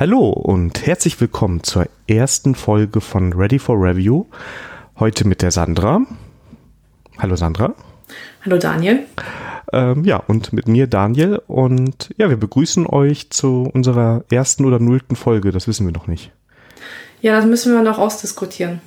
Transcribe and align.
Hallo 0.00 0.28
und 0.28 0.86
herzlich 0.86 1.20
willkommen 1.20 1.64
zur 1.64 1.88
ersten 2.06 2.54
Folge 2.54 3.00
von 3.00 3.32
Ready 3.32 3.58
for 3.58 3.74
Review. 3.74 4.26
Heute 5.00 5.26
mit 5.26 5.42
der 5.42 5.50
Sandra. 5.50 6.02
Hallo 7.18 7.34
Sandra. 7.34 7.74
Hallo 8.44 8.58
Daniel. 8.58 9.06
Ähm, 9.72 10.04
ja, 10.04 10.18
und 10.18 10.52
mit 10.52 10.68
mir 10.68 10.86
Daniel. 10.86 11.42
Und 11.48 12.10
ja, 12.16 12.30
wir 12.30 12.36
begrüßen 12.36 12.86
euch 12.86 13.30
zu 13.30 13.68
unserer 13.74 14.22
ersten 14.30 14.66
oder 14.66 14.78
nullten 14.78 15.16
Folge. 15.16 15.50
Das 15.50 15.66
wissen 15.66 15.84
wir 15.84 15.92
noch 15.92 16.06
nicht. 16.06 16.30
Ja, 17.20 17.34
das 17.34 17.46
müssen 17.46 17.74
wir 17.74 17.82
noch 17.82 17.98
ausdiskutieren. 17.98 18.80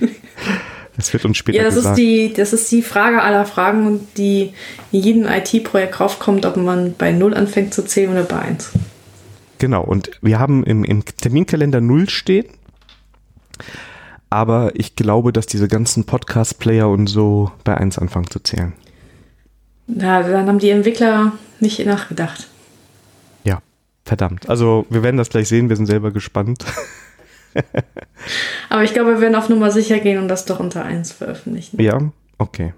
Das 0.96 1.14
wird 1.14 1.24
uns 1.24 1.38
später 1.38 1.56
Ja, 1.58 1.64
das 1.64 1.76
gesagt. 1.76 1.98
ist, 1.98 2.04
die, 2.04 2.32
das 2.34 2.52
ist 2.52 2.70
die 2.70 2.82
Frage 2.82 3.22
aller 3.22 3.46
Fragen, 3.46 4.06
die 4.18 4.52
in 4.92 5.00
jedem 5.00 5.24
IT-Projekt 5.26 5.98
raufkommt, 5.98 6.44
ob 6.44 6.58
man 6.58 6.94
bei 6.94 7.12
0 7.12 7.32
anfängt 7.32 7.72
zu 7.72 7.86
zählen 7.86 8.10
oder 8.10 8.24
bei 8.24 8.38
1. 8.40 8.72
Genau, 9.60 9.82
und 9.84 10.10
wir 10.22 10.38
haben 10.38 10.64
im, 10.64 10.84
im 10.84 11.04
Terminkalender 11.04 11.82
null 11.82 12.08
stehen. 12.08 12.46
Aber 14.30 14.72
ich 14.74 14.96
glaube, 14.96 15.34
dass 15.34 15.46
diese 15.46 15.68
ganzen 15.68 16.04
Podcast-Player 16.04 16.88
und 16.88 17.08
so 17.08 17.52
bei 17.62 17.76
1 17.76 17.98
anfangen 17.98 18.30
zu 18.30 18.40
zählen. 18.40 18.72
Ja, 19.86 20.22
dann 20.22 20.48
haben 20.48 20.58
die 20.60 20.70
Entwickler 20.70 21.32
nicht 21.60 21.84
nachgedacht. 21.84 22.48
Ja, 23.44 23.60
verdammt. 24.06 24.48
Also 24.48 24.86
wir 24.88 25.02
werden 25.02 25.18
das 25.18 25.28
gleich 25.28 25.48
sehen, 25.48 25.68
wir 25.68 25.76
sind 25.76 25.86
selber 25.86 26.10
gespannt. 26.10 26.64
Aber 28.70 28.82
ich 28.82 28.94
glaube, 28.94 29.10
wir 29.14 29.20
werden 29.20 29.34
auf 29.34 29.50
Nummer 29.50 29.70
sicher 29.70 29.98
gehen 29.98 30.18
und 30.18 30.28
das 30.28 30.46
doch 30.46 30.58
unter 30.58 30.84
1 30.84 31.12
veröffentlichen. 31.12 31.82
Ja, 31.82 31.98
okay. 32.38 32.72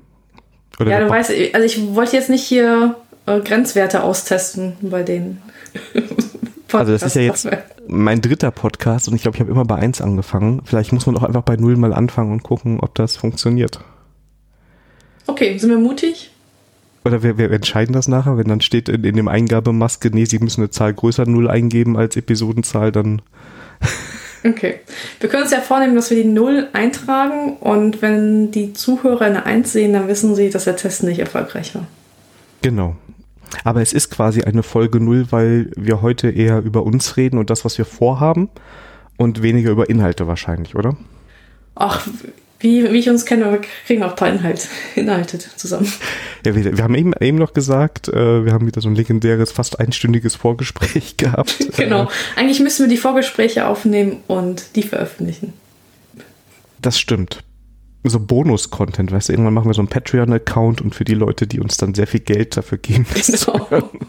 Oder 0.81 0.91
Ja, 0.91 1.01
du 1.01 1.09
weißt, 1.09 1.31
also 1.53 1.65
ich 1.65 1.95
wollte 1.95 2.17
jetzt 2.17 2.31
nicht 2.31 2.43
hier 2.43 2.97
äh, 3.27 3.39
Grenzwerte 3.39 4.03
austesten 4.03 4.79
bei 4.81 5.05
den 5.05 5.41
Also 6.81 6.93
das 6.93 7.03
ist 7.03 7.17
ja 7.17 7.23
jetzt 7.23 7.49
mein 7.89 8.21
dritter 8.21 8.51
Podcast 8.51 9.09
und 9.09 9.15
ich 9.15 9.23
glaube, 9.23 9.37
ich 9.37 9.41
habe 9.41 9.51
immer 9.51 9.65
bei 9.65 9.77
1 9.77 10.01
angefangen. 10.01 10.63
Vielleicht 10.65 10.93
muss 10.93 11.07
man 11.07 11.17
auch 11.17 11.23
einfach 11.23 11.43
bei 11.43 11.57
0 11.57 11.77
mal 11.77 11.93
anfangen 11.93 12.33
und 12.33 12.43
gucken, 12.43 12.81
ob 12.81 12.95
das 12.95 13.17
funktioniert. 13.17 13.81
Okay, 15.27 15.57
sind 15.59 15.71
wir 15.71 15.79
mutig? 15.79 16.31
Oder 17.05 17.23
wir, 17.23 17.39
wir 17.39 17.51
entscheiden 17.51 17.93
das 17.93 18.07
nachher, 18.09 18.39
wenn 18.39 18.49
dann 18.49 18.61
steht 18.61 18.89
in, 18.89 19.05
in 19.05 19.17
dem 19.17 19.29
Eingabemaske, 19.29 20.11
nee, 20.13 20.25
Sie 20.25 20.39
müssen 20.39 20.61
eine 20.61 20.71
Zahl 20.71 20.95
größer 20.95 21.27
0 21.27 21.49
eingeben 21.49 21.97
als 21.97 22.17
Episodenzahl, 22.17 22.93
dann 22.93 23.23
Okay. 24.45 24.81
Wir 25.21 25.29
können 25.29 25.45
uns 25.45 25.53
ja 25.53 25.61
vornehmen, 25.61 25.95
dass 25.95 26.11
wir 26.11 26.21
die 26.21 26.29
0 26.29 26.69
eintragen 26.73 27.57
und 27.59 28.03
wenn 28.03 28.51
die 28.51 28.73
Zuhörer 28.73 29.25
eine 29.25 29.47
1 29.47 29.73
sehen, 29.73 29.93
dann 29.93 30.09
wissen 30.09 30.35
sie, 30.35 30.51
dass 30.51 30.65
der 30.65 30.77
Test 30.77 31.03
nicht 31.05 31.21
erfolgreich 31.21 31.75
war. 31.75 31.87
Genau. 32.61 32.97
Aber 33.65 33.81
es 33.83 33.93
ist 33.93 34.11
quasi 34.11 34.43
eine 34.43 34.63
Folge 34.63 35.01
null, 35.01 35.27
weil 35.31 35.71
wir 35.77 36.03
heute 36.03 36.31
eher 36.31 36.61
über 36.61 36.83
uns 36.85 37.17
reden 37.17 37.39
und 37.39 37.51
das, 37.51 37.65
was 37.65 37.79
wir 37.79 37.85
vorhaben 37.85 38.49
und 39.17 39.43
weniger 39.43 39.71
über 39.71 39.89
Inhalte 39.89 40.27
wahrscheinlich, 40.27 40.75
oder? 40.75 40.97
Ach, 41.75 42.07
wie, 42.61 42.93
wie 42.93 42.99
ich 42.99 43.11
uns 43.11 43.27
kenne, 43.27 43.51
wir 43.51 43.61
kriegen 43.87 44.03
auch 44.05 44.11
ein 44.11 44.17
paar 44.17 44.29
Inhalte, 44.29 44.69
Inhalte 44.95 45.39
zusammen. 45.39 45.93
Ja, 46.47 46.55
wir, 46.55 46.77
wir 46.77 46.85
haben 46.85 46.95
eben, 46.95 47.13
eben 47.21 47.39
noch 47.39 47.55
gesagt, 47.55 48.09
äh, 48.09 48.45
wir 48.45 48.53
haben 48.53 48.67
wieder 48.67 48.81
so 48.81 48.89
ein 48.89 48.95
legendäres, 48.95 49.51
fast 49.51 49.81
einstündiges 49.81 50.37
Vorgespräch 50.37 51.17
gehabt. 51.17 51.59
Genau. 51.77 52.05
Äh, 52.05 52.09
Eigentlich 52.37 52.61
müssen 52.61 52.85
wir 52.85 52.89
die 52.89 53.01
Vorgespräche 53.01 53.67
aufnehmen 53.67 54.19
und 54.29 54.77
die 54.77 54.83
veröffentlichen. 54.83 55.53
das 56.81 56.99
stimmt. 56.99 57.43
So 58.05 58.19
Bonus-Content, 58.19 59.13
weißt 59.13 59.29
du, 59.29 59.33
irgendwann 59.35 59.55
machen 59.55 59.69
wir 59.69 59.75
so 59.75 59.81
einen 59.81 59.89
Patreon-Account 59.89 60.81
und 60.81 60.95
für 60.95 61.05
die 61.05 61.15
Leute, 61.15 61.47
die 61.47 61.61
uns 61.61 61.77
dann 61.77 61.95
sehr 61.95 62.09
viel 62.09 62.21
Geld 62.21 62.57
dafür 62.57 62.79
geben, 62.79 63.07
das 63.15 63.47
Genau. 63.47 63.91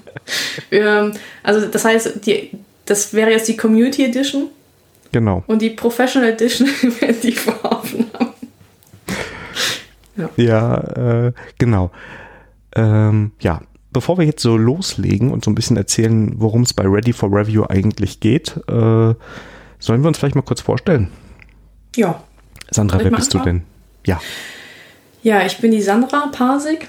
Ähm, 0.72 1.12
also 1.44 1.68
das 1.68 1.84
heißt, 1.84 2.26
die, 2.26 2.52
das 2.86 3.14
wäre 3.14 3.30
jetzt 3.30 3.48
die 3.50 3.58
Community 3.58 4.06
Edition 4.06 4.48
Genau. 5.12 5.44
und 5.48 5.62
die 5.62 5.70
Professional 5.70 6.30
Edition 6.30 6.70
wäre 7.00 7.14
die 7.24 7.34
Voraufnahme. 7.34 8.34
Ja, 10.38 10.78
äh, 11.28 11.34
genau. 11.58 11.92
Ähm, 12.76 13.32
ja, 13.42 13.62
bevor 13.92 14.18
wir 14.18 14.26
jetzt 14.26 14.42
so 14.42 14.58
loslegen 14.58 15.32
und 15.32 15.44
so 15.44 15.52
ein 15.52 15.56
bisschen 15.56 15.78
erzählen, 15.78 16.34
worum 16.38 16.64
es 16.64 16.74
bei 16.74 16.84
Ready 16.84 17.14
for 17.14 17.30
Review 17.32 17.66
eigentlich 17.68 18.20
geht, 18.20 18.58
äh, 18.68 19.14
sollen 19.80 20.02
wir 20.02 20.08
uns 20.08 20.18
vielleicht 20.18 20.36
mal 20.36 20.42
kurz 20.42 20.62
vorstellen? 20.62 21.10
Ja. 21.96 22.24
Sandra, 22.72 23.00
wer 23.04 23.12
bist 23.12 23.34
du 23.34 23.40
denn? 23.40 23.64
Ja, 24.06 24.20
Ja, 25.22 25.46
ich 25.46 25.58
bin 25.60 25.72
die 25.72 25.82
Sandra 25.82 26.28
Pasig. 26.28 26.88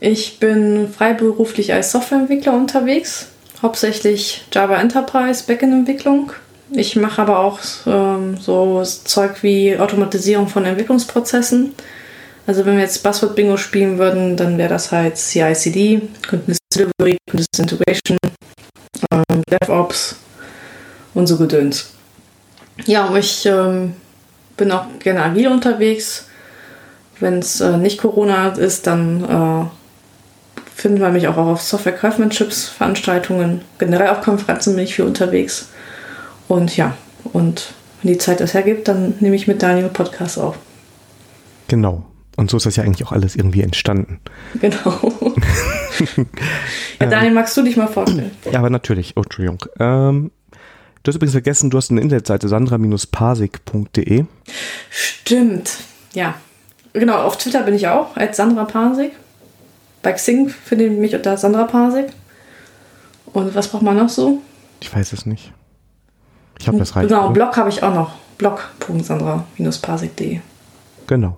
Ich 0.00 0.38
bin 0.40 0.88
freiberuflich 0.88 1.72
als 1.72 1.92
Softwareentwickler 1.92 2.52
unterwegs, 2.52 3.28
hauptsächlich 3.62 4.44
Java 4.52 4.76
Enterprise 4.76 5.44
Backend-Entwicklung. 5.46 6.32
Ich 6.72 6.96
mache 6.96 7.22
aber 7.22 7.38
auch 7.38 7.60
ähm, 7.86 8.36
so 8.38 8.82
Zeug 8.82 9.42
wie 9.42 9.78
Automatisierung 9.78 10.48
von 10.48 10.64
Entwicklungsprozessen. 10.64 11.74
Also 12.46 12.66
wenn 12.66 12.74
wir 12.74 12.82
jetzt 12.82 13.02
Buzzword 13.02 13.34
Bingo 13.34 13.56
spielen 13.56 13.98
würden, 13.98 14.36
dann 14.36 14.58
wäre 14.58 14.68
das 14.68 14.92
halt 14.92 15.16
CI/CD, 15.16 16.02
Continuous 16.28 16.58
Delivery, 16.74 17.16
Continuous 17.30 17.58
Integration, 17.58 18.18
ähm, 19.12 19.42
DevOps 19.50 20.16
und 21.14 21.26
so 21.26 21.36
Gedöns. 21.36 21.92
Ja, 22.84 23.14
ich 23.16 23.46
ähm, 23.46 23.94
bin 24.56 24.70
auch 24.70 24.86
gerne 24.98 25.22
agil 25.22 25.48
unterwegs. 25.48 26.26
Wenn 27.20 27.38
es 27.38 27.60
äh, 27.60 27.76
nicht 27.78 27.98
Corona 27.98 28.48
ist, 28.48 28.86
dann 28.86 29.24
äh, 29.24 30.60
finden 30.74 31.00
wir 31.00 31.08
mich 31.10 31.28
auch 31.28 31.36
auf 31.36 31.62
Software 31.62 31.94
Craftsmanships 31.94 32.68
Veranstaltungen. 32.68 33.62
Generell 33.78 34.08
auf 34.08 34.20
Konferenzen 34.20 34.74
bin 34.74 34.84
ich 34.84 34.94
viel 34.94 35.06
unterwegs. 35.06 35.70
Und 36.48 36.76
ja, 36.76 36.96
und 37.32 37.72
wenn 38.02 38.12
die 38.12 38.18
Zeit 38.18 38.40
das 38.40 38.54
hergibt, 38.54 38.88
dann 38.88 39.14
nehme 39.20 39.36
ich 39.36 39.46
mit 39.46 39.62
Daniel 39.62 39.88
Podcast 39.88 40.38
auf. 40.38 40.56
genau. 41.68 42.04
Und 42.36 42.50
so 42.50 42.58
ist 42.58 42.66
das 42.66 42.76
ja 42.76 42.84
eigentlich 42.84 43.06
auch 43.06 43.12
alles 43.12 43.34
irgendwie 43.34 43.62
entstanden. 43.62 44.20
Genau. 44.60 45.10
ja, 47.00 47.06
Daniel, 47.06 47.32
magst 47.32 47.56
du 47.56 47.62
dich 47.62 47.78
mal 47.78 47.86
vorstellen? 47.86 48.30
Ja, 48.50 48.58
aber 48.58 48.68
natürlich. 48.68 49.14
Oh, 49.16 49.22
Entschuldigung. 49.22 49.64
Ähm, 49.80 50.30
du 51.02 51.08
hast 51.08 51.16
übrigens 51.16 51.32
vergessen, 51.32 51.70
du 51.70 51.78
hast 51.78 51.90
eine 51.90 52.02
Internetseite 52.02 52.48
sandra-pasig.de. 52.48 54.24
Stimmt. 54.90 55.78
Ja. 56.12 56.34
Genau, 56.98 57.18
auf 57.18 57.36
Twitter 57.36 57.62
bin 57.62 57.74
ich 57.74 57.86
auch, 57.88 58.16
als 58.16 58.38
Sandra 58.38 58.64
Pasig. 58.64 59.12
Bei 60.02 60.12
Xing 60.12 60.48
findet 60.48 60.92
ihr 60.92 60.98
mich 60.98 61.14
unter 61.14 61.36
Sandra 61.36 61.64
Pasig. 61.64 62.06
Und 63.26 63.54
was 63.54 63.68
braucht 63.68 63.82
man 63.82 63.96
noch 63.96 64.08
so? 64.08 64.40
Ich 64.80 64.94
weiß 64.94 65.12
es 65.12 65.26
nicht. 65.26 65.52
Ich 66.58 66.64
glaube, 66.64 66.78
das 66.78 66.96
reicht. 66.96 67.10
Genau, 67.10 67.24
oder? 67.24 67.34
Blog 67.34 67.54
habe 67.58 67.68
ich 67.68 67.82
auch 67.82 67.94
noch. 67.94 68.14
blog.sandra-pasig.de. 68.38 70.40
Genau. 71.06 71.36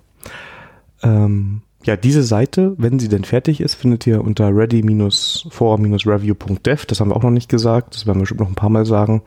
Ähm, 1.02 1.62
ja, 1.82 1.96
diese 1.96 2.22
Seite, 2.22 2.75
wenn 2.78 3.00
sie 3.00 3.08
denn 3.08 3.25
fertig 3.25 3.60
ist, 3.60 3.75
findet 3.75 4.06
ihr 4.06 4.22
unter 4.22 4.54
ready-for-review.dev. 4.54 6.86
Das 6.86 7.00
haben 7.00 7.10
wir 7.10 7.16
auch 7.16 7.25
noch 7.25 7.30
nicht 7.30 7.48
gesagt. 7.48 7.96
Das 7.96 8.06
werden 8.06 8.19
wir 8.19 8.22
bestimmt 8.22 8.40
noch 8.40 8.48
ein 8.48 8.54
paar 8.54 8.70
Mal 8.70 8.86
sagen. 8.86 9.22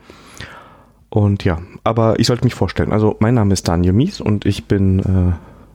Und 1.10 1.44
ja, 1.44 1.60
aber 1.84 2.22
ich 2.22 2.28
sollte 2.28 2.46
mich 2.46 2.54
vorstellen. 2.54 2.94
Also, 2.94 3.18
mein 3.20 3.34
Name 3.34 3.52
ist 3.52 3.68
Daniel 3.68 3.92
Mies 3.92 4.22
und 4.22 4.46
ich 4.46 4.64
bin 4.64 5.00
äh, 5.00 5.34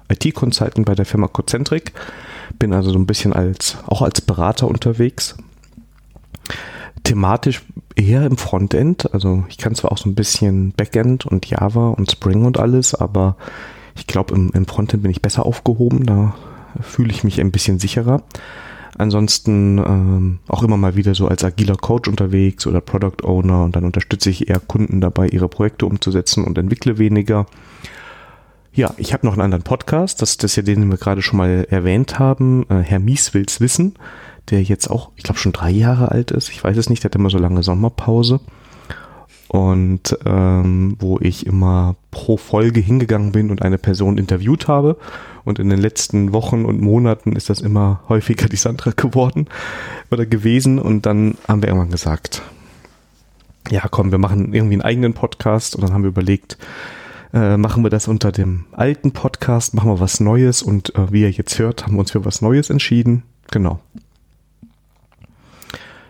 IT-Consultant 0.08 0.86
bei 0.86 0.94
der 0.94 1.06
Firma 1.06 1.28
Cocentric. 1.28 1.92
Bin 2.58 2.72
also 2.72 2.90
so 2.90 2.98
ein 2.98 3.06
bisschen 3.06 3.32
als, 3.32 3.78
auch 3.86 4.02
als 4.02 4.20
Berater 4.20 4.68
unterwegs. 4.68 5.36
Thematisch 7.04 7.62
eher 7.94 8.24
im 8.24 8.36
Frontend. 8.36 9.12
Also, 9.12 9.44
ich 9.48 9.58
kann 9.58 9.74
zwar 9.74 9.92
auch 9.92 9.98
so 9.98 10.08
ein 10.08 10.14
bisschen 10.14 10.72
Backend 10.72 11.26
und 11.26 11.46
Java 11.46 11.90
und 11.90 12.10
Spring 12.10 12.44
und 12.44 12.58
alles, 12.58 12.94
aber 12.94 13.36
ich 13.96 14.06
glaube, 14.06 14.34
im, 14.34 14.50
im 14.52 14.66
Frontend 14.66 15.02
bin 15.02 15.10
ich 15.10 15.22
besser 15.22 15.46
aufgehoben. 15.46 16.06
Da 16.06 16.34
fühle 16.80 17.10
ich 17.10 17.24
mich 17.24 17.40
ein 17.40 17.52
bisschen 17.52 17.78
sicherer. 17.78 18.22
Ansonsten 18.98 19.78
ähm, 19.78 20.38
auch 20.48 20.62
immer 20.62 20.78
mal 20.78 20.96
wieder 20.96 21.14
so 21.14 21.28
als 21.28 21.44
agiler 21.44 21.76
Coach 21.76 22.08
unterwegs 22.08 22.66
oder 22.66 22.80
Product 22.80 23.24
Owner 23.24 23.64
und 23.64 23.76
dann 23.76 23.84
unterstütze 23.84 24.30
ich 24.30 24.48
eher 24.48 24.60
Kunden 24.60 25.02
dabei, 25.02 25.28
ihre 25.28 25.48
Projekte 25.48 25.84
umzusetzen 25.84 26.44
und 26.44 26.56
entwickle 26.56 26.96
weniger. 26.96 27.46
Ja, 28.76 28.92
ich 28.98 29.14
habe 29.14 29.24
noch 29.24 29.32
einen 29.32 29.40
anderen 29.40 29.64
Podcast, 29.64 30.20
das, 30.20 30.36
das 30.36 30.50
ist 30.50 30.56
ja 30.56 30.62
den, 30.62 30.82
den 30.82 30.90
wir 30.90 30.98
gerade 30.98 31.22
schon 31.22 31.38
mal 31.38 31.66
erwähnt 31.70 32.18
haben. 32.18 32.66
Äh, 32.68 32.82
Herr 32.82 32.98
Mies 32.98 33.32
will's 33.32 33.58
wissen, 33.58 33.94
der 34.50 34.62
jetzt 34.62 34.90
auch, 34.90 35.12
ich 35.16 35.22
glaube, 35.22 35.40
schon 35.40 35.52
drei 35.52 35.70
Jahre 35.70 36.10
alt 36.10 36.30
ist. 36.30 36.50
Ich 36.50 36.62
weiß 36.62 36.76
es 36.76 36.90
nicht, 36.90 37.02
der 37.02 37.08
hat 37.08 37.14
immer 37.14 37.30
so 37.30 37.38
lange 37.38 37.62
Sommerpause 37.62 38.38
und 39.48 40.18
ähm, 40.26 40.94
wo 40.98 41.18
ich 41.20 41.46
immer 41.46 41.96
pro 42.10 42.36
Folge 42.36 42.80
hingegangen 42.80 43.32
bin 43.32 43.50
und 43.50 43.62
eine 43.62 43.78
Person 43.78 44.18
interviewt 44.18 44.68
habe. 44.68 44.98
Und 45.46 45.58
in 45.58 45.70
den 45.70 45.80
letzten 45.80 46.34
Wochen 46.34 46.66
und 46.66 46.82
Monaten 46.82 47.34
ist 47.34 47.48
das 47.48 47.62
immer 47.62 48.02
häufiger 48.10 48.46
die 48.46 48.56
Sandra 48.56 48.90
geworden 48.94 49.46
oder 50.10 50.26
gewesen. 50.26 50.78
Und 50.78 51.06
dann 51.06 51.38
haben 51.48 51.62
wir 51.62 51.68
irgendwann 51.68 51.92
gesagt, 51.92 52.42
ja 53.70 53.86
komm, 53.90 54.10
wir 54.10 54.18
machen 54.18 54.52
irgendwie 54.52 54.74
einen 54.74 54.82
eigenen 54.82 55.14
Podcast. 55.14 55.76
Und 55.76 55.82
dann 55.82 55.94
haben 55.94 56.02
wir 56.02 56.08
überlegt, 56.08 56.58
äh, 57.32 57.56
machen 57.56 57.82
wir 57.82 57.90
das 57.90 58.08
unter 58.08 58.32
dem 58.32 58.66
alten 58.72 59.12
Podcast, 59.12 59.74
machen 59.74 59.90
wir 59.90 60.00
was 60.00 60.20
Neues. 60.20 60.62
Und 60.62 60.94
äh, 60.94 61.12
wie 61.12 61.22
ihr 61.22 61.30
jetzt 61.30 61.58
hört, 61.58 61.84
haben 61.84 61.94
wir 61.94 62.00
uns 62.00 62.12
für 62.12 62.24
was 62.24 62.42
Neues 62.42 62.70
entschieden. 62.70 63.22
Genau. 63.50 63.80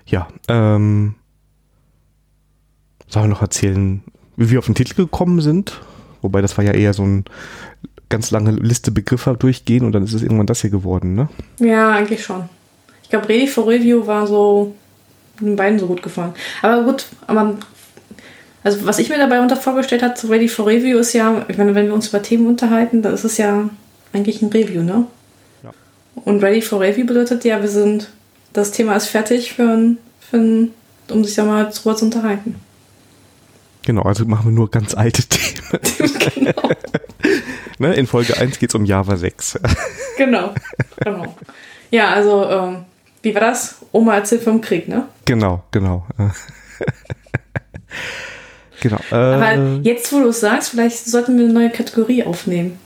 Ja, 0.06 0.28
ähm, 0.48 1.14
sollen 3.08 3.26
wir 3.26 3.30
noch 3.30 3.42
erzählen, 3.42 4.02
wie 4.36 4.50
wir 4.50 4.58
auf 4.58 4.66
den 4.66 4.74
Titel 4.74 4.94
gekommen 4.94 5.40
sind? 5.40 5.80
Wobei 6.22 6.42
das 6.42 6.56
war 6.56 6.64
ja 6.64 6.72
eher 6.72 6.92
so 6.92 7.02
ein 7.02 7.24
ganz 8.08 8.30
lange 8.30 8.52
Liste 8.52 8.92
Begriffe 8.92 9.36
durchgehen 9.38 9.84
und 9.84 9.92
dann 9.92 10.04
ist 10.04 10.12
es 10.12 10.22
irgendwann 10.22 10.46
das 10.46 10.60
hier 10.60 10.70
geworden, 10.70 11.14
ne? 11.14 11.28
Ja, 11.58 11.90
eigentlich 11.90 12.24
schon. 12.24 12.48
Ich 13.02 13.10
glaube, 13.10 13.28
Ready 13.28 13.46
for 13.46 13.66
Review 13.66 14.06
war 14.06 14.26
so 14.26 14.74
den 15.40 15.56
beiden 15.56 15.78
so 15.78 15.86
gut 15.86 16.02
gefallen. 16.02 16.34
Aber 16.62 16.84
gut, 16.84 17.06
aber 17.26 17.56
also 18.66 18.84
was 18.84 18.98
ich 18.98 19.08
mir 19.08 19.18
dabei 19.18 19.40
unter 19.40 19.54
vorgestellt 19.54 20.02
habe 20.02 20.14
zu 20.14 20.26
Ready 20.26 20.48
for 20.48 20.66
Review 20.66 20.98
ist 20.98 21.12
ja, 21.12 21.44
ich 21.46 21.56
meine, 21.56 21.76
wenn 21.76 21.86
wir 21.86 21.94
uns 21.94 22.08
über 22.08 22.20
Themen 22.20 22.48
unterhalten, 22.48 23.00
dann 23.00 23.14
ist 23.14 23.22
es 23.22 23.38
ja 23.38 23.70
eigentlich 24.12 24.42
ein 24.42 24.48
Review, 24.48 24.82
ne? 24.82 25.06
Ja. 25.62 25.70
Und 26.24 26.42
Ready 26.42 26.60
for 26.60 26.80
Review 26.80 27.06
bedeutet 27.06 27.44
ja, 27.44 27.62
wir 27.62 27.68
sind, 27.68 28.08
das 28.52 28.72
Thema 28.72 28.96
ist 28.96 29.06
fertig 29.06 29.52
für 29.52 29.62
ein, 29.62 29.98
für 30.18 30.38
ein 30.38 30.74
um 31.10 31.24
sich 31.24 31.36
da 31.36 31.44
mal 31.44 31.70
drüber 31.70 31.94
zu 31.94 32.06
unterhalten. 32.06 32.56
Genau, 33.84 34.02
also 34.02 34.24
machen 34.24 34.46
wir 34.46 34.52
nur 34.52 34.68
ganz 34.68 34.96
alte 34.96 35.22
Themen. 35.28 36.12
genau. 36.34 36.70
ne, 37.78 37.94
in 37.94 38.08
Folge 38.08 38.36
1 38.36 38.58
geht 38.58 38.70
es 38.70 38.74
um 38.74 38.84
Java 38.84 39.16
6. 39.16 39.60
genau, 40.18 40.52
genau. 41.04 41.36
Ja, 41.92 42.10
also, 42.10 42.44
ähm, 42.50 42.84
wie 43.22 43.32
war 43.32 43.42
das? 43.42 43.76
Oma 43.92 44.16
erzählt 44.16 44.42
vom 44.42 44.60
Krieg, 44.60 44.88
ne? 44.88 45.06
Genau, 45.24 45.62
genau. 45.70 46.04
Genau. 48.88 49.00
Äh, 49.10 49.14
Aber 49.14 49.80
jetzt, 49.82 50.12
wo 50.12 50.20
du 50.20 50.28
es 50.28 50.40
sagst, 50.40 50.70
vielleicht 50.70 51.06
sollten 51.06 51.36
wir 51.38 51.44
eine 51.44 51.52
neue 51.52 51.70
Kategorie 51.70 52.24
aufnehmen. 52.24 52.78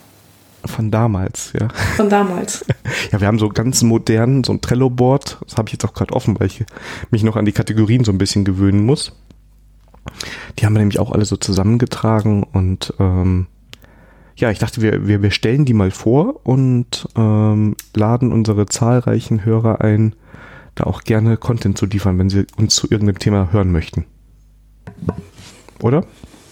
Von 0.64 0.90
damals, 0.90 1.52
ja. 1.58 1.68
Von 1.96 2.08
damals. 2.08 2.64
Ja, 3.12 3.20
wir 3.20 3.28
haben 3.28 3.38
so 3.38 3.48
ganz 3.48 3.82
modern, 3.82 4.44
so 4.44 4.52
ein 4.52 4.60
Trello-Board. 4.60 5.38
Das 5.46 5.56
habe 5.56 5.68
ich 5.68 5.72
jetzt 5.72 5.84
auch 5.84 5.94
gerade 5.94 6.12
offen, 6.12 6.38
weil 6.38 6.48
ich 6.48 6.64
mich 7.10 7.22
noch 7.22 7.36
an 7.36 7.44
die 7.44 7.52
Kategorien 7.52 8.04
so 8.04 8.12
ein 8.12 8.18
bisschen 8.18 8.44
gewöhnen 8.44 8.84
muss. 8.84 9.12
Die 10.58 10.66
haben 10.66 10.74
wir 10.74 10.80
nämlich 10.80 10.98
auch 10.98 11.12
alle 11.12 11.24
so 11.24 11.36
zusammengetragen 11.36 12.42
und 12.42 12.94
ähm, 12.98 13.46
ja, 14.36 14.50
ich 14.50 14.58
dachte, 14.58 14.80
wir, 14.80 15.06
wir, 15.06 15.22
wir 15.22 15.30
stellen 15.30 15.64
die 15.64 15.74
mal 15.74 15.90
vor 15.90 16.40
und 16.46 17.08
ähm, 17.16 17.76
laden 17.94 18.32
unsere 18.32 18.66
zahlreichen 18.66 19.44
Hörer 19.44 19.82
ein, 19.82 20.14
da 20.74 20.84
auch 20.84 21.02
gerne 21.02 21.36
Content 21.36 21.78
zu 21.78 21.86
liefern, 21.86 22.18
wenn 22.18 22.30
sie 22.30 22.46
uns 22.56 22.74
zu 22.74 22.88
irgendeinem 22.90 23.18
Thema 23.18 23.52
hören 23.52 23.70
möchten. 23.70 24.06
Oder? 25.82 26.04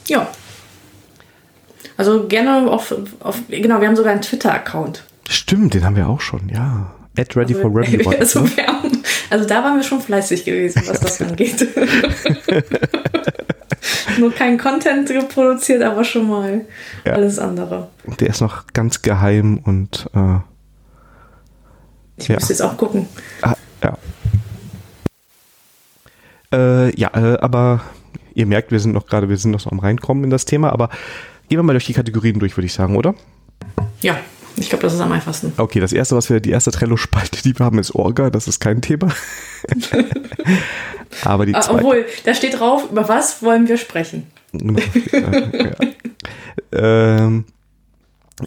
Ja. 0.07 0.29
Also 1.97 2.27
gerne 2.29 2.71
auf, 2.71 2.95
auf 3.21 3.37
genau, 3.49 3.81
wir 3.81 3.89
haben 3.89 3.97
sogar 3.97 4.13
einen 4.13 4.23
Twitter-Account. 4.23 5.05
Stimmt, 5.29 5.75
den 5.75 5.85
haben 5.85 5.97
wir 5.97 6.09
auch 6.09 6.21
schon, 6.21 6.49
ja. 6.49 6.95
At 7.19 7.37
Ready 7.37 7.55
also, 7.55 7.69
for 7.69 7.77
Review. 7.77 8.09
Also, 8.11 8.41
ne? 8.43 8.51
haben, 8.67 9.03
also 9.31 9.45
da 9.45 9.65
waren 9.65 9.77
wir 9.77 9.83
schon 9.83 10.01
fleißig 10.01 10.45
gewesen, 10.45 10.83
was 10.87 11.01
das 11.01 11.21
angeht. 11.21 11.67
Nur 14.19 14.33
kein 14.33 14.59
Content 14.59 15.11
produziert, 15.29 15.83
aber 15.83 16.05
schon 16.05 16.29
mal 16.29 16.65
ja. 17.05 17.13
alles 17.13 17.39
andere. 17.39 17.89
Der 18.21 18.29
ist 18.29 18.41
noch 18.41 18.69
ganz 18.73 19.03
geheim 19.03 19.59
und 19.65 20.09
äh, 20.15 20.39
ich 22.17 22.29
ja. 22.29 22.37
muss 22.37 22.49
jetzt 22.49 22.63
auch 22.63 22.77
gucken. 22.77 23.09
Ah, 23.43 23.55
ja. 23.83 23.99
Äh, 26.53 26.99
ja, 26.99 27.11
äh, 27.15 27.39
aber 27.41 27.81
ihr 28.39 28.47
merkt, 28.47 28.71
wir 28.71 28.81
sind 28.81 28.93
noch 28.93 29.07
gerade, 29.07 29.29
wir 29.29 29.37
sind 29.37 29.51
noch 29.51 29.61
so 29.61 29.71
am 29.71 29.81
Reinkommen 29.81 30.25
in 30.25 30.31
das 30.31 30.45
Thema, 30.45 30.73
aber 30.73 30.89
gehen 31.49 31.59
wir 31.59 31.63
mal 31.63 31.73
durch 31.73 31.87
die 31.87 31.93
Kategorien 31.93 32.39
durch, 32.39 32.57
würde 32.57 32.67
ich 32.67 32.73
sagen, 32.73 32.97
oder? 32.97 33.15
Ja, 34.01 34.19
ich 34.57 34.69
glaube, 34.69 34.83
das 34.83 34.95
ist 34.95 35.01
am 35.01 35.13
einfachsten. 35.13 35.53
Okay, 35.57 35.81
das 35.81 35.93
erste, 35.93 36.17
was 36.17 36.31
wir, 36.31 36.41
die 36.41 36.51
erste 36.51 36.71
Trello-Spalte, 36.71 37.43
die 37.43 37.59
wir 37.59 37.67
haben, 37.67 37.79
ist 37.79 37.95
Orga. 37.95 38.31
Das 38.31 38.49
ist 38.49 38.61
kein 38.61 38.81
Thema. 38.81 39.09
Aber 41.25 41.47
die 41.47 41.55
ah, 41.55 41.61
zweite. 41.61 41.79
Obwohl, 41.79 42.07
da 42.25 42.35
steht 42.35 42.59
drauf, 42.59 42.91
über 42.91 43.09
was 43.09 43.43
wollen 43.43 43.69
wir 43.69 43.77
sprechen? 43.77 44.27
ja. 44.53 45.31
ähm, 46.73 47.45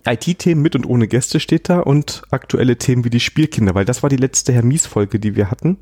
IT-Themen 0.06 0.62
mit 0.62 0.76
und 0.76 0.86
ohne 0.86 1.08
Gäste 1.08 1.40
steht 1.40 1.70
da 1.70 1.80
und 1.80 2.24
aktuelle 2.32 2.78
Themen 2.78 3.04
wie 3.04 3.10
die 3.10 3.20
Spielkinder, 3.20 3.76
weil 3.76 3.86
das 3.86 4.04
war 4.04 4.10
die 4.10 4.18
letzte 4.18 4.54
Hermies-Folge, 4.54 5.20
die 5.20 5.36
wir 5.36 5.52
hatten, 5.52 5.78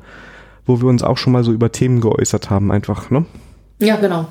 wo 0.65 0.81
wir 0.81 0.88
uns 0.88 1.03
auch 1.03 1.17
schon 1.17 1.33
mal 1.33 1.44
so 1.44 1.51
über 1.51 1.71
Themen 1.71 2.01
geäußert 2.01 2.50
haben, 2.50 2.71
einfach, 2.71 3.09
ne? 3.11 3.25
Ja, 3.79 3.95
genau. 3.95 4.27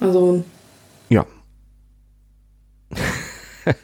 Also. 0.00 0.44
Ja. 1.08 1.26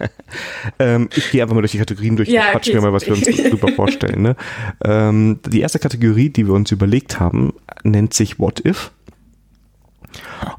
ähm, 0.79 1.09
ich 1.15 1.31
gehe 1.31 1.43
einfach 1.43 1.55
mal 1.55 1.63
durch 1.63 1.73
die 1.73 1.79
Kategorien 1.79 2.17
durch 2.17 2.29
ja, 2.29 2.47
und 2.47 2.53
quatschen 2.53 2.73
okay. 2.77 2.81
mir 2.81 2.91
mal, 2.91 2.93
was 2.93 3.07
wir 3.07 3.15
uns 3.15 3.25
drüber 3.51 3.73
vorstellen. 3.73 4.23
Ne? 4.23 4.37
Ähm, 4.85 5.41
die 5.47 5.61
erste 5.61 5.79
Kategorie, 5.79 6.31
die 6.31 6.47
wir 6.47 6.55
uns 6.55 6.71
überlegt 6.71 7.19
haben, 7.19 7.55
nennt 7.83 8.15
sich 8.15 8.39
What 8.39 8.65
If. 8.65 8.93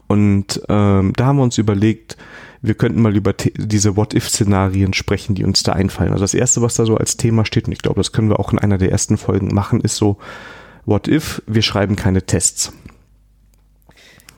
Und 0.08 0.62
ähm, 0.68 1.14
da 1.16 1.26
haben 1.26 1.38
wir 1.38 1.44
uns 1.44 1.58
überlegt, 1.58 2.18
wir 2.62 2.76
könnten 2.76 3.02
mal 3.02 3.16
über 3.16 3.34
diese 3.34 3.98
What-If-Szenarien 3.98 4.94
sprechen, 4.94 5.36
die 5.36 5.44
uns 5.44 5.64
da 5.64 5.74
einfallen. 5.74 6.14
Also 6.14 6.24
das 6.24 6.34
erste, 6.34 6.62
was 6.62 6.76
da 6.76 6.86
so 6.86 6.96
als 6.96 7.18
Thema 7.18 7.46
steht, 7.46 7.68
und 7.68 7.74
ich 7.74 7.80
glaube, 7.80 8.00
das 8.00 8.14
können 8.14 8.30
wir 8.30 8.40
auch 8.40 8.54
in 8.54 8.60
einer 8.60 8.78
der 8.78 8.90
ersten 8.90 9.18
Folgen 9.18 9.54
machen, 9.54 9.82
ist 9.82 9.98
so, 9.98 10.18
What 10.86 11.08
if, 11.08 11.42
wir 11.46 11.62
schreiben 11.62 11.96
keine 11.96 12.26
Tests. 12.26 12.74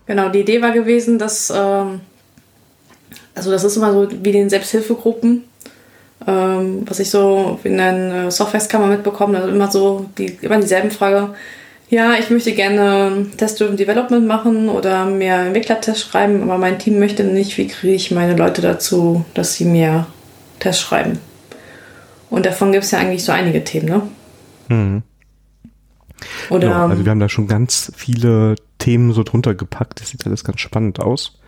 Genau, 0.08 0.30
die 0.30 0.42
Idee 0.42 0.62
war 0.62 0.72
gewesen, 0.72 1.18
dass 1.18 1.52
ähm, 1.56 2.02
also 3.36 3.52
das 3.52 3.64
ist 3.64 3.76
immer 3.76 3.92
so 3.92 4.08
wie 4.24 4.32
den 4.32 4.50
Selbsthilfegruppen, 4.50 5.44
ähm, 6.26 6.84
was 6.86 7.00
ich 7.00 7.10
so 7.10 7.60
in 7.64 7.78
den 7.78 8.12
äh, 8.12 8.32
Softwareskammer 8.32 8.88
mitbekomme, 8.88 9.38
also 9.38 9.50
immer 9.50 9.70
so 9.70 10.06
die, 10.18 10.38
immer 10.42 10.60
dieselben 10.60 10.90
Frage. 10.90 11.36
Ja, 11.90 12.14
ich 12.18 12.32
möchte 12.32 12.54
gerne 12.54 13.28
Test-Driven 13.38 13.78
Development 13.78 14.26
machen 14.26 14.70
oder 14.70 15.06
mehr 15.06 15.42
Entwicklertests 15.42 16.02
schreiben, 16.02 16.42
aber 16.42 16.58
mein 16.58 16.80
Team 16.80 16.98
möchte 16.98 17.24
nicht. 17.24 17.58
Wie 17.58 17.68
kriege 17.68 17.94
ich 17.94 18.10
meine 18.10 18.36
Leute 18.36 18.62
dazu, 18.62 19.24
dass 19.36 19.54
sie 19.54 19.66
mehr 19.66 20.08
Tests 20.60 20.82
schreiben? 20.82 21.20
Und 22.32 22.48
davon 22.48 22.72
gibt 22.72 22.86
es 22.86 22.92
ja 22.92 23.00
eigentlich 23.00 23.24
so 23.24 23.34
einige 23.34 23.64
Themen, 23.64 23.88
ne? 23.88 24.02
Mhm. 24.70 25.04
Oder, 26.50 26.70
ja, 26.70 26.88
also 26.88 27.06
wir 27.06 27.12
haben 27.12 27.20
da 27.20 27.30
schon 27.30 27.48
ganz 27.48 27.92
viele 27.96 28.56
Themen 28.86 29.14
so 29.14 29.24
drunter 29.24 29.56
gepackt. 29.56 30.00
Das 30.00 30.10
sieht 30.10 30.28
alles 30.28 30.44
ganz 30.44 30.60
spannend 30.60 31.00
aus. 31.00 31.40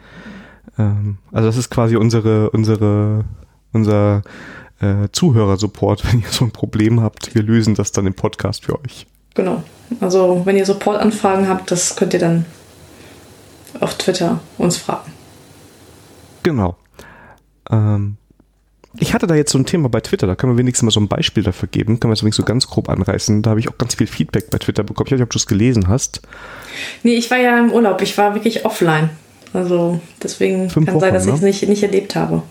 Ähm, 0.80 1.20
also 1.32 1.48
das 1.48 1.56
ist 1.56 1.70
quasi 1.70 1.96
unsere, 1.96 2.50
unsere, 2.50 3.26
unser 3.74 4.24
äh, 4.80 5.10
Zuhörersupport, 5.12 6.04
wenn 6.12 6.22
ihr 6.22 6.30
so 6.30 6.46
ein 6.46 6.52
Problem 6.52 7.00
habt. 7.00 7.36
Wir 7.36 7.44
lösen 7.44 7.76
das 7.76 7.92
dann 7.92 8.08
im 8.08 8.16
Podcast 8.16 8.66
für 8.66 8.80
euch. 8.84 9.06
Genau. 9.36 9.64
Also 10.02 10.42
wenn 10.46 10.58
ihr 10.58 10.66
Supportanfragen 10.66 11.48
habt, 11.48 11.70
das 11.70 11.96
könnt 11.96 12.16
ihr 12.16 12.20
dann 12.20 12.46
auf 13.80 13.96
Twitter 14.00 14.40
uns 14.58 14.78
fragen. 14.78 15.14
Genau. 16.42 16.76
Ähm, 17.70 18.18
ich 19.00 19.14
hatte 19.14 19.28
da 19.28 19.36
jetzt 19.36 19.52
so 19.52 19.58
ein 19.58 19.66
Thema 19.66 19.90
bei 19.90 20.02
Twitter, 20.02 20.28
da 20.28 20.36
können 20.36 20.54
wir 20.54 20.58
wenigstens 20.58 20.86
mal 20.86 20.92
so 20.92 21.00
ein 21.00 21.08
Beispiel 21.08 21.44
dafür 21.44 21.70
geben. 21.70 22.00
Können 22.00 22.12
wir 22.12 22.14
es 22.14 22.22
übrigens 22.22 22.38
so 22.38 22.44
ganz 22.44 22.68
grob 22.68 22.90
anreißen. 22.90 23.42
Da 23.42 23.52
habe 23.52 23.60
ich 23.60 23.70
auch 23.70 23.78
ganz 23.78 23.96
viel 23.96 24.08
Feedback 24.08 24.50
bei 24.50 24.58
Twitter 24.58 24.84
bekommen. 24.84 25.08
Ich 25.08 25.12
weiß 25.12 25.20
nicht, 25.20 25.26
ob 25.26 25.32
du 25.32 25.38
es 25.38 25.48
gelesen 25.48 25.88
hast. 25.88 26.22
Nee, 27.04 27.16
ich 27.16 27.30
war 27.30 27.38
ja 27.38 27.60
im 27.60 27.72
Urlaub. 27.72 28.02
Ich 28.02 28.18
war 28.18 28.34
wirklich 28.34 28.66
offline. 28.66 29.10
Also 29.54 30.00
deswegen 30.22 30.70
Fünf 30.70 30.88
kann 30.88 30.96
Wochen, 30.96 31.02
sein, 31.02 31.14
dass 31.14 31.26
ich 31.26 31.34
es 31.34 31.42
ne? 31.42 31.48
nicht, 31.48 31.68
nicht 31.68 31.84
erlebt 31.84 32.16
habe. 32.16 32.44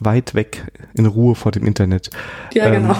Weit 0.00 0.34
weg, 0.34 0.64
in 0.94 1.06
Ruhe 1.06 1.34
vor 1.34 1.52
dem 1.52 1.66
Internet. 1.66 2.10
Ja, 2.52 2.66
ähm, 2.66 2.82
genau. 2.82 2.96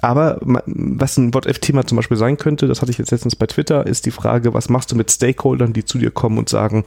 Aber 0.00 0.38
was 0.42 1.16
ein 1.16 1.32
What-If-Thema 1.32 1.86
zum 1.86 1.96
Beispiel 1.96 2.16
sein 2.16 2.36
könnte, 2.36 2.66
das 2.66 2.82
hatte 2.82 2.90
ich 2.90 2.98
jetzt 2.98 3.10
letztens 3.10 3.36
bei 3.36 3.46
Twitter, 3.46 3.86
ist 3.86 4.04
die 4.04 4.10
Frage, 4.10 4.52
was 4.52 4.68
machst 4.68 4.92
du 4.92 4.96
mit 4.96 5.10
Stakeholdern, 5.10 5.72
die 5.72 5.84
zu 5.84 5.98
dir 5.98 6.10
kommen 6.10 6.36
und 6.36 6.48
sagen, 6.48 6.84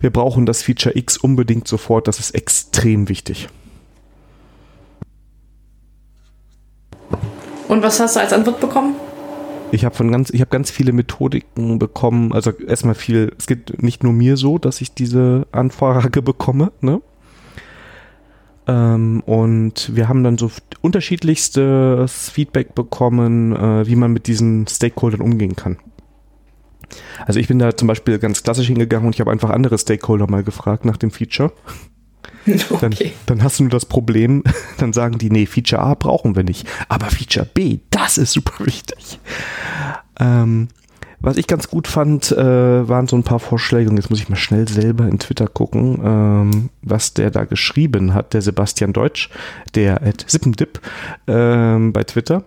wir 0.00 0.10
brauchen 0.10 0.46
das 0.46 0.62
Feature 0.62 0.96
X 0.96 1.16
unbedingt 1.16 1.68
sofort, 1.68 2.08
das 2.08 2.18
ist 2.18 2.32
extrem 2.32 3.08
wichtig. 3.08 3.48
Und 7.68 7.82
was 7.82 8.00
hast 8.00 8.16
du 8.16 8.20
als 8.20 8.32
Antwort 8.32 8.60
bekommen? 8.60 8.94
Ich 9.72 9.84
habe 9.84 9.94
von 9.94 10.10
ganz, 10.10 10.30
ich 10.30 10.40
habe 10.40 10.50
ganz 10.50 10.70
viele 10.70 10.92
Methodiken 10.92 11.78
bekommen. 11.78 12.32
Also 12.32 12.52
erstmal 12.52 12.94
viel. 12.94 13.32
Es 13.38 13.46
geht 13.46 13.82
nicht 13.82 14.04
nur 14.04 14.12
mir 14.12 14.36
so, 14.36 14.58
dass 14.58 14.80
ich 14.80 14.94
diese 14.94 15.46
Anfrage 15.52 16.22
bekomme. 16.22 16.72
Ne? 16.80 17.00
Ähm, 18.68 19.22
und 19.26 19.94
wir 19.94 20.08
haben 20.08 20.22
dann 20.24 20.38
so 20.38 20.50
unterschiedlichstes 20.82 22.30
Feedback 22.30 22.74
bekommen, 22.74 23.54
äh, 23.54 23.86
wie 23.86 23.96
man 23.96 24.12
mit 24.12 24.26
diesen 24.26 24.66
Stakeholdern 24.66 25.20
umgehen 25.20 25.56
kann. 25.56 25.78
Also 27.26 27.40
ich 27.40 27.48
bin 27.48 27.58
da 27.58 27.76
zum 27.76 27.88
Beispiel 27.88 28.18
ganz 28.18 28.42
klassisch 28.42 28.68
hingegangen 28.68 29.06
und 29.06 29.14
ich 29.14 29.20
habe 29.20 29.32
einfach 29.32 29.50
andere 29.50 29.76
Stakeholder 29.78 30.30
mal 30.30 30.44
gefragt 30.44 30.84
nach 30.84 30.96
dem 30.96 31.10
Feature. 31.10 31.52
Okay. 32.70 32.78
Dann, 32.80 32.94
dann, 33.26 33.42
hast 33.42 33.58
du 33.58 33.64
nur 33.64 33.70
das 33.70 33.86
Problem, 33.86 34.44
dann 34.78 34.92
sagen 34.92 35.18
die, 35.18 35.30
nee, 35.30 35.46
Feature 35.46 35.82
A 35.82 35.94
brauchen 35.94 36.36
wir 36.36 36.44
nicht, 36.44 36.66
aber 36.88 37.06
Feature 37.06 37.46
B, 37.52 37.78
das 37.90 38.18
ist 38.18 38.32
super 38.32 38.64
wichtig. 38.64 39.18
Ähm, 40.18 40.68
was 41.18 41.38
ich 41.38 41.46
ganz 41.46 41.68
gut 41.68 41.88
fand, 41.88 42.30
äh, 42.30 42.88
waren 42.88 43.08
so 43.08 43.16
ein 43.16 43.24
paar 43.24 43.40
Vorschläge, 43.40 43.90
und 43.90 43.96
jetzt 43.96 44.10
muss 44.10 44.20
ich 44.20 44.28
mal 44.28 44.36
schnell 44.36 44.68
selber 44.68 45.08
in 45.08 45.18
Twitter 45.18 45.46
gucken, 45.48 46.00
ähm, 46.04 46.70
was 46.82 47.14
der 47.14 47.30
da 47.30 47.44
geschrieben 47.44 48.14
hat, 48.14 48.34
der 48.34 48.42
Sebastian 48.42 48.92
Deutsch, 48.92 49.30
der 49.74 50.02
at 50.02 50.24
Sippendip 50.28 50.80
ähm, 51.26 51.92
bei 51.92 52.04
Twitter. 52.04 52.44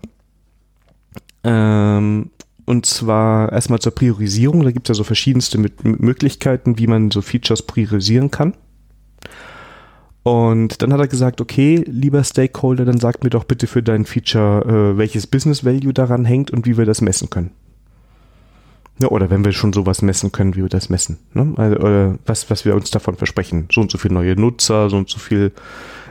Ähm, 1.43 2.29
Und 2.65 2.85
zwar 2.85 3.51
erstmal 3.51 3.79
zur 3.79 3.95
Priorisierung. 3.95 4.63
Da 4.63 4.71
gibt 4.71 4.87
es 4.87 4.89
ja 4.89 4.97
so 4.99 5.03
verschiedenste 5.03 5.57
Möglichkeiten, 5.83 6.77
wie 6.77 6.85
man 6.85 7.09
so 7.09 7.21
Features 7.23 7.63
priorisieren 7.63 8.29
kann. 8.29 8.53
Und 10.23 10.81
dann 10.81 10.91
hat 10.91 10.99
er 10.99 11.07
gesagt, 11.07 11.39
okay, 11.41 11.83
lieber 11.87 12.23
Stakeholder, 12.23 12.85
dann 12.85 12.99
sag 12.99 13.23
mir 13.23 13.29
doch 13.29 13.45
bitte 13.45 13.67
für 13.67 13.81
dein 13.81 14.05
Feature, 14.05 14.93
äh, 14.93 14.97
welches 14.97 15.27
Business 15.27 15.63
Value 15.63 15.93
daran 15.93 16.25
hängt 16.25 16.51
und 16.51 16.65
wie 16.65 16.77
wir 16.77 16.85
das 16.85 17.01
messen 17.01 17.29
können. 17.29 17.51
Ja, 19.01 19.07
oder 19.07 19.29
wenn 19.29 19.45
wir 19.45 19.53
schon 19.53 19.71
sowas 19.71 20.01
messen 20.01 20.33
können, 20.33 20.55
wie 20.55 20.61
wir 20.61 20.69
das 20.69 20.89
messen. 20.89 21.19
Ne? 21.33 21.53
Also, 21.55 21.77
oder 21.77 22.15
was, 22.25 22.49
was 22.49 22.65
wir 22.65 22.75
uns 22.75 22.91
davon 22.91 23.15
versprechen. 23.15 23.69
So 23.71 23.79
und 23.79 23.91
so 23.91 23.97
viele 23.97 24.13
neue 24.13 24.35
Nutzer, 24.35 24.89
so 24.89 24.97
und 24.97 25.09
so 25.09 25.19
viel 25.19 25.53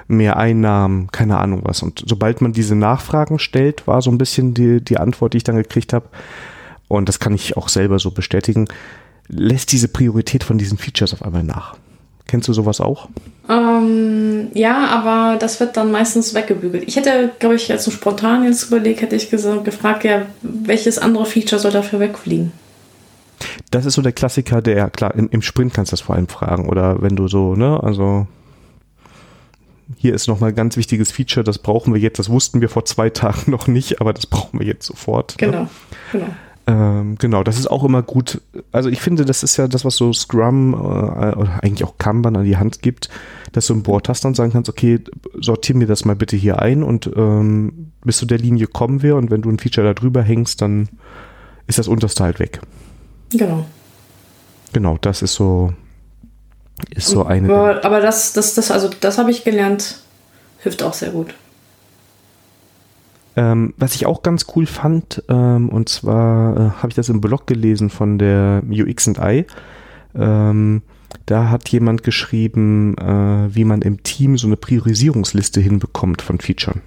mehr 0.09 0.39
Einnahmen, 0.39 1.09
keine 1.13 1.37
Ahnung 1.37 1.61
was. 1.65 1.83
Und 1.83 2.03
sobald 2.07 2.41
man 2.41 2.55
diese 2.55 2.75
Nachfragen 2.75 3.39
stellt, 3.39 3.87
war 3.87 4.01
so 4.01 4.11
ein 4.11 4.17
bisschen 4.17 4.55
die, 4.55 4.83
die 4.83 4.97
Antwort, 4.97 5.35
die 5.35 5.39
ich 5.39 5.45
dann 5.45 5.57
gekriegt 5.57 5.93
habe. 5.93 6.09
Und 6.89 7.11
das 7.11 7.21
kann 7.21 7.35
ich 7.35 7.59
auch 7.59 7.69
selber 7.69 7.99
so 7.99 8.11
bestätigen, 8.11 8.69
lässt 9.29 9.71
diese 9.73 9.89
Priorität 9.89 10.43
von 10.43 10.57
diesen 10.57 10.79
Features 10.79 11.13
auf 11.13 11.23
einmal 11.23 11.45
nach. 11.45 11.77
Kennst 12.29 12.47
du 12.47 12.53
sowas 12.53 12.81
auch? 12.83 13.09
Ähm, 13.49 14.49
ja, 14.53 14.87
aber 14.89 15.39
das 15.39 15.59
wird 15.61 15.79
dann 15.79 15.91
meistens 15.91 16.35
weggebügelt. 16.35 16.85
Ich 16.87 16.97
hätte, 16.97 17.31
glaube 17.39 17.55
ich, 17.55 17.69
jetzt 17.69 17.85
so 17.85 17.91
spontan 17.91 18.45
jetzt 18.45 18.65
überlegt, 18.65 19.01
hätte 19.01 19.17
ich 19.17 19.31
gesagt, 19.31 19.65
gefragt, 19.65 20.05
ja, 20.05 20.27
welches 20.43 20.99
andere 20.99 21.25
Feature 21.25 21.59
soll 21.59 21.73
dafür 21.73 22.01
wegfliegen? 22.01 22.53
Das 23.71 23.87
ist 23.87 23.95
so 23.95 24.03
der 24.03 24.13
Klassiker, 24.13 24.61
der, 24.61 24.91
klar, 24.91 25.15
im, 25.15 25.41
Sprint 25.41 25.73
kannst 25.73 25.91
du 25.91 25.95
das 25.95 26.03
vor 26.03 26.17
allem 26.17 26.29
fragen. 26.29 26.69
Oder 26.69 27.01
wenn 27.01 27.17
du 27.17 27.29
so, 27.29 27.55
ne, 27.55 27.83
also 27.83 28.27
hier 29.97 30.13
ist 30.13 30.29
nochmal 30.29 30.51
ein 30.51 30.57
ganz 30.57 30.77
wichtiges 30.77 31.11
Feature, 31.11 31.45
das 31.45 31.59
brauchen 31.59 31.95
wir 31.95 32.01
jetzt, 32.01 32.19
das 32.19 32.29
wussten 32.29 32.61
wir 32.61 32.69
vor 32.69 32.85
zwei 32.85 33.09
Tagen 33.09 33.51
noch 33.51 33.69
nicht, 33.69 34.03
aber 34.03 34.13
das 34.13 34.27
brauchen 34.27 34.61
wir 34.61 34.67
jetzt 34.67 34.85
sofort. 34.85 35.39
Genau, 35.39 35.63
ne? 35.63 35.69
genau. 36.13 36.27
Ähm, 36.69 37.17
genau, 37.19 37.43
das 37.43 37.59
ist 37.59 37.71
auch 37.71 37.83
immer 37.83 38.03
gut. 38.03 38.43
Also 38.73 38.91
ich 38.91 39.01
finde, 39.01 39.25
das 39.25 39.43
ist 39.43 39.57
ja 39.57 39.69
das, 39.69 39.87
was 39.87 39.97
so 39.97 40.13
Scrum 40.13 40.75
äh, 40.75 40.77
oder 40.77 41.61
eigentlich 41.63 41.83
auch 41.83 41.97
Kanban 41.97 42.37
an 42.37 42.45
die 42.45 42.59
Hand 42.59 42.83
gibt, 42.83 43.09
dass 43.53 43.69
du 43.69 43.75
ein 43.75 43.83
Board 43.83 44.11
hast 44.11 44.27
und 44.27 44.37
sagen 44.37 44.53
kannst, 44.53 44.69
okay, 44.69 45.01
sortier 45.41 45.77
mir 45.77 45.87
das 45.87 46.05
mal 46.05 46.15
bitte 46.15 46.37
hier 46.37 46.61
ein 46.61 46.83
und 46.83 47.11
ähm, 47.17 47.93
bis 48.05 48.19
zu 48.19 48.27
der 48.27 48.37
Linie 48.37 48.67
kommen 48.67 49.03
wir 49.03 49.17
und 49.17 49.31
wenn 49.31 49.41
du 49.41 49.49
ein 49.49 49.59
Feature 49.59 49.87
da 49.87 49.95
drüber 49.95 50.21
hängst, 50.23 50.61
dann 50.61 50.91
ist 51.67 51.79
das 51.79 51.89
unterste 51.89 52.23
halt 52.23 52.39
weg. 52.39 52.61
Genau. 53.31 53.65
Genau, 54.75 54.99
das 55.01 55.23
ist 55.23 55.35
so, 55.35 55.73
ist 56.91 57.09
so 57.09 57.25
eine. 57.25 57.51
Aber, 57.51 57.83
aber 57.83 58.01
das, 58.03 58.35
das, 58.35 58.53
das, 58.53 58.71
also 58.71 58.91
das 59.01 59.17
habe 59.17 59.31
ich 59.31 59.43
gelernt, 59.43 60.01
hilft 60.59 60.83
auch 60.83 60.93
sehr 60.93 61.13
gut. 61.13 61.35
Ähm, 63.39 63.73
was 63.77 63.95
ich 63.95 64.05
auch 64.05 64.25
ganz 64.25 64.47
cool 64.57 64.67
fand, 64.67 65.23
ähm, 65.29 65.69
und 65.69 65.89
zwar 65.89 66.57
äh, 66.57 66.71
habe 66.71 66.89
ich 66.89 66.97
das 66.97 67.09
im 67.09 67.21
Blog 67.21 67.47
gelesen 67.47 67.89
von 67.89 68.19
der 68.19 68.65
UX&I. 68.69 69.47
Ähm, 70.17 70.83
da 71.25 71.49
hat 71.49 71.69
jemand 71.69 72.03
geschrieben, 72.03 72.99
äh, 72.99 73.55
wie 73.55 73.63
man 73.63 73.83
im 73.83 74.03
Team 74.03 74.39
so 74.39 74.49
eine 74.49 74.57
Priorisierungsliste 74.57 75.61
hinbekommt 75.61 76.21
von 76.21 76.41
Features. 76.41 76.79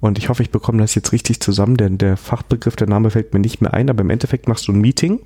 Und 0.00 0.16
ich 0.16 0.30
hoffe, 0.30 0.42
ich 0.42 0.50
bekomme 0.50 0.78
das 0.78 0.94
jetzt 0.94 1.12
richtig 1.12 1.40
zusammen, 1.40 1.76
denn 1.76 1.98
der 1.98 2.16
Fachbegriff, 2.16 2.76
der 2.76 2.88
Name 2.88 3.10
fällt 3.10 3.34
mir 3.34 3.40
nicht 3.40 3.60
mehr 3.60 3.74
ein, 3.74 3.90
aber 3.90 4.00
im 4.00 4.10
Endeffekt 4.10 4.48
machst 4.48 4.68
du 4.68 4.72
ein 4.72 4.80
Meeting, 4.80 5.20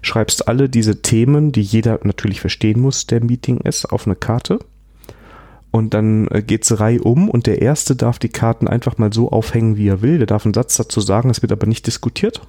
schreibst 0.00 0.46
alle 0.46 0.68
diese 0.68 1.02
Themen, 1.02 1.50
die 1.50 1.62
jeder 1.62 1.98
natürlich 2.04 2.40
verstehen 2.40 2.78
muss, 2.78 3.08
der 3.08 3.24
Meeting 3.24 3.56
ist, 3.62 3.86
auf 3.86 4.06
eine 4.06 4.14
Karte 4.14 4.60
und 5.76 5.92
dann 5.92 6.26
äh, 6.28 6.42
geht 6.42 6.64
es 6.64 6.80
Reihe 6.80 7.02
um 7.02 7.28
und 7.28 7.46
der 7.46 7.60
Erste 7.60 7.94
darf 7.94 8.18
die 8.18 8.30
Karten 8.30 8.66
einfach 8.66 8.96
mal 8.96 9.12
so 9.12 9.30
aufhängen, 9.30 9.76
wie 9.76 9.88
er 9.88 10.00
will. 10.00 10.16
Der 10.16 10.26
darf 10.26 10.46
einen 10.46 10.54
Satz 10.54 10.76
dazu 10.76 11.02
sagen, 11.02 11.28
es 11.28 11.42
wird 11.42 11.52
aber 11.52 11.66
nicht 11.66 11.86
diskutiert. 11.86 12.40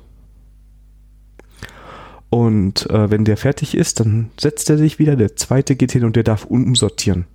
Und 2.29 2.89
äh, 2.89 3.11
wenn 3.11 3.25
der 3.25 3.35
fertig 3.35 3.75
ist, 3.75 3.99
dann 3.99 4.31
setzt 4.39 4.69
er 4.69 4.77
sich 4.77 4.97
wieder, 4.97 5.17
der 5.17 5.35
Zweite 5.35 5.75
geht 5.75 5.91
hin 5.91 6.05
und 6.05 6.15
der 6.15 6.23
darf 6.23 6.45
umsortieren. 6.45 7.25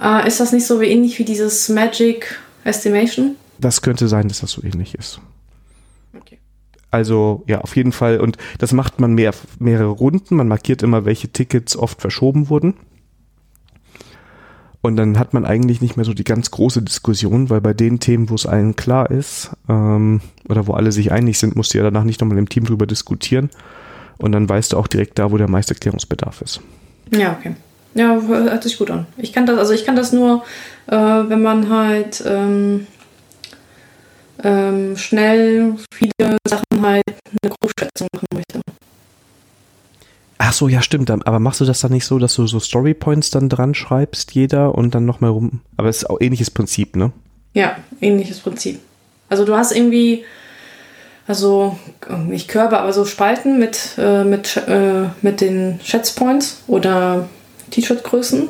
Uh, 0.00 0.26
ist 0.26 0.38
das 0.38 0.52
nicht 0.52 0.66
so 0.66 0.80
ähnlich 0.80 1.18
wie 1.18 1.24
dieses 1.24 1.68
Magic 1.70 2.38
Estimation? 2.64 3.36
Das 3.58 3.82
könnte 3.82 4.06
sein, 4.06 4.28
dass 4.28 4.40
das 4.40 4.52
so 4.52 4.62
ähnlich 4.62 4.94
ist. 4.94 5.20
Okay. 6.14 6.38
Also 6.90 7.42
ja, 7.46 7.62
auf 7.62 7.74
jeden 7.74 7.92
Fall. 7.92 8.20
Und 8.20 8.36
das 8.58 8.72
macht 8.72 9.00
man 9.00 9.14
mehr, 9.14 9.32
mehrere 9.58 9.88
Runden. 9.88 10.36
Man 10.36 10.46
markiert 10.46 10.82
immer, 10.82 11.04
welche 11.04 11.28
Tickets 11.28 11.74
oft 11.74 12.00
verschoben 12.00 12.48
wurden. 12.48 12.74
Und 14.80 14.96
dann 14.96 15.18
hat 15.18 15.34
man 15.34 15.44
eigentlich 15.44 15.80
nicht 15.80 15.96
mehr 15.96 16.04
so 16.04 16.14
die 16.14 16.24
ganz 16.24 16.50
große 16.50 16.82
Diskussion, 16.82 17.50
weil 17.50 17.60
bei 17.60 17.74
den 17.74 17.98
Themen, 17.98 18.30
wo 18.30 18.34
es 18.34 18.46
allen 18.46 18.76
klar 18.76 19.10
ist, 19.10 19.50
ähm, 19.68 20.20
oder 20.48 20.66
wo 20.66 20.74
alle 20.74 20.92
sich 20.92 21.10
einig 21.10 21.38
sind, 21.38 21.56
musst 21.56 21.74
du 21.74 21.78
ja 21.78 21.84
danach 21.84 22.04
nicht 22.04 22.20
nochmal 22.20 22.38
im 22.38 22.48
Team 22.48 22.64
drüber 22.64 22.86
diskutieren. 22.86 23.50
Und 24.18 24.32
dann 24.32 24.48
weißt 24.48 24.72
du 24.72 24.76
auch 24.76 24.86
direkt 24.86 25.18
da, 25.18 25.30
wo 25.32 25.36
der 25.36 25.48
meiste 25.48 25.74
Erklärungsbedarf 25.74 26.42
ist. 26.42 26.60
Ja, 27.10 27.36
okay. 27.38 27.54
Ja, 27.94 28.20
hört 28.20 28.62
sich 28.62 28.78
gut 28.78 28.90
an. 28.90 29.06
Ich 29.16 29.32
kann 29.32 29.46
das, 29.46 29.58
also 29.58 29.72
ich 29.72 29.84
kann 29.84 29.96
das 29.96 30.12
nur, 30.12 30.44
äh, 30.86 30.94
wenn 30.96 31.42
man 31.42 31.68
halt 31.68 32.22
ähm, 32.26 32.86
ähm, 34.44 34.96
schnell 34.96 35.74
viele 35.92 36.36
Sachen 36.46 36.64
halt 36.80 37.02
eine 37.42 37.52
Großschätzung 37.60 38.08
machen 38.12 38.26
möchte. 38.34 38.60
Ach 40.38 40.52
so, 40.52 40.68
ja, 40.68 40.82
stimmt. 40.82 41.10
Aber 41.10 41.40
machst 41.40 41.60
du 41.60 41.64
das 41.64 41.80
dann 41.80 41.92
nicht 41.92 42.06
so, 42.06 42.18
dass 42.20 42.34
du 42.34 42.46
so 42.46 42.60
Storypoints 42.60 43.30
dann 43.30 43.48
dran 43.48 43.74
schreibst, 43.74 44.32
jeder 44.32 44.76
und 44.76 44.94
dann 44.94 45.04
nochmal 45.04 45.30
rum? 45.30 45.60
Aber 45.76 45.88
es 45.88 45.98
ist 45.98 46.10
auch 46.10 46.20
ähnliches 46.20 46.50
Prinzip, 46.50 46.94
ne? 46.94 47.12
Ja, 47.54 47.76
ähnliches 48.00 48.38
Prinzip. 48.38 48.78
Also 49.28 49.44
du 49.44 49.56
hast 49.56 49.72
irgendwie, 49.72 50.24
also 51.26 51.76
nicht 52.26 52.46
Körbe, 52.46 52.78
aber 52.78 52.92
so 52.92 53.04
Spalten 53.04 53.58
mit, 53.58 53.96
äh, 53.98 54.22
mit, 54.22 54.56
äh, 54.68 55.06
mit 55.22 55.40
den 55.40 55.80
Schätzpoints 55.82 56.62
oder 56.68 57.28
T-Shirt-Größen. 57.70 58.48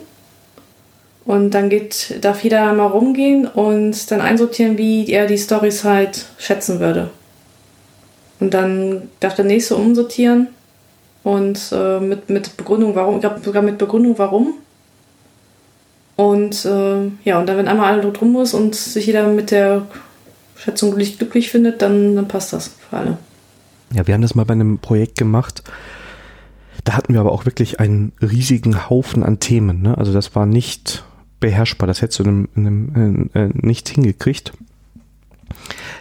Und 1.25 1.51
dann 1.53 1.71
geht, 1.71 2.23
darf 2.23 2.45
jeder 2.45 2.73
mal 2.75 2.87
rumgehen 2.87 3.47
und 3.47 4.11
dann 4.11 4.21
einsortieren, 4.21 4.77
wie 4.79 5.11
er 5.11 5.27
die 5.27 5.39
Stories 5.39 5.85
halt 5.85 6.27
schätzen 6.39 6.81
würde. 6.81 7.11
Und 8.41 8.55
dann 8.55 9.03
darf 9.21 9.35
der 9.35 9.45
nächste 9.45 9.77
umsortieren 9.77 10.49
und 11.23 11.73
äh, 11.73 12.01
mit, 12.01 12.31
mit 12.31 12.57
Begründung 12.57 12.95
warum, 12.95 13.17
ich 13.17 13.21
glaube 13.21 13.41
sogar 13.41 13.63
mit 13.63 13.79
Begründung 13.79 14.19
warum. 14.19 14.55
Und 16.17 16.65
äh, 16.65 17.11
ja, 17.25 17.39
und 17.39 17.47
dann, 17.47 17.57
wenn 17.57 17.69
einmal 17.69 17.93
alle 17.93 18.13
drum 18.13 18.33
muss 18.33 18.55
und 18.55 18.75
sich 18.75 19.07
jeder 19.07 19.29
mit 19.29 19.51
der 19.51 19.87
Schätzung 20.57 20.91
glücklich, 20.91 21.19
glücklich 21.19 21.51
findet, 21.51 21.81
dann, 21.81 22.17
dann 22.17 22.27
passt 22.27 22.53
das 22.53 22.69
für 22.69 22.97
alle. 22.97 23.19
Ja, 23.93 24.07
wir 24.07 24.15
haben 24.15 24.23
das 24.23 24.35
mal 24.35 24.45
bei 24.45 24.55
einem 24.55 24.79
Projekt 24.79 25.17
gemacht. 25.17 25.63
Da 26.85 26.95
hatten 26.95 27.13
wir 27.13 27.21
aber 27.21 27.33
auch 27.33 27.47
wirklich 27.47 27.81
einen 27.81 28.13
riesigen 28.21 28.89
Haufen 28.91 29.23
an 29.23 29.41
Themen. 29.41 29.83
Ne? 29.83 29.97
Also 29.97 30.13
das 30.13 30.35
war 30.35 30.47
nicht 30.47 31.05
beherrschbar. 31.39 31.87
Das 31.87 32.03
hättest 32.03 32.19
du 32.19 32.25
in 32.25 32.29
einem, 32.29 32.49
in 32.55 32.67
einem, 32.67 33.31
äh, 33.35 33.49
nicht 33.55 33.89
hingekriegt. 33.89 34.53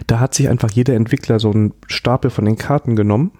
Da 0.06 0.18
hat 0.18 0.34
sich 0.34 0.48
einfach 0.48 0.70
jeder 0.70 0.94
Entwickler 0.94 1.38
so 1.38 1.50
einen 1.50 1.74
Stapel 1.86 2.30
von 2.30 2.44
den 2.44 2.56
Karten 2.56 2.96
genommen 2.96 3.32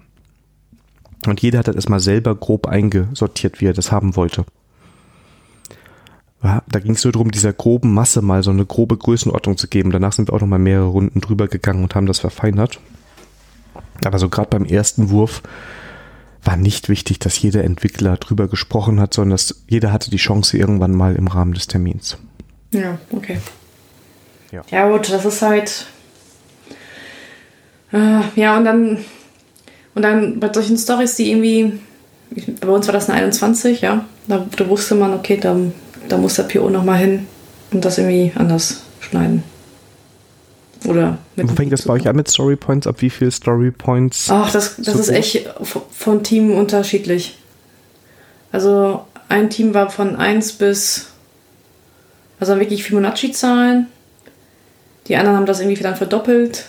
und 1.27 1.41
jeder 1.41 1.59
hat 1.59 1.69
das 1.69 1.75
erstmal 1.75 2.01
selber 2.01 2.35
grob 2.35 2.67
eingesortiert, 2.67 3.61
wie 3.61 3.67
er 3.67 3.73
das 3.73 3.93
haben 3.93 4.17
wollte. 4.17 4.45
Da 6.41 6.79
ging 6.79 6.93
es 6.93 7.03
nur 7.03 7.13
darum, 7.13 7.33
dieser 7.33 7.53
groben 7.53 7.93
Masse 7.93 8.23
mal 8.23 8.45
so 8.45 8.51
eine 8.51 8.65
grobe 8.65 8.97
Größenordnung 8.97 9.57
zu 9.57 9.67
geben. 9.67 9.91
Danach 9.91 10.13
sind 10.13 10.29
wir 10.29 10.35
auch 10.35 10.41
noch 10.41 10.47
mal 10.47 10.59
mehrere 10.59 10.87
Runden 10.87 11.21
drüber 11.21 11.49
gegangen 11.49 11.83
und 11.83 11.97
haben 11.97 12.07
das 12.07 12.21
verfeinert. 12.21 12.79
Aber 14.05 14.21
so 14.21 14.29
gerade 14.29 14.51
beim 14.51 14.65
ersten 14.65 15.11
Wurf 15.11 15.43
war 16.45 16.57
nicht 16.57 16.89
wichtig, 16.89 17.19
dass 17.19 17.43
jeder 17.43 17.65
Entwickler 17.65 18.17
drüber 18.17 18.47
gesprochen 18.47 19.01
hat, 19.01 19.15
sondern 19.15 19.33
dass 19.33 19.65
jeder 19.67 19.93
hatte 19.93 20.11
die 20.11 20.17
Chance 20.17 20.57
irgendwann 20.57 20.93
mal 20.93 21.17
im 21.17 21.27
Rahmen 21.27 21.55
des 21.55 21.67
Termins. 21.67 22.17
Ja, 22.73 22.99
okay. 23.11 23.39
Ja, 24.53 24.63
ja 24.71 24.89
gut, 24.89 25.11
das 25.11 25.25
ist 25.25 25.43
halt. 25.43 25.87
Äh, 27.93 28.21
ja, 28.37 28.57
und 28.57 28.65
dann 28.65 28.99
und 29.99 30.03
dann 30.03 30.39
bei 30.39 30.53
solchen 30.53 30.79
Stories, 30.79 31.17
die 31.17 31.29
irgendwie, 31.33 31.73
bei 32.61 32.69
uns 32.69 32.87
war 32.87 32.93
das 32.93 33.11
eine 33.11 33.19
21, 33.19 33.81
ja, 33.81 34.05
da, 34.29 34.47
da 34.57 34.69
wusste 34.69 34.95
man, 34.95 35.13
okay, 35.13 35.39
da, 35.41 35.57
da 36.09 36.17
muss 36.17 36.35
der 36.35 36.45
PO 36.45 36.71
nochmal 36.71 36.99
hin 36.99 37.27
und 37.73 37.85
das 37.85 37.99
irgendwie 37.99 38.31
anders 38.37 38.83
schneiden. 39.01 39.43
Oder 40.85 41.19
mit 41.35 41.51
Wo 41.51 41.55
fängt 41.57 41.73
das 41.73 41.83
bei 41.83 41.95
euch 41.95 42.07
an 42.07 42.15
mit 42.15 42.29
Story 42.29 42.55
Points? 42.55 42.87
Ab 42.87 42.95
wie 43.01 43.11
viele 43.11 43.33
Story 43.33 43.73
Points? 43.73 44.29
Ach, 44.31 44.53
das, 44.53 44.77
das 44.77 44.95
ist 44.95 45.09
echt 45.09 45.49
von 45.91 46.23
Team 46.23 46.53
unterschiedlich. 46.53 47.37
Also 48.53 49.05
ein 49.29 49.51
Team 49.51 49.75
war 49.75 49.91
von 49.91 50.15
1 50.15 50.53
bis, 50.53 51.09
also 52.39 52.57
wirklich 52.61 52.85
Fibonacci-Zahlen. 52.85 53.89
Die 55.09 55.17
anderen 55.17 55.39
haben 55.39 55.47
das 55.47 55.59
irgendwie 55.59 55.83
dann 55.83 55.97
verdoppelt. 55.97 56.67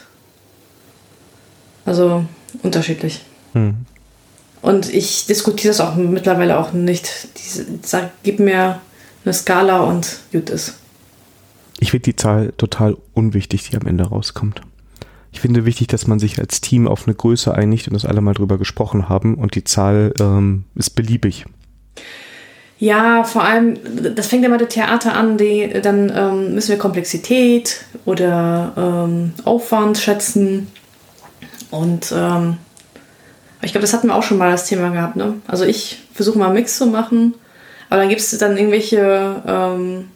Also 1.86 2.26
unterschiedlich. 2.64 3.22
Hm. 3.54 3.86
Und 4.62 4.94
ich 4.94 5.26
diskutiere 5.26 5.70
das 5.70 5.80
auch 5.80 5.96
mittlerweile 5.96 6.60
auch 6.60 6.74
nicht. 6.74 7.30
Diese, 7.38 7.66
sag, 7.82 8.12
gib 8.24 8.40
mir 8.40 8.82
eine 9.24 9.34
Skala 9.34 9.82
und 9.82 10.20
gut 10.32 10.50
ist. 10.50 10.76
Ich 11.80 11.92
finde 11.92 12.04
die 12.04 12.16
Zahl 12.16 12.54
total 12.58 12.98
unwichtig, 13.14 13.70
die 13.70 13.78
am 13.78 13.88
Ende 13.88 14.06
rauskommt. 14.06 14.62
ich 15.32 15.40
finde 15.40 15.66
wichtig, 15.66 15.88
dass 15.88 16.08
man 16.08 16.20
sich 16.20 16.40
als 16.40 16.60
Team 16.60 16.88
auf 16.88 17.08
eine 17.08 17.16
Größe 17.16 17.54
einigt 17.54 17.88
und 17.88 17.94
das 17.94 18.06
alle 18.06 18.22
mal 18.22 18.34
drüber 18.34 18.58
gesprochen 18.58 19.08
haben 19.08 19.36
und 19.36 19.56
die 19.56 19.64
Zahl 19.64 20.14
ähm, 20.20 20.66
ist 20.76 20.92
beliebig. 20.92 21.46
Ja, 22.80 23.26
vor 23.26 23.44
allem, 23.44 23.78
das 24.16 24.28
fängt 24.28 24.44
ja 24.44 24.50
mal 24.50 24.58
der 24.58 24.70
Theater 24.70 25.14
an, 25.14 25.38
die, 25.38 25.70
dann 25.82 26.12
ähm, 26.16 26.54
müssen 26.56 26.70
wir 26.70 26.78
Komplexität 26.78 27.84
oder 28.06 28.74
ähm, 28.78 29.34
Aufwand 29.44 29.98
schätzen. 29.98 30.68
Und 31.72 32.14
ähm, 32.16 32.58
ich 33.62 33.72
glaube, 33.72 33.82
das 33.82 33.94
hatten 33.94 34.08
wir 34.08 34.16
auch 34.16 34.24
schon 34.24 34.38
mal 34.38 34.52
das 34.52 34.66
Thema 34.66 34.90
gehabt. 34.90 35.16
Ne? 35.16 35.36
Also 35.48 35.66
ich 35.66 36.02
versuche 36.14 36.38
mal 36.38 36.46
einen 36.46 36.56
Mix 36.56 36.78
zu 36.78 36.88
machen, 36.88 37.36
aber 37.90 38.02
dann 38.02 38.10
gibt 38.10 38.22
es 38.22 38.38
dann 38.38 38.58
irgendwelche 38.58 39.42
ähm, 39.46 40.10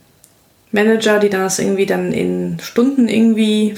Manager, 0.71 1.19
die 1.19 1.29
dann 1.29 1.41
das 1.41 1.59
irgendwie 1.59 1.85
dann 1.85 2.11
in 2.11 2.57
Stunden 2.61 3.07
irgendwie 3.07 3.75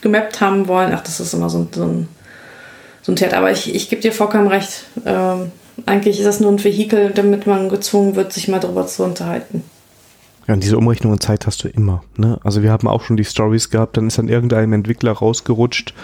gemappt 0.00 0.40
haben 0.40 0.68
wollen. 0.68 0.92
Ach, 0.94 1.02
das 1.02 1.20
ist 1.20 1.34
immer 1.34 1.50
so, 1.50 1.68
so 1.70 1.84
ein, 1.84 2.08
so 3.02 3.12
ein 3.12 3.16
Theater. 3.16 3.38
Aber 3.38 3.50
ich, 3.50 3.74
ich 3.74 3.88
gebe 3.88 4.02
dir 4.02 4.12
vollkommen 4.12 4.48
recht. 4.48 4.84
Ähm, 5.04 5.52
eigentlich 5.86 6.18
ist 6.18 6.26
das 6.26 6.40
nur 6.40 6.50
ein 6.50 6.62
Vehikel, 6.62 7.10
damit 7.10 7.46
man 7.46 7.68
gezwungen 7.68 8.16
wird, 8.16 8.32
sich 8.32 8.48
mal 8.48 8.60
darüber 8.60 8.86
zu 8.86 9.04
unterhalten. 9.04 9.62
Ja, 10.46 10.54
und 10.54 10.64
diese 10.64 10.78
Umrechnung 10.78 11.12
und 11.12 11.22
Zeit 11.22 11.46
hast 11.46 11.62
du 11.62 11.68
immer. 11.68 12.02
Ne? 12.16 12.40
Also 12.42 12.62
wir 12.62 12.72
haben 12.72 12.88
auch 12.88 13.02
schon 13.02 13.16
die 13.16 13.24
Stories 13.24 13.70
gehabt, 13.70 13.96
dann 13.96 14.06
ist 14.06 14.18
dann 14.18 14.28
irgendeinem 14.28 14.72
Entwickler 14.72 15.12
rausgerutscht. 15.12 15.94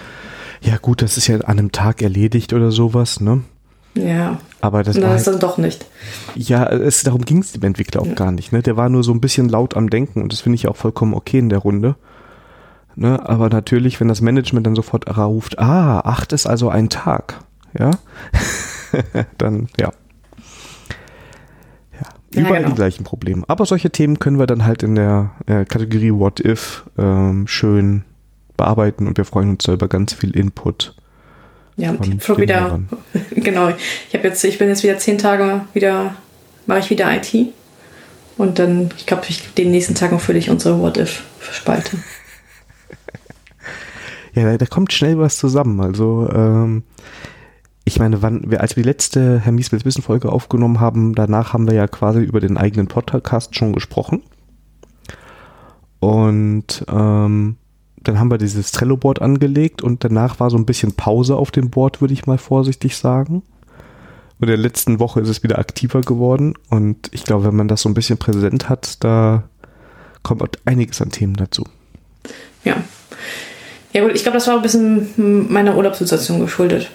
Ja 0.64 0.78
gut, 0.78 1.02
das 1.02 1.18
ist 1.18 1.26
ja 1.26 1.36
an 1.36 1.58
einem 1.58 1.72
Tag 1.72 2.00
erledigt 2.00 2.54
oder 2.54 2.70
sowas, 2.70 3.20
ne? 3.20 3.42
Ja. 3.94 4.38
Aber 4.60 4.82
das, 4.82 4.96
das 4.96 5.04
war 5.04 5.14
ist 5.14 5.26
halt, 5.26 5.34
dann 5.34 5.40
doch 5.40 5.58
nicht. 5.58 5.84
Ja, 6.34 6.66
es, 6.66 7.02
darum 7.02 7.22
ging 7.22 7.38
es 7.38 7.52
dem 7.52 7.62
Entwickler 7.62 8.00
auch 8.00 8.06
ja. 8.06 8.14
gar 8.14 8.32
nicht. 8.32 8.50
Ne? 8.50 8.62
Der 8.62 8.76
war 8.76 8.88
nur 8.88 9.04
so 9.04 9.12
ein 9.12 9.20
bisschen 9.20 9.48
laut 9.48 9.76
am 9.76 9.90
Denken 9.90 10.22
und 10.22 10.32
das 10.32 10.40
finde 10.40 10.56
ich 10.56 10.66
auch 10.66 10.76
vollkommen 10.76 11.12
okay 11.12 11.38
in 11.38 11.50
der 11.50 11.58
Runde. 11.58 11.96
Ne? 12.96 13.28
Aber 13.28 13.50
natürlich, 13.50 14.00
wenn 14.00 14.08
das 14.08 14.22
Management 14.22 14.66
dann 14.66 14.74
sofort 14.74 15.06
ruft, 15.16 15.58
ah, 15.58 16.00
acht 16.00 16.32
ist 16.32 16.46
also 16.46 16.70
ein 16.70 16.88
Tag, 16.88 17.40
ja, 17.78 17.90
dann 19.38 19.68
ja. 19.78 19.92
Ja, 21.92 22.40
überall 22.40 22.54
ja, 22.54 22.58
genau. 22.60 22.68
die 22.70 22.74
gleichen 22.74 23.04
Probleme. 23.04 23.44
Aber 23.48 23.66
solche 23.66 23.90
Themen 23.90 24.18
können 24.18 24.38
wir 24.38 24.46
dann 24.46 24.64
halt 24.64 24.82
in 24.82 24.94
der 24.94 25.32
äh, 25.46 25.64
Kategorie 25.66 26.12
What 26.12 26.40
If 26.40 26.84
ähm, 26.96 27.46
schön 27.46 28.04
bearbeiten 28.56 29.06
und 29.06 29.16
wir 29.16 29.24
freuen 29.24 29.50
uns 29.50 29.66
über 29.66 29.88
ganz 29.88 30.12
viel 30.12 30.36
Input. 30.36 30.94
Ja, 31.76 31.94
schon 32.20 32.38
wieder, 32.38 32.80
genau. 33.30 33.70
Ich 34.08 34.14
habe 34.14 34.28
jetzt, 34.28 34.44
ich 34.44 34.58
bin 34.58 34.68
jetzt 34.68 34.84
wieder 34.84 34.98
zehn 34.98 35.18
Tage 35.18 35.62
wieder, 35.72 36.14
mache 36.66 36.80
ich 36.80 36.90
wieder 36.90 37.12
IT. 37.14 37.34
Und 38.36 38.58
dann, 38.58 38.90
ich 38.96 39.06
glaube, 39.06 39.24
ich, 39.28 39.54
den 39.54 39.70
nächsten 39.70 39.94
Tagen 39.94 40.18
fülle 40.18 40.38
ich 40.38 40.50
unsere 40.50 40.80
What 40.80 40.96
If-Spalte. 40.96 41.98
ja, 44.34 44.56
da, 44.56 44.66
kommt 44.66 44.92
schnell 44.92 45.18
was 45.18 45.36
zusammen. 45.36 45.80
Also, 45.80 46.28
ähm, 46.32 46.82
ich 47.84 47.98
meine, 47.98 48.22
wann 48.22 48.50
wir, 48.50 48.60
als 48.60 48.76
wir 48.76 48.82
die 48.82 48.88
letzte 48.88 49.40
Herr 49.40 49.52
Mieswils 49.52 49.84
Wissen 49.84 50.02
Folge 50.02 50.32
aufgenommen 50.32 50.80
haben, 50.80 51.14
danach 51.14 51.52
haben 51.52 51.68
wir 51.68 51.74
ja 51.74 51.86
quasi 51.86 52.20
über 52.20 52.40
den 52.40 52.56
eigenen 52.56 52.88
Podcast 52.88 53.56
schon 53.56 53.72
gesprochen. 53.72 54.22
Und 56.00 56.84
ähm, 56.88 57.56
dann 58.04 58.18
haben 58.18 58.30
wir 58.30 58.38
dieses 58.38 58.72
Trello-Board 58.72 59.20
angelegt 59.20 59.82
und 59.82 60.04
danach 60.04 60.40
war 60.40 60.50
so 60.50 60.56
ein 60.56 60.66
bisschen 60.66 60.92
Pause 60.92 61.36
auf 61.36 61.50
dem 61.50 61.70
Board, 61.70 62.00
würde 62.00 62.14
ich 62.14 62.26
mal 62.26 62.38
vorsichtig 62.38 62.96
sagen. 62.96 63.42
Und 64.38 64.42
in 64.42 64.48
der 64.48 64.56
letzten 64.56 64.98
Woche 64.98 65.20
ist 65.20 65.28
es 65.28 65.42
wieder 65.42 65.58
aktiver 65.58 66.00
geworden 66.00 66.54
und 66.68 67.08
ich 67.12 67.24
glaube, 67.24 67.44
wenn 67.44 67.56
man 67.56 67.68
das 67.68 67.82
so 67.82 67.88
ein 67.88 67.94
bisschen 67.94 68.18
präsent 68.18 68.68
hat, 68.68 69.02
da 69.04 69.44
kommt 70.22 70.42
einiges 70.64 71.00
an 71.00 71.10
Themen 71.10 71.34
dazu. 71.34 71.64
Ja. 72.64 72.76
Ja 73.92 74.02
gut, 74.02 74.14
ich 74.14 74.22
glaube, 74.22 74.38
das 74.38 74.48
war 74.48 74.56
ein 74.56 74.62
bisschen 74.62 75.08
meiner 75.52 75.76
Urlaubssituation 75.76 76.40
geschuldet. 76.40 76.90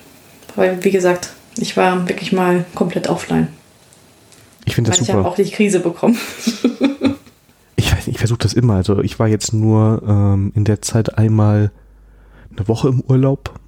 Weil, 0.55 0.83
wie 0.83 0.91
gesagt, 0.91 1.31
ich 1.57 1.77
war 1.77 2.09
wirklich 2.09 2.33
mal 2.33 2.65
komplett 2.75 3.07
offline. 3.07 3.47
Ich 4.65 4.75
finde 4.75 4.91
das 4.91 4.99
super. 4.99 5.09
Ich 5.11 5.15
habe 5.15 5.27
auch 5.27 5.36
die 5.36 5.49
Krise 5.49 5.79
bekommen. 5.79 6.17
ich 7.77 7.91
weiß 7.91 8.07
nicht, 8.07 8.15
ich 8.15 8.18
versuche 8.29 8.43
das 8.43 8.53
immer. 8.53 8.75
Also 8.75 9.01
ich 9.01 9.17
war 9.17 9.27
jetzt 9.27 9.53
nur 9.53 10.03
ähm, 10.07 10.51
in 10.55 10.63
der 10.63 10.81
Zeit 10.81 11.17
einmal 11.17 11.71
eine 12.55 12.67
Woche 12.67 12.89
im 12.89 13.01
Urlaub 13.01 13.59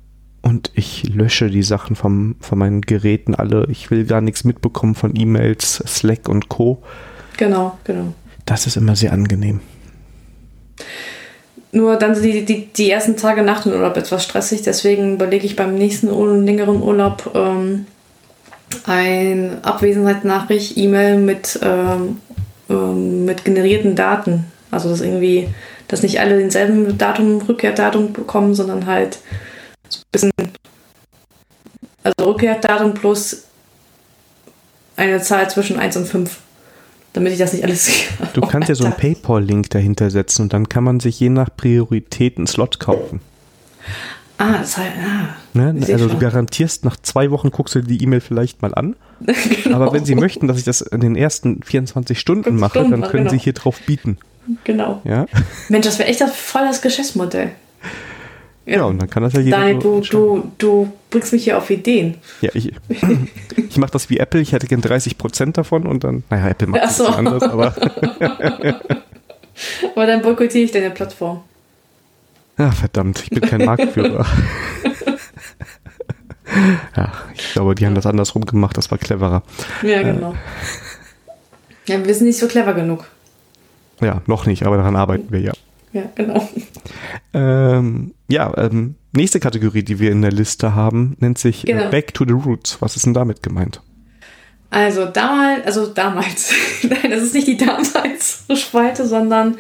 und 0.44 0.72
ich 0.76 1.04
lösche 1.04 1.50
die 1.50 1.64
Sachen 1.64 1.96
vom, 1.96 2.36
von 2.40 2.60
meinen 2.60 2.82
Geräten 2.82 3.34
alle. 3.34 3.66
Ich 3.70 3.90
will 3.90 4.06
gar 4.06 4.22
nichts 4.22 4.44
mitbekommen 4.44 4.94
von 4.94 5.16
E-Mails, 5.16 5.84
Slack 5.88 6.30
und 6.30 6.50
Co. 6.50 6.84
Genau, 7.38 7.78
genau. 7.84 8.14
Das 8.46 8.68
ist 8.68 8.78
immer 8.78 8.96
sehr 8.96 9.14
angenehm. 9.14 9.62
Nur 11.72 11.96
dann 11.96 12.14
sind 12.14 12.26
die, 12.26 12.46
die, 12.46 12.68
die 12.68 12.92
ersten 12.92 13.18
Tage 13.18 13.42
nach 13.42 13.64
dem 13.64 13.72
Urlaub 13.72 13.98
etwas 13.98 14.24
stressig, 14.24 14.62
deswegen 14.62 15.16
überlege 15.16 15.46
ich 15.46 15.56
beim 15.56 15.74
nächsten 15.74 16.10
längeren 16.46 16.84
Urlaub 16.84 17.32
ähm, 17.34 17.86
ein 18.86 19.64
Abwesenheitsnachricht, 19.64 20.78
E-Mail 20.78 21.18
mit 21.18 21.60
ähm, 21.64 22.18
ähm, 22.72 23.26
mit 23.26 23.46
generierten 23.46 23.96
Daten. 23.96 24.46
Also 24.72 24.90
dass 24.90 25.02
irgendwie, 25.02 25.50
dass 25.88 26.04
nicht 26.04 26.20
alle 26.20 26.38
denselben 26.38 26.98
Datum, 26.98 27.42
Rückkehrdatum 27.42 28.14
bekommen, 28.14 28.56
sondern 28.56 28.86
halt 28.86 29.20
so 29.90 30.00
ein 30.00 30.12
bisschen, 30.12 30.32
also 32.04 32.32
Rückkehrdatum 32.32 32.94
plus 32.94 33.44
eine 34.96 35.22
Zahl 35.22 35.50
zwischen 35.50 35.78
1 35.78 35.98
und 35.98 36.06
5 36.08 36.38
damit 37.14 37.34
ich 37.34 37.40
das 37.40 37.54
nicht 37.54 37.64
alles. 37.64 37.90
Du 38.34 38.42
kannst 38.42 38.70
ja 38.70 38.76
so 38.76 38.86
einen 38.86 38.94
PayPal-Link 38.98 39.70
dahinter 39.70 40.10
setzen 40.10 40.44
und 40.44 40.54
dann 40.54 40.70
kann 40.70 40.84
man 40.84 41.00
sich 41.00 41.20
je 41.20 41.30
nach 41.30 41.50
Priorität 41.56 42.38
einen 42.38 42.48
Slot 42.48 42.80
kaufen. 42.80 43.20
Ah, 44.42 44.58
das 44.58 44.76
heißt, 44.76 44.92
ah, 44.98 45.36
ne? 45.54 45.76
Also 45.94 46.08
du 46.08 46.18
garantierst, 46.18 46.84
nach 46.84 46.98
zwei 46.98 47.30
Wochen 47.30 47.52
guckst 47.52 47.76
du 47.76 47.82
die 47.82 48.02
E-Mail 48.02 48.22
vielleicht 48.22 48.64
mal 48.64 48.74
an. 48.74 48.96
genau. 49.64 49.76
Aber 49.76 49.94
wenn 49.94 50.04
sie 50.04 50.16
möchten, 50.16 50.48
dass 50.48 50.58
ich 50.58 50.64
das 50.64 50.82
in 50.82 51.00
den 51.00 51.16
ersten 51.16 51.62
24 51.62 52.20
Stunden 52.20 52.56
mache, 52.56 52.80
Stunden, 52.80 52.92
dann 52.92 53.02
können 53.02 53.26
genau. 53.26 53.30
sie 53.32 53.38
hier 53.38 53.54
drauf 53.54 53.80
bieten. 53.86 54.18
Genau. 54.64 55.02
Ja? 55.04 55.28
Mensch, 55.70 55.86
das 55.86 56.00
wäre 56.00 56.10
echt 56.10 56.22
das 56.22 56.36
voll 56.36 56.64
das 56.64 56.82
Geschäftsmodell. 56.82 57.52
Ja, 58.66 58.78
ja, 58.78 58.84
und 58.86 59.00
dann 59.00 59.10
kann 59.10 59.22
das 59.22 59.34
ja 59.34 59.42
jeder. 59.42 59.58
Daniel, 59.58 59.80
du, 59.80 60.02
du, 60.02 60.52
du 60.58 60.92
bringst 61.12 61.34
mich 61.34 61.44
hier 61.44 61.58
auf 61.58 61.70
Ideen. 61.70 62.18
Ja, 62.42 62.50
ich, 62.54 62.74
ich 63.70 63.78
mache 63.78 63.92
das 63.92 64.10
wie 64.10 64.18
Apple. 64.18 64.42
Ich 64.42 64.54
hätte 64.54 64.66
gern 64.66 64.82
30 64.82 65.20
Prozent 65.20 65.58
davon 65.58 65.86
und 65.86 66.04
dann, 66.04 66.24
naja, 66.32 66.50
Apple 66.50 66.68
macht 66.68 66.84
das 66.84 66.98
so. 66.98 67.06
anders, 67.08 67.44
aber. 67.44 67.76
aber 69.96 70.06
dann 70.08 70.22
boykottiere 70.24 70.64
ich 70.64 70.72
deine 70.72 70.90
Plattform. 70.90 71.42
Ja, 72.62 72.70
verdammt, 72.70 73.24
ich 73.24 73.32
bin 73.32 73.42
kein 73.42 73.66
Marktführer. 73.66 74.24
ja, 76.96 77.12
ich 77.34 77.54
glaube, 77.54 77.74
die 77.74 77.88
haben 77.88 77.96
das 77.96 78.06
andersrum 78.06 78.46
gemacht, 78.46 78.78
das 78.78 78.92
war 78.92 79.00
cleverer. 79.00 79.42
Ja, 79.82 80.04
genau. 80.04 80.34
Äh, 81.88 81.92
ja, 81.92 82.06
wir 82.06 82.14
sind 82.14 82.28
nicht 82.28 82.38
so 82.38 82.48
clever 82.48 82.76
genug. 82.76 83.08
Ja, 84.00 84.22
noch 84.28 84.46
nicht, 84.46 84.64
aber 84.64 84.78
daran 84.78 84.96
arbeiten 84.96 85.32
wir 85.32 85.40
ja. 85.40 85.54
Ja, 85.92 86.04
genau. 86.14 86.48
Ähm, 87.34 88.14
ja, 88.30 88.56
ähm, 88.56 88.94
nächste 89.12 89.40
Kategorie, 89.40 89.82
die 89.82 89.98
wir 90.00 90.12
in 90.12 90.22
der 90.22 90.32
Liste 90.32 90.76
haben, 90.76 91.18
nennt 91.20 91.40
sich 91.40 91.68
äh, 91.68 91.74
genau. 91.74 91.90
Back 91.90 92.14
to 92.14 92.26
the 92.28 92.34
Roots. 92.34 92.80
Was 92.80 92.96
ist 92.96 93.08
denn 93.08 93.16
damit 93.16 93.42
gemeint? 93.42 93.82
Also 94.70 95.06
damals, 95.06 95.66
also 95.66 95.88
damals, 95.88 96.54
nein, 96.84 97.10
das 97.10 97.24
ist 97.24 97.34
nicht 97.34 97.48
die 97.48 97.58
damals 97.58 98.44
Spalte, 98.54 99.08
sondern 99.08 99.58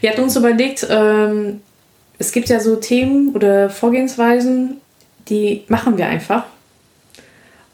wir 0.00 0.10
hatten 0.10 0.22
uns 0.22 0.36
überlegt, 0.36 0.86
ähm, 0.88 1.60
es 2.24 2.32
gibt 2.32 2.48
ja 2.48 2.58
so 2.58 2.76
Themen 2.76 3.34
oder 3.34 3.68
Vorgehensweisen, 3.68 4.80
die 5.28 5.64
machen 5.68 5.98
wir 5.98 6.06
einfach. 6.06 6.44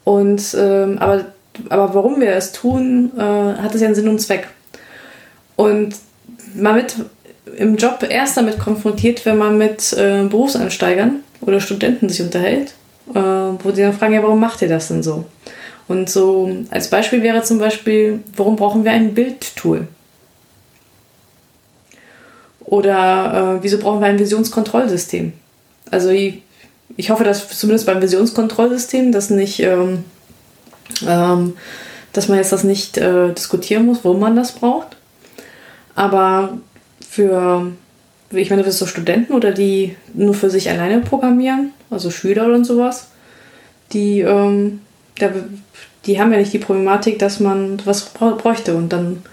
Und 0.03 0.55
ähm, 0.59 0.97
aber, 0.99 1.25
aber 1.69 1.93
warum 1.93 2.19
wir 2.19 2.31
es 2.31 2.51
tun, 2.51 3.11
äh, 3.17 3.21
hat 3.21 3.73
es 3.73 3.81
ja 3.81 3.87
einen 3.87 3.95
Sinn 3.95 4.09
und 4.09 4.19
Zweck. 4.19 4.49
Und 5.55 5.95
man 6.53 6.75
wird 6.75 6.95
im 7.55 7.77
Job 7.77 8.05
erst 8.07 8.35
damit 8.35 8.59
konfrontiert, 8.59 9.25
wenn 9.25 9.37
man 9.37 9.57
mit 9.57 9.93
äh, 9.93 10.23
Berufseinsteigern 10.23 11.23
oder 11.41 11.61
Studenten 11.61 12.09
sich 12.09 12.21
unterhält, 12.21 12.73
äh, 13.13 13.19
wo 13.19 13.71
die 13.71 13.81
dann 13.81 13.93
fragen, 13.93 14.13
ja, 14.13 14.23
warum 14.23 14.39
macht 14.39 14.61
ihr 14.61 14.67
das 14.67 14.89
denn 14.89 15.01
so? 15.01 15.25
Und 15.87 16.09
so 16.09 16.49
als 16.71 16.89
Beispiel 16.89 17.23
wäre 17.23 17.43
zum 17.43 17.57
Beispiel, 17.57 18.19
warum 18.35 18.57
brauchen 18.57 18.83
wir 18.83 18.91
ein 18.91 19.13
Bildtool? 19.13 19.87
Oder 22.71 23.57
äh, 23.57 23.63
wieso 23.63 23.79
brauchen 23.79 23.99
wir 23.99 24.07
ein 24.07 24.17
Visionskontrollsystem? 24.17 25.33
Also 25.91 26.07
ich, 26.07 26.41
ich 26.95 27.09
hoffe, 27.09 27.25
dass 27.25 27.49
zumindest 27.49 27.85
beim 27.85 28.01
Visionskontrollsystem 28.01 29.11
das 29.11 29.29
nicht, 29.29 29.59
ähm, 29.59 30.05
ähm, 31.05 31.57
dass 32.13 32.29
man 32.29 32.37
jetzt 32.37 32.53
das 32.53 32.63
nicht 32.63 32.97
äh, 32.97 33.33
diskutieren 33.33 33.85
muss, 33.85 34.05
wo 34.05 34.13
man 34.13 34.37
das 34.37 34.53
braucht. 34.53 34.95
Aber 35.95 36.59
für, 37.05 37.73
ich 38.29 38.49
meine, 38.49 38.63
das 38.63 38.79
so 38.79 38.85
Studenten 38.85 39.33
oder 39.33 39.51
die 39.51 39.97
nur 40.13 40.33
für 40.33 40.49
sich 40.49 40.69
alleine 40.69 41.01
programmieren, 41.01 41.73
also 41.89 42.09
Schüler 42.09 42.47
oder 42.47 42.63
sowas, 42.63 43.07
die, 43.91 44.21
ähm, 44.21 44.79
da, 45.19 45.29
die 46.05 46.21
haben 46.21 46.31
ja 46.31 46.39
nicht 46.39 46.53
die 46.53 46.59
Problematik, 46.59 47.19
dass 47.19 47.41
man 47.41 47.81
was 47.83 48.05
bräuchte. 48.05 48.75
Und 48.75 48.93
dann 48.93 49.23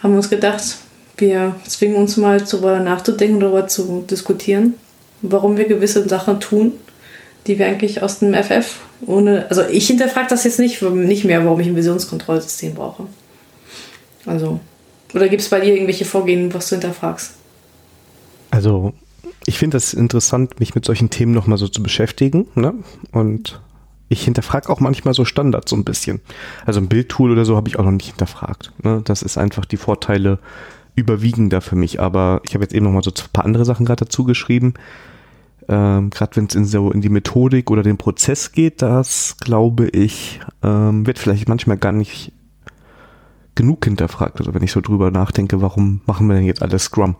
haben 0.00 0.12
wir 0.12 0.18
uns 0.18 0.30
gedacht, 0.30 0.62
wir 1.20 1.56
zwingen 1.66 1.96
uns 1.96 2.16
mal 2.16 2.40
darüber 2.40 2.80
nachzudenken, 2.80 3.40
darüber 3.40 3.66
zu 3.66 4.04
diskutieren, 4.08 4.74
warum 5.22 5.56
wir 5.56 5.66
gewisse 5.66 6.08
Sachen 6.08 6.40
tun, 6.40 6.72
die 7.46 7.58
wir 7.58 7.66
eigentlich 7.66 8.02
aus 8.02 8.18
dem 8.18 8.34
FF 8.34 8.80
ohne. 9.06 9.46
Also 9.48 9.62
ich 9.64 9.86
hinterfrage 9.86 10.28
das 10.28 10.44
jetzt 10.44 10.58
nicht, 10.58 10.82
nicht 10.82 11.24
mehr, 11.24 11.44
warum 11.44 11.60
ich 11.60 11.66
ein 11.66 11.76
Visionskontrollsystem 11.76 12.74
brauche. 12.74 13.06
Also. 14.26 14.60
Oder 15.14 15.28
gibt 15.28 15.42
es 15.42 15.48
bei 15.48 15.60
dir 15.60 15.74
irgendwelche 15.74 16.04
Vorgehen, 16.04 16.54
was 16.54 16.68
du 16.68 16.76
hinterfragst? 16.76 17.32
Also, 18.52 18.92
ich 19.46 19.58
finde 19.58 19.76
das 19.76 19.92
interessant, 19.92 20.60
mich 20.60 20.74
mit 20.74 20.84
solchen 20.84 21.10
Themen 21.10 21.32
nochmal 21.32 21.58
so 21.58 21.66
zu 21.66 21.82
beschäftigen. 21.82 22.46
Ne? 22.54 22.74
Und 23.10 23.60
ich 24.08 24.24
hinterfrage 24.24 24.68
auch 24.68 24.80
manchmal 24.80 25.14
so 25.14 25.24
Standards 25.24 25.70
so 25.70 25.76
ein 25.76 25.84
bisschen. 25.84 26.20
Also 26.66 26.80
ein 26.80 26.88
Bildtool 26.88 27.30
oder 27.32 27.44
so 27.44 27.56
habe 27.56 27.68
ich 27.68 27.78
auch 27.78 27.84
noch 27.84 27.92
nicht 27.92 28.08
hinterfragt. 28.08 28.72
Ne? 28.82 29.02
Das 29.04 29.22
ist 29.22 29.38
einfach 29.38 29.64
die 29.64 29.76
Vorteile 29.76 30.38
überwiegen 30.94 31.50
da 31.50 31.60
für 31.60 31.76
mich. 31.76 32.00
Aber 32.00 32.40
ich 32.44 32.54
habe 32.54 32.64
jetzt 32.64 32.74
eben 32.74 32.84
nochmal 32.84 33.02
so 33.02 33.10
ein 33.10 33.32
paar 33.32 33.44
andere 33.44 33.64
Sachen 33.64 33.86
gerade 33.86 34.04
dazu 34.04 34.24
geschrieben. 34.24 34.74
Ähm, 35.68 36.10
gerade 36.10 36.36
wenn 36.36 36.46
es 36.46 36.54
in 36.54 36.64
so 36.64 36.90
in 36.90 37.00
die 37.00 37.08
Methodik 37.08 37.70
oder 37.70 37.82
den 37.82 37.96
Prozess 37.96 38.52
geht, 38.52 38.82
das 38.82 39.36
glaube 39.38 39.88
ich, 39.88 40.40
ähm, 40.62 41.06
wird 41.06 41.18
vielleicht 41.18 41.48
manchmal 41.48 41.76
gar 41.76 41.92
nicht 41.92 42.32
genug 43.54 43.84
hinterfragt. 43.84 44.40
Also 44.40 44.54
wenn 44.54 44.62
ich 44.62 44.72
so 44.72 44.80
drüber 44.80 45.10
nachdenke, 45.10 45.60
warum 45.60 46.00
machen 46.06 46.26
wir 46.26 46.34
denn 46.34 46.44
jetzt 46.44 46.62
alles 46.62 46.84
Scrum? 46.84 47.16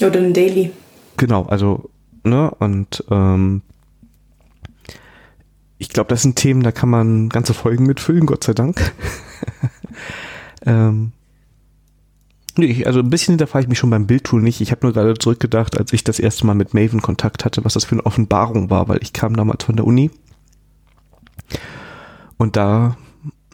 Oder 0.00 0.20
ein 0.20 0.32
Daily. 0.32 0.70
Genau, 1.16 1.44
also, 1.44 1.90
ne, 2.24 2.50
und 2.58 3.04
ähm, 3.10 3.62
ich 5.78 5.88
glaube, 5.88 6.08
das 6.08 6.22
sind 6.22 6.36
Themen, 6.36 6.62
da 6.62 6.72
kann 6.72 6.88
man 6.88 7.28
ganze 7.28 7.54
Folgen 7.54 7.86
mitfüllen, 7.86 8.26
Gott 8.26 8.44
sei 8.44 8.54
Dank. 8.54 8.92
ähm, 10.66 11.12
nee, 12.56 12.84
also 12.84 13.00
ein 13.00 13.10
bisschen 13.10 13.32
hinterfrage 13.32 13.64
ich 13.64 13.68
mich 13.68 13.78
schon 13.78 13.90
beim 13.90 14.06
Bildtool 14.06 14.42
nicht. 14.42 14.60
Ich 14.60 14.70
habe 14.70 14.86
nur 14.86 14.92
gerade 14.92 15.14
zurückgedacht, 15.14 15.78
als 15.78 15.92
ich 15.92 16.04
das 16.04 16.18
erste 16.18 16.46
Mal 16.46 16.54
mit 16.54 16.74
Maven 16.74 17.02
Kontakt 17.02 17.44
hatte, 17.44 17.64
was 17.64 17.74
das 17.74 17.84
für 17.84 17.92
eine 17.92 18.06
Offenbarung 18.06 18.70
war, 18.70 18.88
weil 18.88 18.98
ich 19.02 19.12
kam 19.12 19.36
damals 19.36 19.64
von 19.64 19.76
der 19.76 19.86
Uni. 19.86 20.10
Und 22.36 22.56
da 22.56 22.96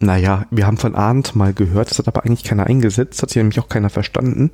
naja, 0.00 0.46
wir 0.50 0.66
haben 0.66 0.76
von 0.76 0.94
Arndt 0.94 1.34
mal 1.34 1.52
gehört, 1.52 1.90
das 1.90 1.98
hat 1.98 2.08
aber 2.08 2.24
eigentlich 2.24 2.44
keiner 2.44 2.66
eingesetzt, 2.66 3.20
hat 3.22 3.30
sich 3.30 3.36
nämlich 3.36 3.58
auch 3.58 3.68
keiner 3.68 3.90
verstanden. 3.90 4.50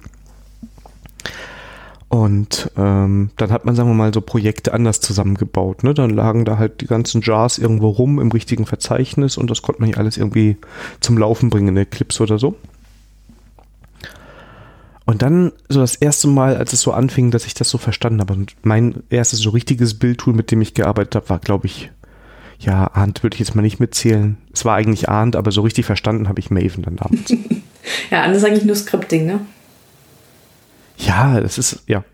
Und 2.09 2.71
ähm, 2.77 3.31
dann 3.37 3.51
hat 3.51 3.65
man, 3.65 3.75
sagen 3.75 3.89
wir 3.89 3.95
mal, 3.95 4.15
so 4.15 4.21
Projekte 4.21 4.73
anders 4.73 5.01
zusammengebaut. 5.01 5.83
Ne? 5.83 5.95
Dann 5.95 6.11
lagen 6.11 6.45
da 6.45 6.59
halt 6.59 6.81
die 6.81 6.87
ganzen 6.87 7.23
Jars 7.23 7.59
irgendwo 7.59 7.89
rum 7.89 8.21
im 8.21 8.31
richtigen 8.31 8.67
Verzeichnis 8.67 9.37
und 9.37 9.51
das 9.51 9.63
konnte 9.63 9.81
man 9.81 9.89
nicht 9.89 9.99
alles 9.99 10.17
irgendwie 10.17 10.57
zum 11.01 11.19
Laufen 11.19 11.51
bringen 11.51 11.69
in 11.69 11.77
Eclipse 11.77 12.23
oder 12.23 12.39
so. 12.39 12.55
Und 15.07 15.21
dann 15.21 15.53
so 15.69 15.81
das 15.81 15.97
erste 15.97 16.29
Mal, 16.29 16.57
als 16.57 16.73
es 16.73 16.81
so 16.81 16.93
anfing, 16.93 17.31
dass 17.31 17.45
ich 17.45 17.55
das 17.55 17.69
so 17.69 17.77
verstanden 17.77 18.21
habe. 18.21 18.33
Und 18.33 18.55
mein 18.63 19.03
erstes 19.11 19.41
so 19.41 19.51
richtiges 19.51 19.99
Bildtool, 19.99 20.33
mit 20.33 20.51
dem 20.51 20.63
ich 20.63 20.73
gearbeitet 20.73 21.17
habe, 21.17 21.29
war, 21.29 21.39
glaube 21.39 21.67
ich, 21.67 21.91
ja, 22.59 22.91
Arndt 22.95 23.23
würde 23.23 23.35
ich 23.35 23.41
jetzt 23.41 23.55
mal 23.55 23.63
nicht 23.63 23.81
mitzählen. 23.81 24.39
Es 24.53 24.65
war 24.65 24.77
eigentlich 24.77 25.09
Arndt, 25.09 25.37
aber 25.37 25.53
so 25.53 25.61
richtig 25.61 25.85
verstanden 25.85 26.29
habe 26.29 26.41
ich 26.41 26.51
Maven 26.51 26.83
dann 26.83 26.97
damals. 26.97 27.31
ja, 28.11 28.23
Arndt 28.23 28.37
ist 28.37 28.45
eigentlich 28.45 28.65
nur 28.65 28.77
Scripting, 28.77 29.27
ne? 29.27 29.41
Ja, 30.97 31.41
das 31.41 31.59
ist, 31.59 31.83
ja. 31.87 32.05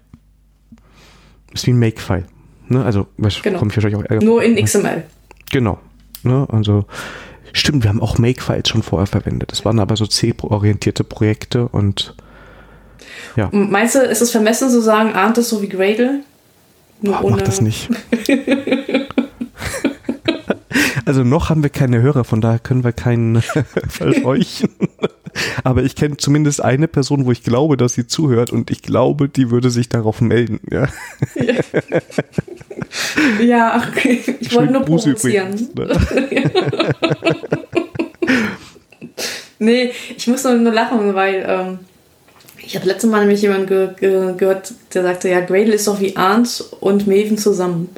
Ist 1.53 1.67
wie 1.67 1.73
ein 1.73 1.79
Makefile. 1.79 2.25
Ne? 2.69 2.85
Also, 2.85 3.07
was 3.17 3.41
genau. 3.43 3.59
komme 3.59 3.71
ich 3.71 3.77
wahrscheinlich 3.77 4.01
auch 4.01 4.11
Ärger. 4.11 4.25
Nur 4.25 4.43
in 4.43 4.57
XML. 4.57 5.05
Genau. 5.51 5.79
Ne? 6.23 6.47
Also, 6.51 6.87
stimmt, 7.53 7.85
wir 7.85 7.91
haben 7.91 8.01
auch 8.01 8.19
Makefiles 8.19 8.69
schon 8.69 8.83
vorher 8.83 9.07
verwendet. 9.07 9.53
Das 9.53 9.65
waren 9.65 9.79
aber 9.79 9.97
so 9.97 10.07
C-orientierte 10.07 11.05
Projekte 11.05 11.69
und 11.69 12.17
ja. 13.37 13.49
Meinst 13.53 13.95
du, 13.95 14.01
ist 14.01 14.23
es 14.23 14.31
vermessen 14.31 14.71
zu 14.71 14.81
sagen, 14.81 15.15
Arndt 15.15 15.39
ist 15.39 15.49
so 15.49 15.63
wie 15.63 15.69
Gradle? 15.69 16.21
Nur 17.01 17.15
Boah, 17.15 17.25
ohne... 17.25 17.37
Mach 17.37 17.43
das 17.43 17.61
nicht. 17.61 17.89
Also 21.11 21.25
noch 21.25 21.51
haben 21.51 21.65
wir 21.65 21.71
keine 21.71 22.01
Hörer, 22.03 22.23
von 22.23 22.41
daher 22.41 22.61
können 22.61 22.85
wir 22.85 22.93
keinen 22.93 23.43
verscheuchen. 23.89 24.71
Aber 25.65 25.83
ich 25.83 25.97
kenne 25.97 26.19
zumindest 26.19 26.63
eine 26.63 26.87
Person, 26.87 27.27
wo 27.27 27.33
ich 27.33 27.43
glaube, 27.43 27.77
dass 27.77 27.95
sie 27.95 28.07
zuhört 28.07 28.53
und 28.53 28.71
ich 28.71 28.81
glaube, 28.81 29.29
die 29.29 29.51
würde 29.51 29.71
sich 29.71 29.89
darauf 29.89 30.21
melden. 30.21 30.61
Ja, 30.71 30.87
ja 33.41 33.83
okay. 33.89 34.21
ich 34.39 34.55
wollte 34.55 34.73
nur 34.73 34.83
provozieren. 34.83 35.59
Übrigens, 35.59 35.75
ne? 35.75 36.95
nee, 39.59 39.91
ich 40.17 40.29
muss 40.29 40.45
nur, 40.45 40.55
nur 40.55 40.73
lachen, 40.73 41.13
weil 41.15 41.45
ähm, 41.45 41.79
ich 42.63 42.77
habe 42.77 42.87
letztes 42.87 43.11
Mal 43.11 43.21
nämlich 43.21 43.43
jemanden 43.43 43.67
ge 43.67 43.89
ge 43.99 44.35
gehört, 44.37 44.73
der 44.95 45.03
sagte, 45.03 45.29
ja, 45.29 45.41
Gradle 45.41 45.75
ist 45.75 45.87
doch 45.87 46.01
wie 46.01 46.17
Arndt 46.17 46.65
und 46.81 47.07
Maven 47.07 47.39
zusammen. 47.39 47.89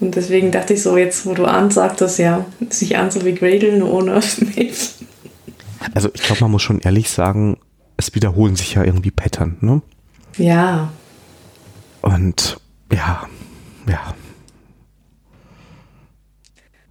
Und 0.00 0.16
deswegen 0.16 0.50
dachte 0.50 0.74
ich 0.74 0.82
so, 0.82 0.96
jetzt 0.96 1.26
wo 1.26 1.34
du 1.34 1.44
Arndt 1.44 1.74
sagtest, 1.74 2.18
ja, 2.18 2.46
sich 2.70 2.96
an 2.96 3.10
so 3.10 3.24
wie 3.24 3.34
Gradle, 3.34 3.76
nur 3.76 3.92
ohne 3.92 4.12
Maven. 4.12 4.76
Also 5.94 6.10
ich 6.12 6.22
glaube, 6.22 6.42
man 6.42 6.52
muss 6.52 6.62
schon 6.62 6.80
ehrlich 6.80 7.10
sagen, 7.10 7.58
es 7.96 8.14
wiederholen 8.14 8.56
sich 8.56 8.74
ja 8.74 8.84
irgendwie 8.84 9.10
Pattern, 9.10 9.56
ne? 9.60 9.82
Ja. 10.36 10.90
Und 12.00 12.58
ja, 12.92 13.28
ja. 13.88 14.14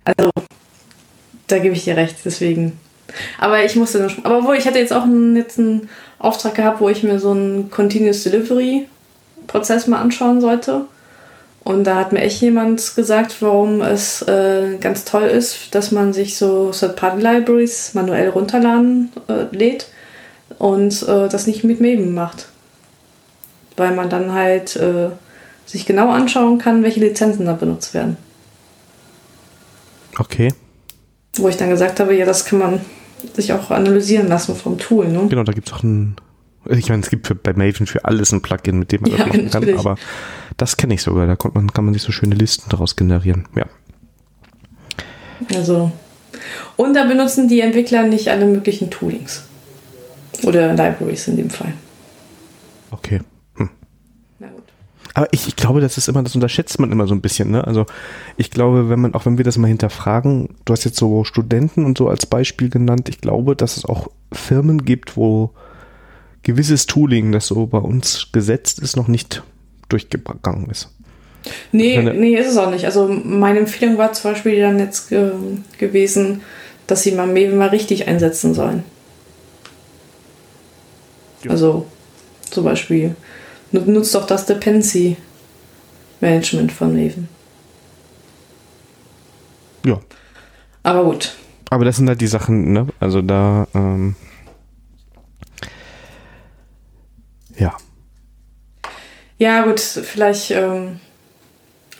Also, 0.04 0.32
da 1.48 1.60
gebe 1.60 1.76
ich 1.76 1.84
dir 1.84 1.98
recht, 1.98 2.18
deswegen. 2.26 2.80
Aber 3.40 3.64
ich 3.64 3.76
musste 3.76 4.00
nur, 4.00 4.12
aber 4.24 4.44
wo 4.44 4.54
ich 4.54 4.68
hatte 4.68 4.78
jetzt 4.78 4.94
auch 4.94 5.04
einen, 5.04 5.36
jetzt 5.36 5.58
einen 5.58 5.90
Auftrag 6.20 6.56
gehabt, 6.56 6.82
wo 6.82 6.90
ich 6.90 7.04
mir 7.04 7.20
so 7.20 7.32
einen 7.32 7.72
Continuous 7.72 8.24
Delivery 8.24 8.88
Prozess 9.48 9.88
mal 9.88 10.00
anschauen 10.00 10.42
sollte. 10.42 10.86
Und 11.64 11.84
da 11.84 11.96
hat 11.96 12.14
mir 12.14 12.22
echt 12.22 12.42
jemand 12.42 12.96
gesagt, 12.96 13.42
warum 13.42 13.82
es 13.82 14.22
äh, 14.24 14.78
ganz 14.80 15.06
toll 15.06 15.24
ist, 15.24 15.76
dass 15.76 15.92
man 15.92 16.14
sich 16.14 16.38
so 16.38 16.72
Third-Party-Libraries 16.72 17.94
manuell 17.94 18.30
runterladen 18.30 19.12
äh, 19.28 19.56
lädt 19.56 19.88
und 20.58 21.04
äh, 21.04 21.28
das 21.28 21.48
nicht 21.48 21.64
mit 21.64 21.82
Maven 21.82 22.14
macht. 22.14 22.48
Weil 23.76 23.94
man 23.94 24.10
dann 24.10 24.34
halt 24.34 24.76
äh, 24.78 25.10
sich 25.66 25.86
genau 25.86 26.10
anschauen 26.10 26.58
kann, 26.58 26.82
welche 26.82 27.02
Lizenzen 27.02 27.46
da 27.46 27.54
benutzt 27.54 27.94
werden. 27.94 28.18
Okay. 30.18 30.54
Wo 31.36 31.50
ich 31.50 31.58
dann 31.58 31.70
gesagt 31.70 32.00
habe, 32.00 32.16
ja, 32.16 32.26
das 32.26 32.46
kann 32.46 32.60
man 32.60 32.82
sich 33.34 33.54
auch 33.54 33.72
analysieren 33.72 34.28
lassen 34.28 34.56
vom 34.56 34.78
Tool. 34.78 35.08
Ne? 35.08 35.28
Genau, 35.30 35.44
da 35.44 35.54
gibt 35.54 35.68
es 35.68 35.74
auch 35.74 35.84
ein 35.84 36.16
ich 36.66 36.90
meine, 36.90 37.02
es 37.02 37.10
gibt 37.10 37.28
für, 37.28 37.36
bei 37.36 37.54
Maven 37.54 37.88
für 37.88 38.06
alles 38.06 38.32
ein 38.32 38.42
Plugin, 38.42 38.80
mit 38.80 38.92
dem 38.92 39.02
man 39.02 39.12
ja, 39.12 39.18
das 39.18 39.28
machen 39.28 39.50
kann, 39.50 39.80
aber 39.80 39.96
das 40.58 40.78
kenne 40.78 40.94
ich 40.94 41.02
sogar. 41.02 41.26
Da 41.26 41.38
man, 41.54 41.72
kann 41.72 41.86
man 41.86 41.94
sich 41.94 42.04
so 42.04 42.12
schöne 42.12 42.36
Listen 42.36 42.70
daraus 42.70 42.96
generieren. 42.96 43.48
Ja. 43.56 43.66
Also. 45.56 45.92
Und 46.76 46.94
da 46.94 47.06
benutzen 47.06 47.48
die 47.48 47.62
Entwickler 47.62 48.04
nicht 48.04 48.28
alle 48.30 48.46
möglichen 48.46 48.90
Toolings. 48.90 49.44
Oder 50.44 50.74
Libraries 50.74 51.28
in 51.28 51.38
dem 51.38 51.50
Fall. 51.50 51.74
Okay. 52.92 53.22
Aber 55.20 55.28
ich, 55.32 55.50
ich 55.50 55.58
glaube, 55.58 55.82
das 55.82 55.98
ist 55.98 56.08
immer, 56.08 56.24
das 56.24 56.34
unterschätzt 56.34 56.80
man 56.80 56.94
immer 56.94 57.06
so 57.06 57.14
ein 57.14 57.20
bisschen, 57.20 57.52
ne? 57.52 57.68
Also 57.68 57.86
ich 58.38 58.52
glaube, 58.52 58.88
wenn 58.88 59.02
man, 59.02 59.16
auch 59.16 59.26
wenn 59.26 59.38
wir 59.38 59.44
das 59.44 59.58
mal 59.58 59.68
hinterfragen, 59.68 60.48
du 60.64 60.72
hast 60.72 60.86
jetzt 60.86 60.96
so 60.96 61.26
Studenten 61.26 61.84
und 61.84 61.98
so 61.98 62.08
als 62.08 62.26
Beispiel 62.26 62.70
genannt, 62.70 63.10
ich 63.10 63.20
glaube, 63.20 63.54
dass 63.54 63.76
es 63.76 63.84
auch 63.84 64.08
Firmen 64.32 64.86
gibt, 64.86 65.18
wo 65.18 65.50
gewisses 66.42 66.86
Tooling, 66.86 67.34
das 67.34 67.48
so 67.48 67.66
bei 67.66 67.80
uns 67.80 68.30
gesetzt 68.32 68.80
ist, 68.80 68.96
noch 68.96 69.10
nicht 69.10 69.44
durchgegangen 69.90 70.70
ist. 70.70 70.90
Nee, 71.74 71.98
meine, 71.98 72.14
nee, 72.14 72.38
ist 72.38 72.48
es 72.48 72.56
auch 72.56 72.72
nicht. 72.72 72.86
Also 72.86 73.10
meine 73.10 73.60
Empfehlung 73.60 73.98
war 73.98 74.14
zum 74.14 74.32
Beispiel 74.32 74.58
dann 74.62 74.80
jetzt 74.80 75.12
äh, 75.12 75.32
gewesen, 75.78 76.44
dass 76.88 77.04
sie 77.04 77.12
mal 77.12 77.28
Maven 77.28 77.58
mal 77.58 77.68
richtig 77.68 78.08
einsetzen 78.08 78.54
sollen. 78.54 78.84
Ja. 81.44 81.52
Also 81.52 81.88
zum 82.50 82.64
Beispiel 82.64 83.18
nutzt 83.72 84.16
doch 84.16 84.26
das 84.26 84.46
Dependency 84.46 85.18
Management 86.22 86.72
von 86.72 86.94
Maven. 86.94 87.30
Ja. 89.86 90.00
Aber 90.84 91.04
gut. 91.04 91.34
Aber 91.70 91.86
das 91.86 91.98
sind 91.98 92.10
halt 92.10 92.20
die 92.20 92.28
Sachen, 92.28 92.74
ne? 92.74 92.88
Also 93.00 93.22
da 93.22 93.68
ähm, 93.74 94.16
Ja. 97.60 97.76
Ja, 99.38 99.64
gut, 99.64 99.80
vielleicht 99.80 100.52
ähm, 100.52 101.00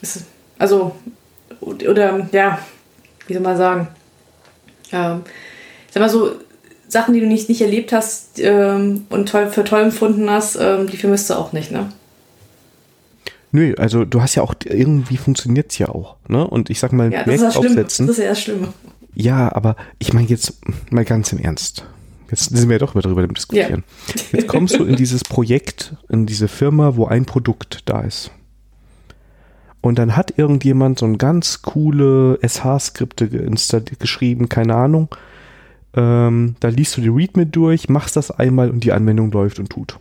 ist, 0.02 0.26
also 0.58 0.96
oder 1.62 2.28
ja, 2.32 2.60
wie 3.28 3.34
soll 3.34 3.42
man 3.42 3.58
sagen? 3.58 3.88
Ähm, 4.92 5.24
sag 5.92 6.02
mal 6.02 6.10
so, 6.10 6.40
Sachen, 6.90 7.14
die 7.14 7.20
du 7.20 7.28
nicht, 7.28 7.50
nicht 7.50 7.62
erlebt 7.62 7.94
hast 7.94 8.40
ähm, 8.40 9.06
und 9.10 9.30
toll, 9.30 9.50
für 9.50 9.64
toll 9.64 9.82
empfunden 9.82 10.30
hast, 10.30 10.58
ähm, 10.60 10.88
die 10.88 10.98
vermisst 10.98 11.30
du 11.30 11.36
auch 11.36 11.54
nicht, 11.54 11.72
ne? 11.72 11.90
Nö, 13.52 13.74
also 13.78 14.06
du 14.06 14.22
hast 14.22 14.36
ja 14.36 14.44
auch, 14.44 14.54
irgendwie 14.66 15.18
funktioniert 15.18 15.72
es 15.72 15.78
ja 15.78 15.90
auch, 15.90 16.18
ne? 16.28 16.46
Und 16.46 16.70
ich 16.70 16.80
sag 16.80 16.92
mal, 16.94 17.12
ja, 17.12 17.24
das 17.24 17.42
ist 17.42 17.58
aufsetzen. 17.58 18.08
Das 18.08 18.18
ist 18.18 18.24
ja 18.24 18.30
das 18.30 18.42
Schlimme. 18.42 18.74
Ja, 19.14 19.54
aber 19.56 19.76
ich 20.00 20.14
meine 20.14 20.28
jetzt 20.28 20.60
mal 20.92 21.06
ganz 21.06 21.32
im 21.32 21.40
Ernst. 21.40 21.86
Jetzt 22.30 22.56
sind 22.56 22.70
wir 22.70 22.76
ja 22.76 22.80
doch 22.80 22.94
wieder 22.94 23.04
darüber 23.04 23.28
diskutieren. 23.28 23.84
Ja. 24.08 24.14
Jetzt 24.34 24.48
kommst 24.48 24.78
du 24.78 24.86
in 24.86 24.96
dieses 24.96 25.24
Projekt, 25.24 25.96
in 26.10 26.28
diese 26.28 26.48
Firma, 26.48 26.96
wo 26.96 27.06
ein 27.06 27.26
Produkt 27.26 27.82
da 27.86 28.02
ist. 28.02 28.32
Und 29.82 29.98
dann 29.98 30.16
hat 30.16 30.38
irgendjemand 30.38 31.00
so 31.00 31.06
ein 31.06 31.18
ganz 31.18 31.62
coole 31.62 32.38
SH-Skripte 32.42 33.30
geschrieben, 33.98 34.50
keine 34.50 34.76
Ahnung. 34.76 35.10
Ähm, 35.94 36.56
da 36.60 36.68
liest 36.68 36.98
du 36.98 37.02
die 37.02 37.10
README 37.10 37.46
durch, 37.46 37.90
machst 37.90 38.16
das 38.16 38.32
einmal 38.32 38.70
und 38.70 38.84
die 38.84 38.92
Anwendung 38.92 39.32
läuft 39.32 39.60
und 39.60 39.70
tut. 39.70 40.00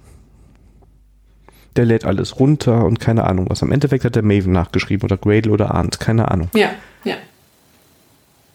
Der 1.77 1.85
lädt 1.85 2.05
alles 2.05 2.39
runter 2.41 2.85
und 2.85 3.01
keine 3.01 3.25
Ahnung 3.25 3.47
was. 3.49 3.63
Am 3.63 3.73
Endeffekt 3.73 4.05
hat 4.05 4.17
der 4.17 4.23
Maven 4.23 4.53
nachgeschrieben 4.53 5.05
oder 5.05 5.17
Gradle 5.17 5.53
oder 5.53 5.75
Arndt, 5.75 6.01
keine 6.01 6.31
Ahnung. 6.31 6.51
Ja, 6.55 6.71
ja. 7.05 7.15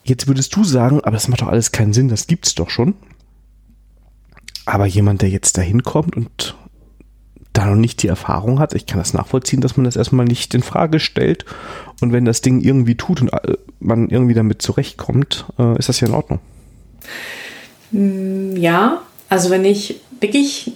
Jetzt 0.03 0.27
würdest 0.27 0.55
du 0.55 0.63
sagen, 0.63 0.99
aber 1.01 1.11
das 1.11 1.27
macht 1.27 1.41
doch 1.41 1.47
alles 1.47 1.71
keinen 1.71 1.93
Sinn, 1.93 2.09
das 2.09 2.27
gibt's 2.27 2.55
doch 2.55 2.69
schon. 2.69 2.95
Aber 4.65 4.85
jemand, 4.85 5.21
der 5.21 5.29
jetzt 5.29 5.57
da 5.57 5.61
hinkommt 5.61 6.15
und 6.15 6.55
da 7.53 7.67
noch 7.67 7.75
nicht 7.75 8.01
die 8.03 8.07
Erfahrung 8.07 8.59
hat, 8.59 8.73
ich 8.73 8.85
kann 8.85 8.97
das 8.97 9.13
nachvollziehen, 9.13 9.61
dass 9.61 9.77
man 9.77 9.83
das 9.85 9.95
erstmal 9.95 10.25
nicht 10.25 10.53
in 10.53 10.63
Frage 10.63 10.99
stellt. 10.99 11.45
Und 12.01 12.11
wenn 12.11 12.25
das 12.25 12.41
Ding 12.41 12.61
irgendwie 12.61 12.95
tut 12.95 13.21
und 13.21 13.31
äh, 13.31 13.57
man 13.79 14.09
irgendwie 14.09 14.33
damit 14.33 14.61
zurechtkommt, 14.61 15.45
äh, 15.59 15.77
ist 15.77 15.89
das 15.89 15.99
ja 15.99 16.07
in 16.07 16.13
Ordnung. 16.13 16.39
Mm, 17.91 18.55
ja, 18.55 19.01
also 19.29 19.49
wenn 19.49 19.65
ich 19.65 20.01
wirklich 20.19 20.73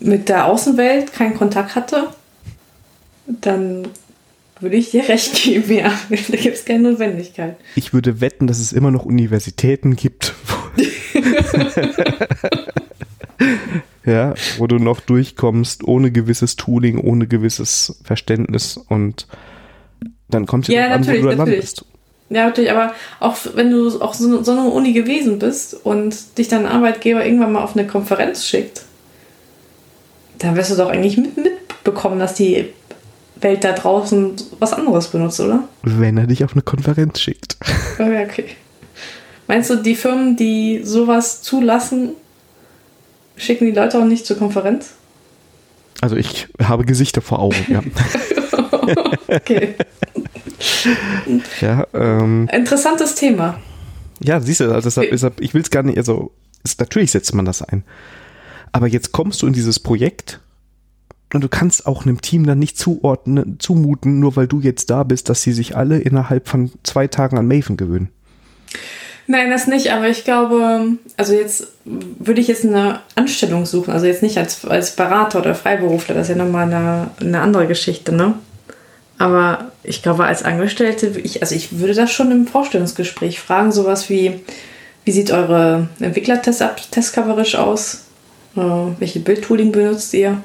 mit 0.00 0.28
der 0.28 0.46
Außenwelt 0.46 1.12
keinen 1.12 1.34
Kontakt 1.36 1.74
hatte, 1.74 2.08
dann 3.26 3.88
würde 4.60 4.76
ich 4.76 4.90
dir 4.90 5.08
recht 5.08 5.42
geben, 5.42 5.72
ja. 5.72 5.92
Da 6.08 6.36
gibt 6.36 6.56
es 6.56 6.64
keine 6.64 6.90
Notwendigkeit. 6.90 7.56
Ich 7.76 7.92
würde 7.92 8.20
wetten, 8.20 8.46
dass 8.46 8.58
es 8.58 8.72
immer 8.72 8.90
noch 8.90 9.04
Universitäten 9.04 9.96
gibt, 9.96 10.34
ja, 14.04 14.34
wo 14.58 14.66
du 14.66 14.78
noch 14.78 15.00
durchkommst, 15.00 15.84
ohne 15.84 16.10
gewisses 16.10 16.56
Tooling, 16.56 16.98
ohne 16.98 17.26
gewisses 17.26 18.00
Verständnis 18.04 18.76
und 18.76 19.26
dann 20.28 20.46
kommt 20.46 20.68
ja 20.68 20.90
an, 20.90 21.06
wo 21.06 21.10
du 21.10 21.12
natürlich. 21.12 21.36
landest. 21.36 21.84
Ja, 22.30 22.46
natürlich, 22.46 22.70
aber 22.70 22.92
auch 23.20 23.36
wenn 23.54 23.70
du 23.70 24.00
auch 24.02 24.12
so, 24.12 24.42
so 24.42 24.52
eine 24.52 24.64
Uni 24.64 24.92
gewesen 24.92 25.38
bist 25.38 25.74
und 25.84 26.36
dich 26.36 26.48
dein 26.48 26.66
Arbeitgeber 26.66 27.24
irgendwann 27.24 27.52
mal 27.52 27.62
auf 27.62 27.74
eine 27.74 27.86
Konferenz 27.86 28.44
schickt, 28.44 28.82
dann 30.38 30.54
wirst 30.54 30.70
du 30.70 30.76
doch 30.76 30.90
eigentlich 30.90 31.16
mit, 31.16 31.36
mitbekommen, 31.36 32.18
dass 32.18 32.34
die 32.34 32.66
Welt 33.36 33.64
da 33.64 33.72
draußen 33.72 34.34
was 34.58 34.72
anderes 34.72 35.08
benutzt, 35.08 35.40
oder? 35.40 35.64
Wenn 35.82 36.18
er 36.18 36.26
dich 36.26 36.44
auf 36.44 36.52
eine 36.52 36.62
Konferenz 36.62 37.20
schickt. 37.20 37.56
Okay, 38.00 38.26
okay. 38.30 38.44
Meinst 39.48 39.70
du, 39.70 39.74
die 39.74 39.96
Firmen, 39.96 40.36
die 40.36 40.82
sowas 40.84 41.42
zulassen, 41.42 42.10
schicken 43.34 43.64
die 43.64 43.72
Leute 43.72 43.98
auch 43.98 44.04
nicht 44.04 44.24
zur 44.24 44.38
Konferenz? 44.38 44.94
Also 46.00 46.14
ich 46.14 46.46
habe 46.62 46.84
Gesichter 46.84 47.20
vor 47.22 47.40
Augen, 47.40 47.56
ja. 47.68 47.82
okay. 49.28 49.74
Ja, 51.60 51.86
ähm, 51.94 52.48
Interessantes 52.52 53.14
Thema. 53.14 53.58
Ja, 54.20 54.40
siehst 54.40 54.60
du, 54.60 54.64
also 54.64 54.80
deshalb, 54.80 55.10
deshalb, 55.10 55.40
ich 55.40 55.54
will 55.54 55.62
es 55.62 55.70
gar 55.70 55.82
nicht, 55.82 55.98
also 55.98 56.32
ist, 56.64 56.80
natürlich 56.80 57.12
setzt 57.12 57.34
man 57.34 57.44
das 57.44 57.62
ein. 57.62 57.84
Aber 58.72 58.86
jetzt 58.86 59.12
kommst 59.12 59.42
du 59.42 59.46
in 59.46 59.52
dieses 59.52 59.78
Projekt 59.78 60.40
und 61.32 61.42
du 61.42 61.48
kannst 61.48 61.86
auch 61.86 62.04
einem 62.04 62.20
Team 62.20 62.46
dann 62.46 62.58
nicht 62.58 62.78
zuordnen, 62.78 63.58
zumuten, 63.58 64.18
nur 64.18 64.36
weil 64.36 64.46
du 64.46 64.60
jetzt 64.60 64.90
da 64.90 65.04
bist, 65.04 65.28
dass 65.28 65.42
sie 65.42 65.52
sich 65.52 65.76
alle 65.76 65.98
innerhalb 65.98 66.48
von 66.48 66.72
zwei 66.82 67.06
Tagen 67.06 67.38
an 67.38 67.46
Maven 67.46 67.76
gewöhnen. 67.76 68.08
Nein, 69.26 69.50
das 69.50 69.66
nicht, 69.66 69.92
aber 69.92 70.08
ich 70.08 70.24
glaube, 70.24 70.96
also 71.18 71.34
jetzt 71.34 71.68
würde 71.84 72.40
ich 72.40 72.48
jetzt 72.48 72.64
eine 72.64 73.00
Anstellung 73.14 73.66
suchen, 73.66 73.92
also 73.92 74.06
jetzt 74.06 74.22
nicht 74.22 74.38
als, 74.38 74.64
als 74.64 74.96
Berater 74.96 75.40
oder 75.40 75.54
Freiberufler, 75.54 76.14
das 76.14 76.30
ist 76.30 76.36
ja 76.36 76.42
nochmal 76.42 76.66
eine, 76.66 77.10
eine 77.20 77.40
andere 77.42 77.66
Geschichte, 77.66 78.10
ne? 78.12 78.34
Aber 79.18 79.72
ich 79.82 80.02
glaube, 80.02 80.24
als 80.24 80.44
Angestellte, 80.44 81.08
ich, 81.18 81.42
also 81.42 81.54
ich 81.54 81.78
würde 81.80 81.94
das 81.94 82.12
schon 82.12 82.30
im 82.30 82.46
Vorstellungsgespräch 82.46 83.40
fragen, 83.40 83.72
sowas 83.72 84.08
wie, 84.08 84.40
wie 85.04 85.10
sieht 85.10 85.32
eure 85.32 85.88
Entwicklertest-Coverage 85.98 87.60
aus? 87.60 88.04
Äh, 88.56 88.60
welche 88.60 89.18
Bildtooling 89.18 89.72
benutzt 89.72 90.14
ihr? 90.14 90.40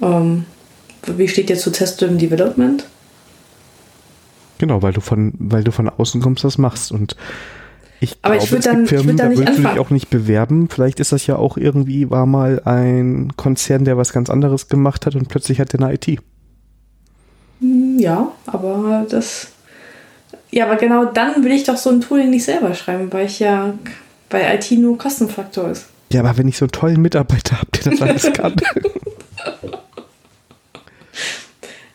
Ähm, 0.00 0.46
wie 1.06 1.28
steht 1.28 1.50
ihr 1.50 1.58
zu 1.58 1.70
Test-Driven 1.70 2.18
Development? 2.18 2.86
Genau, 4.58 4.82
weil 4.82 4.92
du 4.92 5.00
von, 5.00 5.32
weil 5.38 5.64
du 5.64 5.72
von 5.72 5.88
außen 5.88 6.20
kommst, 6.22 6.44
das 6.44 6.56
machst. 6.56 6.90
Und 6.90 7.16
ich 8.00 8.16
Aber 8.22 8.36
glaube, 8.36 8.46
ich 8.46 8.52
es 8.58 8.64
dann, 8.64 8.86
Firmen, 8.86 9.16
da 9.18 9.30
willst 9.30 9.58
du 9.58 9.62
dich 9.62 9.78
auch 9.78 9.90
nicht 9.90 10.08
bewerben. 10.08 10.68
Vielleicht 10.70 11.00
ist 11.00 11.12
das 11.12 11.26
ja 11.26 11.36
auch 11.36 11.58
irgendwie, 11.58 12.10
war 12.10 12.24
mal 12.24 12.62
ein 12.64 13.32
Konzern, 13.36 13.84
der 13.84 13.98
was 13.98 14.12
ganz 14.12 14.30
anderes 14.30 14.68
gemacht 14.68 15.04
hat 15.04 15.16
und 15.16 15.28
plötzlich 15.28 15.60
hat 15.60 15.74
der 15.74 15.80
eine 15.80 15.94
IT. 15.94 16.20
Hm, 17.60 17.98
ja, 17.98 18.32
aber 18.46 19.06
das. 19.08 19.48
Ja, 20.50 20.66
aber 20.66 20.76
genau 20.76 21.04
dann 21.04 21.44
will 21.44 21.52
ich 21.52 21.64
doch 21.64 21.76
so 21.76 21.90
ein 21.90 22.00
Tool 22.00 22.26
nicht 22.26 22.44
selber 22.44 22.74
schreiben, 22.74 23.12
weil 23.12 23.26
ich 23.26 23.38
ja 23.38 23.74
bei 24.28 24.54
IT 24.54 24.70
nur 24.72 24.98
Kostenfaktor 24.98 25.70
ist. 25.70 25.86
Ja, 26.12 26.20
aber 26.20 26.36
wenn 26.38 26.48
ich 26.48 26.56
so 26.56 26.64
einen 26.64 26.72
tollen 26.72 27.00
Mitarbeiter 27.00 27.58
habe, 27.58 27.70
der 27.72 27.92
das 27.92 28.02
alles 28.26 28.32
kann. 28.32 28.56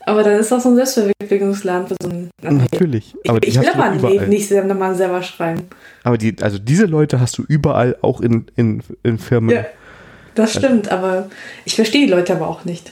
Aber 0.05 0.23
dann 0.23 0.39
ist 0.39 0.51
das 0.51 0.63
so 0.63 0.69
ein 0.69 0.75
Selbstverwirklichungsladen 0.75 1.87
für 1.87 1.95
so 1.99 2.09
einen. 2.09 2.29
Natürlich. 2.41 3.15
Aber 3.27 3.39
ich, 3.41 3.55
ich 3.55 3.59
will 3.59 3.69
aber 3.69 3.89
nicht, 3.89 4.27
nicht 4.27 4.47
selber, 4.47 4.95
selber 4.95 5.23
schreiben. 5.23 5.63
Aber 6.03 6.17
die, 6.17 6.35
also 6.41 6.59
diese 6.59 6.85
Leute 6.85 7.19
hast 7.19 7.37
du 7.37 7.43
überall 7.47 7.97
auch 8.01 8.21
in, 8.21 8.45
in, 8.55 8.83
in 9.01 9.17
Firmen. 9.17 9.49
Ja, 9.49 9.65
das 10.35 10.55
also 10.55 10.67
stimmt, 10.67 10.91
aber 10.91 11.29
ich 11.65 11.75
verstehe 11.75 12.05
die 12.05 12.11
Leute 12.11 12.33
aber 12.33 12.47
auch 12.47 12.65
nicht. 12.65 12.91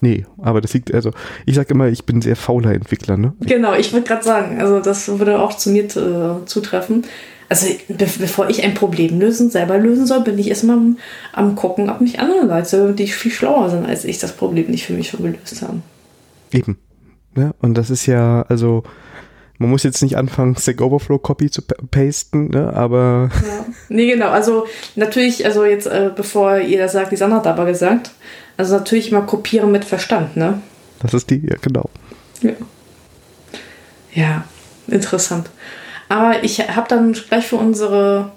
Nee, 0.00 0.26
aber 0.40 0.60
das 0.60 0.74
liegt, 0.74 0.94
also 0.94 1.10
ich 1.44 1.56
sage 1.56 1.74
immer, 1.74 1.88
ich 1.88 2.04
bin 2.04 2.22
sehr 2.22 2.36
fauler 2.36 2.72
Entwickler, 2.72 3.16
ne? 3.16 3.32
Genau, 3.40 3.74
ich 3.74 3.92
würde 3.92 4.06
gerade 4.06 4.22
sagen, 4.22 4.60
also 4.60 4.80
das 4.80 5.18
würde 5.18 5.40
auch 5.40 5.56
zu 5.56 5.70
mir 5.70 5.84
äh, 5.84 6.44
zutreffen. 6.46 7.04
Also 7.48 7.66
be 7.88 8.06
bevor 8.18 8.50
ich 8.50 8.62
ein 8.62 8.74
Problem 8.74 9.18
lösen, 9.18 9.50
selber 9.50 9.78
lösen 9.78 10.06
soll, 10.06 10.20
bin 10.20 10.38
ich 10.38 10.48
erstmal 10.48 10.76
am, 10.76 10.98
am 11.32 11.56
gucken, 11.56 11.88
ob 11.88 12.00
mich 12.00 12.20
andere 12.20 12.46
Leute, 12.46 12.92
die 12.92 13.08
viel 13.08 13.32
schlauer 13.32 13.70
sind 13.70 13.86
als 13.86 14.04
ich, 14.04 14.18
das 14.18 14.32
Problem 14.32 14.66
nicht 14.70 14.86
für 14.86 14.92
mich 14.92 15.08
schon 15.08 15.22
gelöst 15.22 15.62
haben. 15.62 15.82
Eben. 16.52 16.78
Ne? 17.34 17.54
Und 17.60 17.74
das 17.74 17.88
ist 17.88 18.06
ja, 18.06 18.44
also, 18.48 18.82
man 19.56 19.70
muss 19.70 19.82
jetzt 19.82 20.02
nicht 20.02 20.16
anfangen, 20.16 20.56
Stack 20.56 20.80
Overflow 20.82 21.18
Copy 21.18 21.50
zu 21.50 21.62
pasten, 21.62 22.48
ne? 22.48 22.72
aber. 22.74 23.30
Ja. 23.32 23.66
Nee, 23.88 24.10
genau. 24.10 24.28
Also, 24.28 24.66
natürlich, 24.94 25.46
also 25.46 25.64
jetzt, 25.64 25.86
äh, 25.86 26.10
bevor 26.14 26.58
ihr 26.58 26.78
das 26.78 26.92
sagt, 26.92 27.12
die 27.12 27.16
Sandra 27.16 27.38
hat 27.38 27.46
aber 27.46 27.64
gesagt, 27.64 28.10
also 28.58 28.76
natürlich 28.76 29.10
mal 29.10 29.22
kopieren 29.22 29.72
mit 29.72 29.86
Verstand, 29.86 30.36
ne? 30.36 30.60
Das 31.00 31.14
ist 31.14 31.30
die, 31.30 31.46
ja, 31.46 31.56
genau. 31.62 31.88
Ja. 32.42 32.52
Ja, 34.12 34.44
interessant. 34.88 35.48
Aber 36.08 36.42
ich 36.42 36.58
habe 36.60 36.88
dann 36.88 37.12
gleich 37.12 37.46
für 37.46 37.56
unsere 37.56 38.32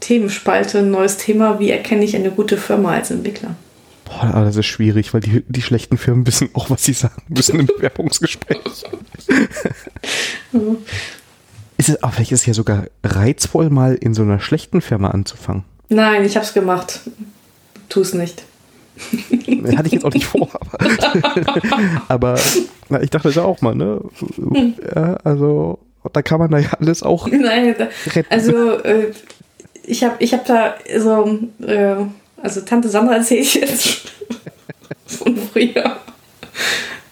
Themenspalte 0.00 0.80
ein 0.80 0.90
neues 0.90 1.18
Thema. 1.18 1.60
Wie 1.60 1.70
erkenne 1.70 2.04
ich 2.04 2.16
eine 2.16 2.30
gute 2.30 2.56
Firma 2.56 2.92
als 2.92 3.10
Entwickler? 3.10 3.54
Boah, 4.04 4.24
aber 4.34 4.44
das 4.46 4.56
ist 4.56 4.66
schwierig, 4.66 5.14
weil 5.14 5.20
die, 5.20 5.44
die 5.46 5.62
schlechten 5.62 5.98
Firmen 5.98 6.26
wissen 6.26 6.50
auch, 6.54 6.70
was 6.70 6.84
sie 6.84 6.94
sagen 6.94 7.22
müssen 7.28 7.60
im 7.60 7.66
Bewerbungsgespräch. 7.76 8.58
ist 11.76 11.88
es, 11.88 12.02
aber 12.02 12.12
vielleicht 12.12 12.32
ist 12.32 12.40
es 12.40 12.46
ja 12.46 12.54
sogar 12.54 12.86
reizvoll, 13.04 13.70
mal 13.70 13.94
in 13.94 14.14
so 14.14 14.22
einer 14.22 14.40
schlechten 14.40 14.80
Firma 14.80 15.10
anzufangen. 15.10 15.64
Nein, 15.90 16.24
ich 16.24 16.36
hab's 16.36 16.54
gemacht. 16.54 17.02
Tu 17.88 18.00
es 18.00 18.14
nicht. 18.14 18.44
Hatte 19.76 19.86
ich 19.86 19.92
jetzt 19.92 20.04
auch 20.04 20.12
nicht 20.12 20.26
vor, 20.26 20.48
aber, 20.72 20.88
aber 22.08 22.38
na, 22.88 23.02
ich 23.02 23.10
dachte 23.10 23.30
da 23.30 23.44
auch 23.44 23.60
mal, 23.60 23.74
ne? 23.74 24.00
Ja, 24.94 25.14
also, 25.24 25.78
da 26.12 26.22
kann 26.22 26.38
man 26.38 26.50
da 26.50 26.58
ja 26.58 26.70
alles 26.80 27.02
auch. 27.02 27.26
Nein, 27.30 27.74
retten. 28.06 28.26
also 28.30 28.78
äh, 28.78 29.12
ich 29.84 30.04
habe 30.04 30.16
ich 30.18 30.32
hab 30.34 30.46
da 30.46 30.74
so. 30.98 31.38
Äh, 31.64 31.96
also 32.40 32.60
Tante 32.60 32.88
Sandra 32.88 33.16
erzähle 33.16 33.40
ich 33.40 33.54
jetzt 33.54 34.12
von 35.06 35.36
früher. 35.36 35.96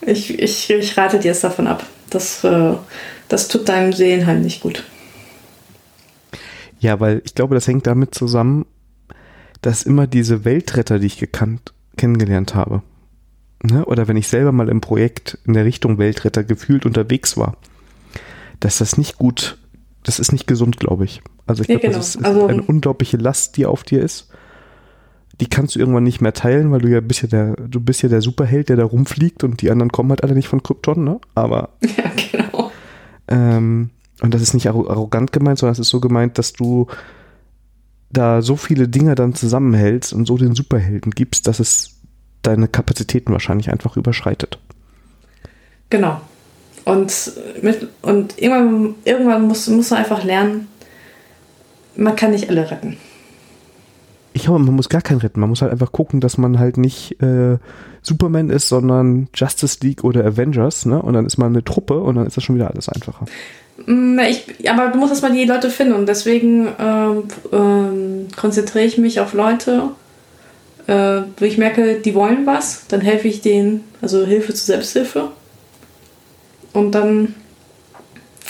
Ich, 0.03 0.38
ich, 0.38 0.70
ich 0.70 0.96
rate 0.96 1.18
dir 1.18 1.33
es 1.33 1.40
davon 1.40 1.66
ab. 1.66 1.85
Das, 2.11 2.44
äh, 2.44 2.75
das 3.29 3.49
tut 3.49 3.68
deinem 3.68 3.92
Seelenheim 3.92 4.40
nicht 4.42 4.61
gut. 4.61 4.85
Ja, 6.79 7.01
weil 7.01 7.22
ich 7.25 7.35
glaube, 7.35 7.57
das 7.57 7.66
hängt 7.66 7.88
damit 7.88 8.14
zusammen, 8.14 8.66
dass 9.62 9.83
immer 9.83 10.07
diese 10.07 10.44
Weltretter, 10.44 11.01
die 11.01 11.09
ich 11.09 11.18
gekannt, 11.18 11.72
kennengelernt 11.96 12.54
habe, 12.54 12.82
ne? 13.62 13.85
oder 13.85 14.09
wenn 14.09 14.16
ich 14.16 14.28
selber 14.28 14.52
mal 14.52 14.68
im 14.68 14.80
Projekt 14.80 15.38
in 15.46 15.54
der 15.54 15.64
Richtung 15.64 15.98
Weltretter 15.98 16.44
gefühlt 16.44 16.87
unterwegs 16.87 17.37
war, 17.37 17.56
dass 18.61 18.78
das 18.78 18.98
nicht 18.98 19.18
gut, 19.18 19.59
das 20.02 20.18
ist 20.18 20.32
nicht 20.32 20.46
gesund, 20.46 20.78
glaube 20.78 21.04
ich. 21.04 21.22
Also 21.46 21.62
ich 21.62 21.68
glaube, 21.68 21.82
ja, 21.82 21.88
genau. 21.88 21.98
das 21.98 22.14
ist 22.14 22.24
also, 22.24 22.46
eine 22.46 22.62
unglaubliche 22.62 23.16
Last, 23.16 23.56
die 23.56 23.66
auf 23.66 23.82
dir 23.85 24.02
ist 24.02 24.30
die 25.40 25.48
kannst 25.48 25.74
du 25.74 25.78
irgendwann 25.78 26.04
nicht 26.04 26.20
mehr 26.20 26.32
teilen, 26.32 26.70
weil 26.72 26.80
du 26.80 26.88
ja 26.88 27.00
bist 27.00 27.22
ja 27.22 27.28
der, 27.28 27.56
du 27.56 27.80
bist 27.80 28.02
ja 28.02 28.09
der 28.09 28.22
Superheld, 28.22 28.68
der 28.68 28.76
da 28.76 28.85
rumfliegt 28.85 29.44
und 29.44 29.61
die 29.61 29.70
anderen 29.70 29.92
kommen 29.92 30.11
halt 30.11 30.22
alle 30.22 30.35
nicht 30.35 30.48
von 30.48 30.62
Krypton, 30.62 31.04
ne? 31.04 31.20
Aber. 31.35 31.70
Ja, 31.96 32.11
genau. 32.14 32.70
Ähm, 33.28 33.90
und 34.22 34.32
das 34.32 34.40
ist 34.40 34.54
nicht 34.54 34.68
arrogant 34.68 35.32
gemeint, 35.32 35.59
sondern 35.59 35.72
es 35.72 35.78
ist 35.78 35.88
so 35.88 36.00
gemeint, 36.00 36.38
dass 36.38 36.52
du 36.52 36.87
da 38.10 38.42
so 38.42 38.56
viele 38.56 38.88
Dinge 38.88 39.14
dann 39.14 39.34
zusammenhältst 39.34 40.12
und 40.12 40.26
so 40.26 40.36
den 40.36 40.54
Superhelden 40.54 41.12
gibst, 41.12 41.46
dass 41.46 41.60
es 41.60 41.96
deine 42.42 42.68
Kapazitäten 42.68 43.32
wahrscheinlich 43.32 43.70
einfach 43.70 43.96
überschreitet. 43.96 44.58
Genau. 45.90 46.20
Und, 46.84 47.32
mit, 47.62 47.88
und 48.02 48.40
irgendwann, 48.40 48.94
irgendwann 49.04 49.42
muss, 49.48 49.68
muss 49.68 49.90
man 49.90 49.98
einfach 50.00 50.22
lernen, 50.22 50.68
man 51.96 52.14
kann 52.14 52.30
nicht 52.30 52.48
alle 52.48 52.70
retten. 52.70 52.96
Ich 54.32 54.44
glaube, 54.44 54.60
man 54.60 54.74
muss 54.74 54.88
gar 54.88 55.00
keinen 55.00 55.18
retten. 55.18 55.40
Man 55.40 55.48
muss 55.48 55.62
halt 55.62 55.72
einfach 55.72 55.92
gucken, 55.92 56.20
dass 56.20 56.36
man 56.36 56.58
halt 56.58 56.76
nicht 56.76 57.20
äh, 57.22 57.58
Superman 58.02 58.50
ist, 58.50 58.68
sondern 58.68 59.28
Justice 59.34 59.78
League 59.80 60.04
oder 60.04 60.24
Avengers, 60.24 60.84
ne? 60.84 61.00
Und 61.00 61.14
dann 61.14 61.26
ist 61.26 61.38
man 61.38 61.48
eine 61.48 61.64
Truppe 61.64 61.98
und 61.98 62.16
dann 62.16 62.26
ist 62.26 62.36
das 62.36 62.44
schon 62.44 62.54
wieder 62.54 62.70
alles 62.70 62.88
einfacher. 62.88 63.24
Mm, 63.84 64.18
ich, 64.20 64.70
aber 64.70 64.88
du 64.88 64.98
musst 64.98 65.12
erstmal 65.12 65.32
die 65.32 65.44
Leute 65.44 65.70
finden 65.70 65.94
und 65.94 66.06
deswegen 66.06 66.68
ähm, 66.78 67.24
ähm, 67.52 68.28
konzentriere 68.34 68.86
ich 68.86 68.96
mich 68.96 69.20
auf 69.20 69.34
Leute, 69.34 69.90
äh, 70.86 71.22
wo 71.36 71.44
ich 71.44 71.58
merke, 71.58 72.00
die 72.00 72.14
wollen 72.14 72.46
was, 72.46 72.86
dann 72.88 73.00
helfe 73.00 73.28
ich 73.28 73.42
denen, 73.42 73.84
also 74.00 74.24
Hilfe 74.24 74.54
zur 74.54 74.66
Selbsthilfe. 74.66 75.30
Und 76.72 76.92
dann, 76.92 77.34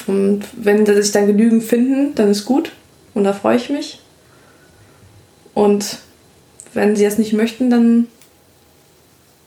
und 0.06 0.44
wenn 0.52 0.86
sich 0.86 1.12
dann 1.12 1.26
genügend 1.26 1.64
finden, 1.64 2.14
dann 2.14 2.30
ist 2.30 2.44
gut 2.44 2.72
und 3.14 3.24
da 3.24 3.32
freue 3.32 3.56
ich 3.56 3.70
mich. 3.70 4.00
Und 5.54 5.98
wenn 6.74 6.94
sie 6.94 7.04
es 7.04 7.18
nicht 7.18 7.32
möchten, 7.32 7.70
dann, 7.70 8.08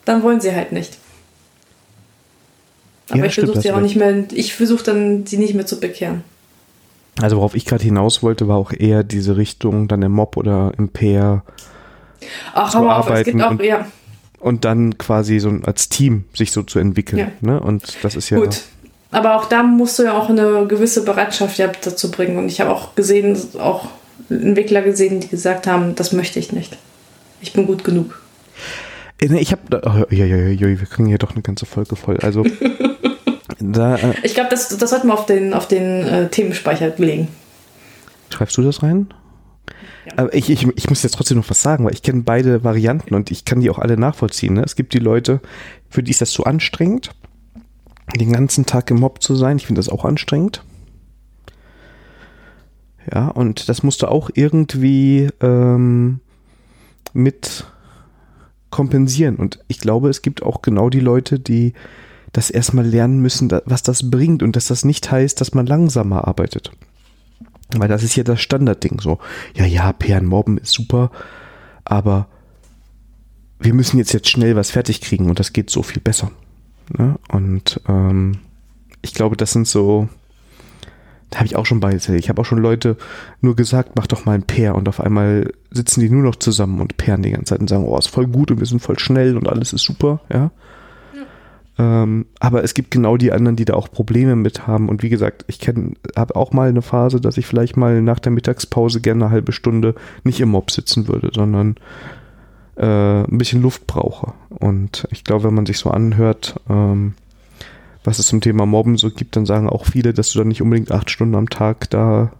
dann 0.05 0.23
wollen 0.23 0.41
sie 0.41 0.55
halt 0.55 0.71
nicht. 0.71 0.97
Aber 3.09 3.19
ja, 3.19 3.25
ich 3.25 3.35
versuche 3.35 3.61
sie 3.61 3.71
auch 3.71 3.81
nicht 3.81 3.95
mehr, 3.95 4.23
ich 4.31 4.53
versuche 4.53 4.83
dann, 4.83 5.25
sie 5.25 5.37
nicht 5.37 5.53
mehr 5.53 5.65
zu 5.65 5.79
bekehren. 5.79 6.23
Also 7.21 7.37
worauf 7.37 7.55
ich 7.55 7.65
gerade 7.65 7.83
hinaus 7.83 8.23
wollte, 8.23 8.47
war 8.47 8.57
auch 8.57 8.71
eher 8.71 9.03
diese 9.03 9.35
Richtung, 9.37 9.87
dann 9.87 10.01
im 10.01 10.11
Mob 10.11 10.37
oder 10.37 10.71
im 10.77 10.89
Pair 10.89 11.43
Ach, 12.53 12.69
zu 12.69 12.77
arbeiten. 12.77 13.11
Auf, 13.11 13.19
es 13.19 13.25
gibt 13.25 13.41
auch, 13.41 13.51
und, 13.51 13.63
ja. 13.63 13.87
und 14.39 14.65
dann 14.65 14.97
quasi 14.97 15.39
so 15.39 15.49
als 15.63 15.89
Team 15.89 16.25
sich 16.33 16.51
so 16.51 16.63
zu 16.63 16.79
entwickeln. 16.79 17.19
Ja. 17.19 17.27
Ne? 17.41 17.59
Und 17.59 17.97
das 18.03 18.15
ist 18.15 18.29
ja. 18.29 18.39
Gut. 18.39 18.61
Aber 19.11 19.35
auch 19.35 19.45
da 19.45 19.63
musst 19.63 19.97
du 19.97 20.03
ja 20.03 20.17
auch 20.17 20.29
eine 20.29 20.67
gewisse 20.67 21.03
Bereitschaft 21.03 21.57
ja, 21.57 21.67
dazu 21.67 22.11
bringen. 22.11 22.37
Und 22.37 22.47
ich 22.47 22.61
habe 22.61 22.71
auch 22.71 22.95
gesehen, 22.95 23.37
auch 23.57 23.87
Entwickler 24.29 24.81
gesehen, 24.81 25.19
die 25.19 25.27
gesagt 25.27 25.65
haben, 25.65 25.95
das 25.95 26.13
möchte 26.13 26.39
ich 26.39 26.51
nicht. 26.51 26.77
Ich 27.41 27.53
bin 27.53 27.65
gut 27.65 27.83
genug. 27.83 28.21
Äh, 29.21 29.37
ich 29.39 29.51
habe, 29.51 29.81
oh, 29.83 30.13
ja, 30.13 30.25
ja, 30.25 30.37
ja, 30.37 30.67
wir 30.67 30.77
kriegen 30.77 31.07
hier 31.07 31.17
doch 31.17 31.31
eine 31.31 31.41
ganze 31.41 31.65
Folge 31.65 31.95
voll. 31.95 32.17
Also 32.17 32.45
da, 33.59 33.95
äh, 33.95 34.13
ich 34.23 34.33
glaube, 34.33 34.49
das, 34.49 34.69
das 34.69 34.89
sollten 34.89 35.07
wir 35.07 35.13
auf 35.13 35.25
den, 35.25 35.53
auf 35.53 35.67
den 35.67 36.03
äh, 36.03 36.29
Themenspeicher 36.29 36.93
legen. 36.97 37.27
Schreibst 38.29 38.57
du 38.57 38.61
das 38.61 38.83
rein? 38.83 39.07
Aber 40.15 40.33
ich, 40.33 40.49
ich, 40.49 40.67
ich 40.75 40.89
muss 40.89 41.03
jetzt 41.03 41.15
trotzdem 41.15 41.37
noch 41.37 41.49
was 41.49 41.61
sagen, 41.61 41.85
weil 41.85 41.93
ich 41.93 42.01
kenne 42.01 42.23
beide 42.23 42.63
Varianten 42.63 43.13
und 43.13 43.31
ich 43.31 43.45
kann 43.45 43.59
die 43.59 43.69
auch 43.69 43.79
alle 43.79 43.97
nachvollziehen. 43.97 44.55
Ne? 44.55 44.63
Es 44.63 44.75
gibt 44.75 44.93
die 44.93 44.99
Leute, 44.99 45.39
für 45.89 46.01
die 46.01 46.11
ist 46.11 46.21
das 46.21 46.31
zu 46.31 46.45
anstrengend, 46.45 47.11
den 48.19 48.31
ganzen 48.31 48.65
Tag 48.65 48.89
im 48.89 48.99
Mob 48.99 49.21
zu 49.21 49.35
sein. 49.35 49.57
Ich 49.57 49.67
finde 49.67 49.79
das 49.79 49.89
auch 49.89 50.05
anstrengend. 50.05 50.63
Ja, 53.13 53.27
und 53.27 53.69
das 53.69 53.83
musst 53.83 54.01
du 54.01 54.07
auch 54.07 54.29
irgendwie 54.33 55.29
ähm, 55.41 56.19
mit 57.13 57.65
kompensieren. 58.69 59.35
Und 59.35 59.59
ich 59.67 59.79
glaube, 59.79 60.09
es 60.09 60.21
gibt 60.21 60.43
auch 60.43 60.61
genau 60.61 60.89
die 60.89 60.99
Leute, 60.99 61.39
die 61.39 61.73
das 62.31 62.49
erstmal 62.49 62.85
lernen 62.85 63.19
müssen, 63.19 63.49
was 63.65 63.83
das 63.83 64.09
bringt 64.09 64.43
und 64.43 64.55
dass 64.55 64.67
das 64.67 64.85
nicht 64.85 65.11
heißt, 65.11 65.41
dass 65.41 65.53
man 65.53 65.65
langsamer 65.65 66.27
arbeitet. 66.27 66.71
Weil 67.75 67.87
das 67.87 68.03
ist 68.03 68.15
ja 68.15 68.23
das 68.23 68.41
Standardding 68.41 68.99
so. 68.99 69.19
Ja, 69.55 69.65
ja, 69.65 69.91
Perlen 69.93 70.25
mobben 70.25 70.57
ist 70.57 70.71
super, 70.71 71.11
aber 71.85 72.27
wir 73.59 73.73
müssen 73.73 73.97
jetzt 73.97 74.13
jetzt 74.13 74.29
schnell 74.29 74.55
was 74.55 74.71
fertig 74.71 75.01
kriegen 75.01 75.29
und 75.29 75.39
das 75.39 75.53
geht 75.53 75.69
so 75.69 75.83
viel 75.83 76.01
besser. 76.01 76.31
Ne? 76.97 77.19
Und 77.29 77.81
ähm, 77.87 78.39
ich 79.01 79.13
glaube, 79.13 79.35
das 79.35 79.51
sind 79.51 79.67
so, 79.67 80.09
da 81.29 81.37
habe 81.39 81.47
ich 81.47 81.55
auch 81.55 81.65
schon 81.65 81.79
beides. 81.79 82.09
Ich 82.09 82.29
habe 82.29 82.41
auch 82.41 82.45
schon 82.45 82.59
Leute 82.59 82.97
nur 83.41 83.55
gesagt, 83.55 83.91
mach 83.95 84.07
doch 84.07 84.25
mal 84.25 84.33
ein 84.33 84.43
Pair 84.43 84.75
und 84.75 84.87
auf 84.89 84.99
einmal 84.99 85.51
sitzen 85.71 86.01
die 86.01 86.09
nur 86.09 86.23
noch 86.23 86.35
zusammen 86.35 86.81
und 86.81 86.97
pairen 86.97 87.21
die 87.21 87.31
ganze 87.31 87.45
Zeit 87.45 87.59
und 87.59 87.69
sagen, 87.69 87.85
oh, 87.85 87.97
ist 87.97 88.07
voll 88.07 88.27
gut 88.27 88.51
und 88.51 88.59
wir 88.59 88.65
sind 88.65 88.81
voll 88.81 88.97
schnell 88.97 89.37
und 89.37 89.47
alles 89.47 89.73
ist 89.73 89.83
super, 89.83 90.21
ja. 90.31 90.51
Ähm, 91.79 92.25
aber 92.39 92.63
es 92.63 92.73
gibt 92.73 92.91
genau 92.91 93.15
die 93.15 93.31
anderen, 93.31 93.55
die 93.55 93.63
da 93.63 93.73
auch 93.73 93.89
Probleme 93.89 94.35
mit 94.35 94.67
haben. 94.67 94.89
Und 94.89 95.01
wie 95.01 95.07
gesagt, 95.07 95.45
ich 95.47 95.65
habe 95.65 96.35
auch 96.35 96.51
mal 96.51 96.67
eine 96.67 96.81
Phase, 96.81 97.21
dass 97.21 97.37
ich 97.37 97.45
vielleicht 97.45 97.77
mal 97.77 98.01
nach 98.01 98.19
der 98.19 98.33
Mittagspause 98.33 98.99
gerne 98.99 99.25
eine 99.25 99.31
halbe 99.31 99.53
Stunde 99.53 99.95
nicht 100.25 100.41
im 100.41 100.49
Mob 100.49 100.71
sitzen 100.71 101.07
würde, 101.07 101.31
sondern 101.33 101.75
äh, 102.75 103.23
ein 103.23 103.37
bisschen 103.37 103.61
Luft 103.61 103.87
brauche. 103.87 104.33
Und 104.49 105.07
ich 105.11 105.23
glaube, 105.23 105.45
wenn 105.45 105.53
man 105.53 105.65
sich 105.65 105.77
so 105.77 105.89
anhört, 105.89 106.59
ähm, 106.69 107.13
was 108.03 108.19
es 108.19 108.27
zum 108.27 108.41
Thema 108.41 108.65
Mobben 108.65 108.97
so 108.97 109.09
gibt, 109.09 109.35
dann 109.35 109.45
sagen 109.45 109.69
auch 109.69 109.85
viele, 109.85 110.13
dass 110.13 110.31
du 110.31 110.39
dann 110.39 110.47
nicht 110.47 110.61
unbedingt 110.61 110.91
acht 110.91 111.09
Stunden 111.09 111.35
am 111.35 111.49
Tag 111.49 111.89
da 111.89 112.31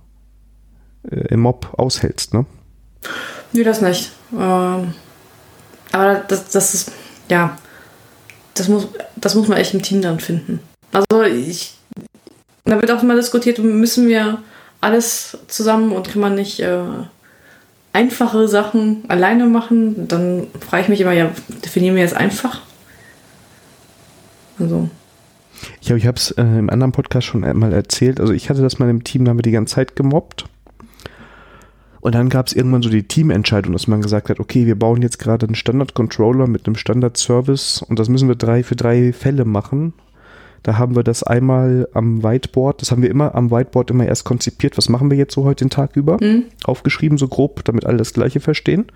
äh, 1.10 1.34
im 1.34 1.42
Mob 1.42 1.74
aushältst, 1.78 2.34
ne? 2.34 2.46
Nee, 3.52 3.64
das 3.64 3.82
nicht. 3.82 4.12
Ähm, 4.34 4.94
aber 5.92 6.16
das, 6.28 6.50
das 6.50 6.74
ist, 6.74 6.92
ja, 7.30 7.58
das 8.54 8.68
muss, 8.68 8.88
das 9.16 9.36
muss 9.36 9.48
man 9.48 9.58
echt 9.58 9.74
im 9.74 9.82
Team 9.82 10.02
dann 10.02 10.20
finden. 10.20 10.60
Also 10.92 11.24
ich, 11.24 11.76
da 12.66 12.80
wird 12.80 12.92
auch 12.92 13.04
immer 13.04 13.16
diskutiert, 13.16 13.60
müssen 13.60 14.08
wir 14.08 14.40
alles 14.82 15.38
zusammen 15.48 15.92
und 15.92 16.10
kann 16.10 16.22
man 16.22 16.36
nicht 16.36 16.60
äh, 16.60 16.84
einfache 17.94 18.48
Sachen 18.48 19.04
alleine 19.08 19.46
machen? 19.46 20.08
Dann 20.08 20.48
frage 20.60 20.84
ich 20.84 20.90
mich 20.90 21.02
immer, 21.02 21.14
ja, 21.14 21.32
definieren 21.64 21.96
wir 21.96 22.04
jetzt 22.04 22.16
einfach? 22.16 22.62
Also. 24.60 24.90
Ich 25.82 25.92
habe 25.92 26.18
es 26.18 26.32
äh, 26.32 26.44
im 26.44 26.70
anderen 26.70 26.92
Podcast 26.92 27.28
schon 27.28 27.42
mal 27.42 27.74
erzählt. 27.74 28.20
Also 28.20 28.34
ich 28.34 28.50
hatte 28.50 28.62
das 28.62 28.80
mal 28.80 28.90
im 28.90 29.04
Team, 29.04 29.26
da 29.26 29.32
haben 29.32 29.38
wir 29.38 29.44
die 29.44 29.52
ganze 29.52 29.76
Zeit 29.76 29.96
gemobbt. 29.96 30.46
Und 32.02 32.16
dann 32.16 32.30
gab 32.30 32.48
es 32.48 32.54
irgendwann 32.54 32.82
so 32.82 32.90
die 32.90 33.04
Teamentscheidung, 33.04 33.74
dass 33.74 33.88
man 33.88 34.02
gesagt 34.02 34.30
hat, 34.30 34.40
okay, 34.40 34.66
wir 34.66 34.80
bauen 34.80 35.02
jetzt 35.02 35.20
gerade 35.20 35.46
einen 35.46 35.56
Standard-Controller 35.56 36.48
mit 36.48 36.66
einem 36.66 36.76
Standard-Service 36.76 37.82
und 37.82 38.00
das 38.00 38.08
müssen 38.08 38.30
wir 38.30 38.36
drei 38.36 38.64
für 38.64 38.76
drei 38.76 39.12
Fälle 39.12 39.44
machen. 39.44 39.94
Da 40.64 40.78
haben 40.78 40.96
wir 40.96 41.04
das 41.04 41.24
einmal 41.24 41.88
am 41.94 42.24
Whiteboard, 42.24 42.82
das 42.82 42.92
haben 42.92 43.02
wir 43.02 43.10
immer 43.10 43.36
am 43.36 43.52
Whiteboard 43.52 43.92
immer 43.92 44.06
erst 44.06 44.26
konzipiert, 44.26 44.78
was 44.78 44.90
machen 44.90 45.10
wir 45.10 45.18
jetzt 45.18 45.34
so 45.34 45.44
heute 45.46 45.66
den 45.66 45.70
Tag 45.70 45.96
über, 45.96 46.18
mhm. 46.22 46.46
aufgeschrieben, 46.64 47.18
so 47.18 47.28
grob, 47.28 47.64
damit 47.66 47.86
alle 47.86 47.98
das 47.98 48.14
Gleiche 48.14 48.40
verstehen. 48.40 48.88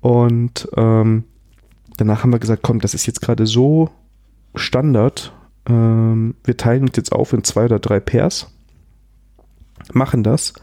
Und 0.00 0.68
ähm, 0.76 1.24
danach 1.96 2.22
haben 2.22 2.32
wir 2.32 2.38
gesagt, 2.38 2.62
komm, 2.62 2.80
das 2.80 2.94
ist 2.94 3.06
jetzt 3.06 3.22
gerade 3.22 3.46
so 3.46 3.90
Standard, 4.54 5.32
ähm, 5.68 6.34
wir 6.44 6.56
teilen 6.56 6.82
uns 6.82 6.96
jetzt 6.96 7.12
auf 7.12 7.32
in 7.32 7.44
zwei 7.44 7.64
oder 7.64 7.78
drei 7.78 8.00
Pairs, 8.00 8.48
machen 9.92 10.22
das 10.22 10.54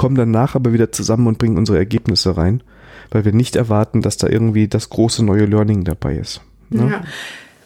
kommen 0.00 0.14
danach 0.14 0.54
aber 0.54 0.72
wieder 0.72 0.92
zusammen 0.92 1.26
und 1.26 1.36
bringen 1.36 1.58
unsere 1.58 1.76
Ergebnisse 1.76 2.34
rein, 2.34 2.62
weil 3.10 3.26
wir 3.26 3.32
nicht 3.32 3.54
erwarten, 3.54 4.00
dass 4.00 4.16
da 4.16 4.28
irgendwie 4.28 4.66
das 4.66 4.88
große 4.88 5.22
neue 5.22 5.44
Learning 5.44 5.84
dabei 5.84 6.14
ist. 6.14 6.40
Ne? 6.70 6.90
Ja. 6.90 7.02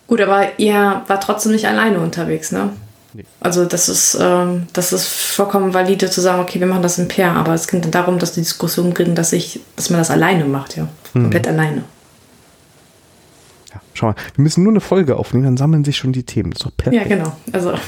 Gut, 0.08 0.20
aber 0.20 0.58
ihr 0.58 1.02
war 1.06 1.20
trotzdem 1.20 1.52
nicht 1.52 1.68
alleine 1.68 2.00
unterwegs, 2.00 2.50
ne? 2.50 2.70
Nee. 3.12 3.24
Also 3.38 3.64
das 3.66 3.88
ist, 3.88 4.18
ähm, 4.20 4.66
das 4.72 4.92
ist 4.92 5.06
vollkommen 5.06 5.74
valide 5.74 6.10
zu 6.10 6.20
sagen, 6.20 6.42
okay, 6.42 6.58
wir 6.58 6.66
machen 6.66 6.82
das 6.82 6.98
im 6.98 7.06
Pair, 7.06 7.30
aber 7.30 7.54
es 7.54 7.68
ging 7.68 7.80
dann 7.80 7.92
darum, 7.92 8.18
dass 8.18 8.32
die 8.32 8.40
Diskussion 8.40 8.94
ging, 8.94 9.14
dass 9.14 9.32
ich, 9.32 9.60
dass 9.76 9.90
man 9.90 10.00
das 10.00 10.10
alleine 10.10 10.44
macht, 10.44 10.76
ja. 10.76 10.88
Mhm. 11.12 11.22
Komplett 11.22 11.46
alleine. 11.46 11.84
Schau 13.94 14.08
mal, 14.08 14.14
wir 14.34 14.42
müssen 14.42 14.62
nur 14.62 14.72
eine 14.72 14.80
Folge 14.80 15.16
aufnehmen, 15.16 15.44
dann 15.44 15.56
sammeln 15.56 15.84
sich 15.84 15.96
schon 15.96 16.12
die 16.12 16.24
Themen. 16.24 16.50
Das 16.50 16.60
ist 16.60 16.66
doch 16.66 16.76
perfekt. 16.76 17.02
Ja, 17.02 17.16
genau. 17.16 17.36
Also 17.52 17.72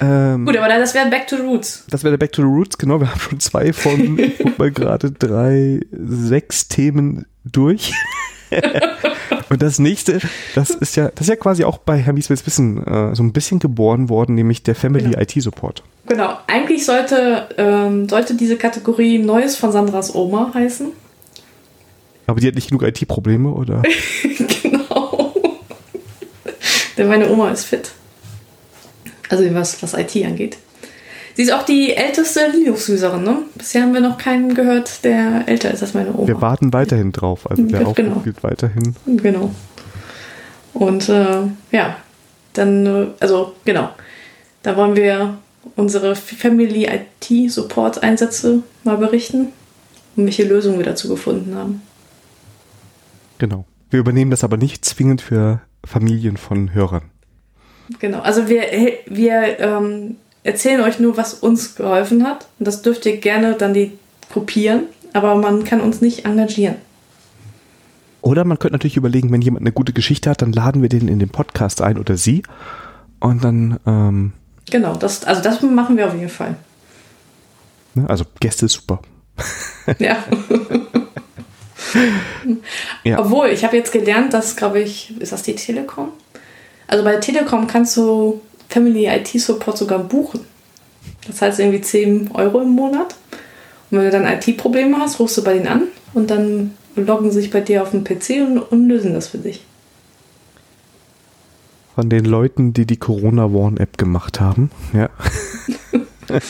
Ähm, 0.00 0.46
Gut, 0.46 0.56
aber 0.56 0.68
das 0.68 0.94
wäre 0.94 1.08
Back 1.08 1.26
to 1.26 1.36
the 1.36 1.42
Roots. 1.42 1.84
Das 1.88 2.04
wäre 2.04 2.12
der 2.12 2.18
Back 2.18 2.32
to 2.32 2.42
the 2.42 2.48
Roots, 2.48 2.78
genau. 2.78 3.00
Wir 3.00 3.10
haben 3.10 3.20
schon 3.20 3.40
zwei 3.40 3.72
von, 3.72 4.18
guck 4.38 4.58
mal 4.58 4.70
gerade, 4.70 5.10
drei, 5.10 5.80
sechs 5.90 6.68
Themen 6.68 7.26
durch. 7.44 7.92
Und 9.48 9.62
das 9.62 9.78
nächste, 9.78 10.20
das 10.54 10.70
ist 10.70 10.96
ja, 10.96 11.10
das 11.14 11.22
ist 11.22 11.28
ja 11.28 11.36
quasi 11.36 11.64
auch 11.64 11.78
bei 11.78 11.98
Herr 11.98 12.12
Mieswils 12.12 12.46
Wissen 12.46 12.86
äh, 12.86 13.14
so 13.14 13.22
ein 13.22 13.32
bisschen 13.32 13.58
geboren 13.58 14.08
worden, 14.08 14.34
nämlich 14.34 14.62
der 14.62 14.74
Family 14.74 15.10
genau. 15.10 15.20
IT 15.20 15.42
Support. 15.42 15.82
Genau. 16.06 16.38
Eigentlich 16.46 16.84
sollte, 16.84 17.48
ähm, 17.56 18.08
sollte 18.08 18.34
diese 18.34 18.56
Kategorie 18.56 19.18
Neues 19.18 19.56
von 19.56 19.72
Sandras 19.72 20.14
Oma 20.14 20.52
heißen. 20.54 20.88
Aber 22.26 22.40
die 22.40 22.46
hat 22.46 22.54
nicht 22.54 22.68
genug 22.68 22.82
IT-Probleme, 22.82 23.50
oder? 23.50 23.82
Denn 26.96 27.08
meine 27.08 27.30
Oma 27.30 27.50
ist 27.50 27.64
fit. 27.64 27.92
Also 29.28 29.44
was, 29.54 29.82
was 29.82 29.94
IT 29.94 30.14
angeht. 30.24 30.58
Sie 31.34 31.42
ist 31.42 31.52
auch 31.52 31.62
die 31.62 31.94
älteste 31.94 32.40
Linux-Userin, 32.52 33.22
ne? 33.22 33.38
Bisher 33.54 33.82
haben 33.82 33.94
wir 33.94 34.02
noch 34.02 34.18
keinen 34.18 34.54
gehört, 34.54 35.02
der 35.04 35.44
älter 35.46 35.70
ist 35.70 35.82
als 35.82 35.94
meine 35.94 36.12
Oma. 36.14 36.28
Wir 36.28 36.40
warten 36.42 36.72
weiterhin 36.74 37.12
drauf. 37.12 37.50
Also 37.50 37.62
der 37.62 37.80
Aufruf 37.80 37.96
genau. 37.96 38.16
gilt 38.16 38.42
weiterhin. 38.42 38.94
Genau. 39.06 39.50
Und 40.74 41.08
äh, 41.08 41.42
ja, 41.70 41.96
dann, 42.52 42.86
äh, 42.86 43.06
also 43.20 43.54
genau. 43.64 43.90
Da 44.62 44.76
wollen 44.76 44.94
wir 44.94 45.38
unsere 45.76 46.14
Family 46.14 46.86
IT 46.86 47.50
Support 47.50 48.02
Einsätze 48.02 48.62
mal 48.84 48.96
berichten 48.98 49.48
und 50.16 50.24
welche 50.26 50.44
Lösungen 50.44 50.78
wir 50.78 50.86
dazu 50.86 51.08
gefunden 51.08 51.54
haben. 51.54 51.82
Genau. 53.38 53.64
Wir 53.90 54.00
übernehmen 54.00 54.30
das 54.30 54.44
aber 54.44 54.56
nicht 54.56 54.84
zwingend 54.84 55.20
für 55.20 55.60
Familien 55.84 56.36
von 56.36 56.74
Hörern. 56.74 57.02
Genau, 57.98 58.20
also 58.20 58.48
wir, 58.48 58.62
wir 59.06 59.58
ähm, 59.60 60.16
erzählen 60.44 60.80
euch 60.80 60.98
nur, 60.98 61.16
was 61.16 61.34
uns 61.34 61.74
geholfen 61.74 62.24
hat. 62.24 62.46
Und 62.58 62.66
das 62.66 62.82
dürft 62.82 63.06
ihr 63.06 63.16
gerne 63.18 63.54
dann 63.54 63.74
die 63.74 63.92
kopieren, 64.32 64.84
aber 65.12 65.34
man 65.34 65.64
kann 65.64 65.80
uns 65.80 66.00
nicht 66.00 66.24
engagieren. 66.24 66.76
Oder 68.20 68.44
man 68.44 68.58
könnte 68.58 68.74
natürlich 68.74 68.96
überlegen, 68.96 69.32
wenn 69.32 69.42
jemand 69.42 69.62
eine 69.62 69.72
gute 69.72 69.92
Geschichte 69.92 70.30
hat, 70.30 70.42
dann 70.42 70.52
laden 70.52 70.80
wir 70.80 70.88
den 70.88 71.08
in 71.08 71.18
den 71.18 71.28
Podcast 71.28 71.82
ein 71.82 71.98
oder 71.98 72.16
sie. 72.16 72.42
Und 73.18 73.42
dann. 73.42 73.78
Ähm, 73.84 74.32
genau, 74.70 74.94
das, 74.94 75.24
also 75.24 75.42
das 75.42 75.60
machen 75.62 75.96
wir 75.96 76.06
auf 76.06 76.14
jeden 76.14 76.28
Fall. 76.28 76.56
Ne, 77.94 78.08
also 78.08 78.24
Gäste 78.40 78.66
ist 78.66 78.72
super. 78.72 79.02
Ja. 79.98 80.24
ja. 83.04 83.18
Obwohl, 83.18 83.48
ich 83.48 83.64
habe 83.64 83.76
jetzt 83.76 83.92
gelernt, 83.92 84.32
dass, 84.32 84.56
glaube 84.56 84.80
ich, 84.80 85.14
ist 85.20 85.32
das 85.32 85.42
die 85.42 85.54
Telekom? 85.54 86.08
Also 86.86 87.04
bei 87.04 87.12
der 87.12 87.20
Telekom 87.20 87.66
kannst 87.66 87.96
du 87.96 88.40
Family 88.68 89.06
IT 89.06 89.28
Support 89.28 89.78
sogar 89.78 89.98
buchen. 89.98 90.40
Das 91.26 91.42
heißt 91.42 91.60
irgendwie 91.60 91.80
10 91.80 92.30
Euro 92.34 92.60
im 92.60 92.70
Monat. 92.70 93.14
Und 93.90 93.98
wenn 93.98 94.04
du 94.04 94.10
dann 94.10 94.26
IT-Probleme 94.26 94.96
hast, 94.98 95.20
rufst 95.20 95.36
du 95.36 95.44
bei 95.44 95.54
denen 95.54 95.68
an 95.68 95.82
und 96.14 96.30
dann 96.30 96.74
loggen 96.96 97.30
sie 97.30 97.42
sich 97.42 97.50
bei 97.50 97.60
dir 97.60 97.82
auf 97.82 97.90
den 97.90 98.04
PC 98.04 98.46
und, 98.46 98.58
und 98.58 98.88
lösen 98.88 99.14
das 99.14 99.28
für 99.28 99.38
dich. 99.38 99.64
Von 101.94 102.08
den 102.08 102.24
Leuten, 102.24 102.72
die 102.72 102.86
die 102.86 102.96
Corona 102.96 103.52
Warn 103.52 103.76
App 103.76 103.98
gemacht 103.98 104.40
haben, 104.40 104.70
ja. 104.94 105.10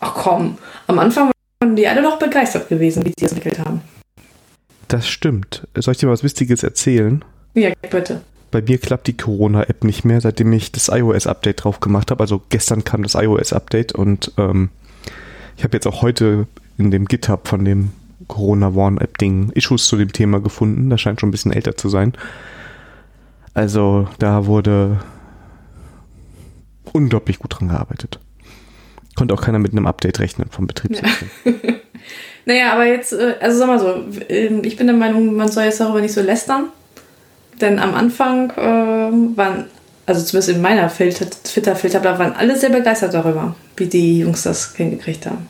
Ach 0.00 0.14
komm, 0.14 0.58
am 0.86 0.98
Anfang 1.00 1.32
waren 1.60 1.74
die 1.74 1.88
alle 1.88 2.02
doch 2.02 2.18
begeistert 2.18 2.68
gewesen, 2.68 3.04
wie 3.04 3.12
sie 3.18 3.24
es 3.24 3.32
entwickelt 3.32 3.58
haben. 3.58 3.82
Das 4.88 5.08
stimmt. 5.08 5.66
Soll 5.74 5.92
ich 5.92 5.98
dir 5.98 6.08
was 6.08 6.22
Wichtiges 6.22 6.62
erzählen? 6.62 7.24
Ja, 7.54 7.72
bitte. 7.90 8.22
Bei 8.50 8.62
mir 8.62 8.78
klappt 8.78 9.06
die 9.06 9.16
Corona-App 9.16 9.82
nicht 9.84 10.04
mehr, 10.04 10.20
seitdem 10.20 10.52
ich 10.52 10.70
das 10.70 10.88
iOS-Update 10.88 11.64
drauf 11.64 11.80
gemacht 11.80 12.10
habe. 12.10 12.22
Also 12.22 12.42
gestern 12.50 12.84
kam 12.84 13.02
das 13.02 13.14
iOS-Update 13.14 13.92
und 13.92 14.32
ähm, 14.36 14.70
ich 15.56 15.64
habe 15.64 15.76
jetzt 15.76 15.86
auch 15.86 16.02
heute 16.02 16.46
in 16.78 16.90
dem 16.90 17.06
GitHub 17.06 17.48
von 17.48 17.64
dem 17.64 17.92
Corona 18.28 18.74
Warn 18.74 18.98
App 18.98 19.18
Ding 19.18 19.50
Issues 19.50 19.86
zu 19.86 19.96
dem 19.96 20.12
Thema 20.12 20.40
gefunden. 20.40 20.90
Das 20.90 21.00
scheint 21.00 21.20
schon 21.20 21.28
ein 21.28 21.32
bisschen 21.32 21.52
älter 21.52 21.76
zu 21.76 21.88
sein. 21.88 22.12
Also 23.54 24.08
da 24.18 24.46
wurde 24.46 25.00
unglaublich 26.92 27.38
gut 27.38 27.58
dran 27.58 27.68
gearbeitet. 27.68 28.20
Konnte 29.14 29.34
auch 29.34 29.42
keiner 29.42 29.58
mit 29.58 29.72
einem 29.72 29.86
Update 29.86 30.18
rechnen 30.20 30.48
vom 30.50 30.66
Betriebssystem. 30.66 31.28
Ja. 31.44 31.52
naja, 32.46 32.72
aber 32.72 32.86
jetzt, 32.86 33.12
äh, 33.12 33.36
also 33.40 33.58
sag 33.58 33.66
mal 33.66 33.78
so, 33.78 34.04
ähm, 34.28 34.62
ich 34.64 34.76
bin 34.76 34.86
der 34.86 34.96
Meinung, 34.96 35.34
man 35.34 35.48
soll 35.48 35.64
jetzt 35.64 35.80
darüber 35.80 36.00
nicht 36.00 36.14
so 36.14 36.20
lästern. 36.20 36.66
Denn 37.60 37.78
am 37.78 37.94
Anfang 37.94 38.50
äh, 38.50 39.36
waren, 39.36 39.66
also 40.06 40.24
zumindest 40.24 40.56
in 40.56 40.62
meiner 40.62 40.88
Twitter-Filter, 40.88 42.02
waren 42.04 42.32
alle 42.32 42.58
sehr 42.58 42.70
begeistert 42.70 43.14
darüber, 43.14 43.54
wie 43.76 43.86
die 43.86 44.20
Jungs 44.20 44.42
das 44.42 44.74
hingekriegt 44.74 45.26
haben. 45.26 45.48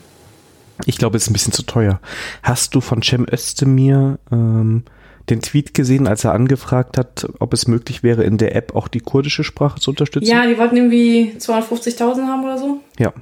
Ich 0.87 0.99
glaube, 0.99 1.17
es 1.17 1.25
ist 1.25 1.31
ein 1.31 1.33
bisschen 1.33 1.53
zu 1.53 1.63
teuer. 1.63 2.01
Hast 2.43 2.75
du 2.75 2.81
von 2.81 3.03
Cem 3.03 3.27
Özdemir 3.31 4.19
ähm, 4.31 4.85
den 5.31 5.41
Tweet 5.41 5.73
gesehen, 5.73 6.07
als 6.07 6.25
er 6.25 6.33
angefragt 6.33 6.99
hat, 6.99 7.27
ob 7.39 7.55
es 7.55 7.67
möglich 7.67 8.03
wäre, 8.03 8.25
in 8.25 8.37
der 8.37 8.55
App 8.55 8.75
auch 8.75 8.89
die 8.89 9.01
kurdische 9.01 9.45
Sprache 9.45 9.81
zu 9.81 9.91
unterstützen? 9.91 10.29
Ja, 10.29 10.47
die 10.47 10.59
wollten 10.59 10.77
irgendwie 10.77 11.35
250.000 11.39 12.27
haben 12.27 12.45
oder 12.45 12.59
so. 12.59 12.81
Ja. 12.99 13.13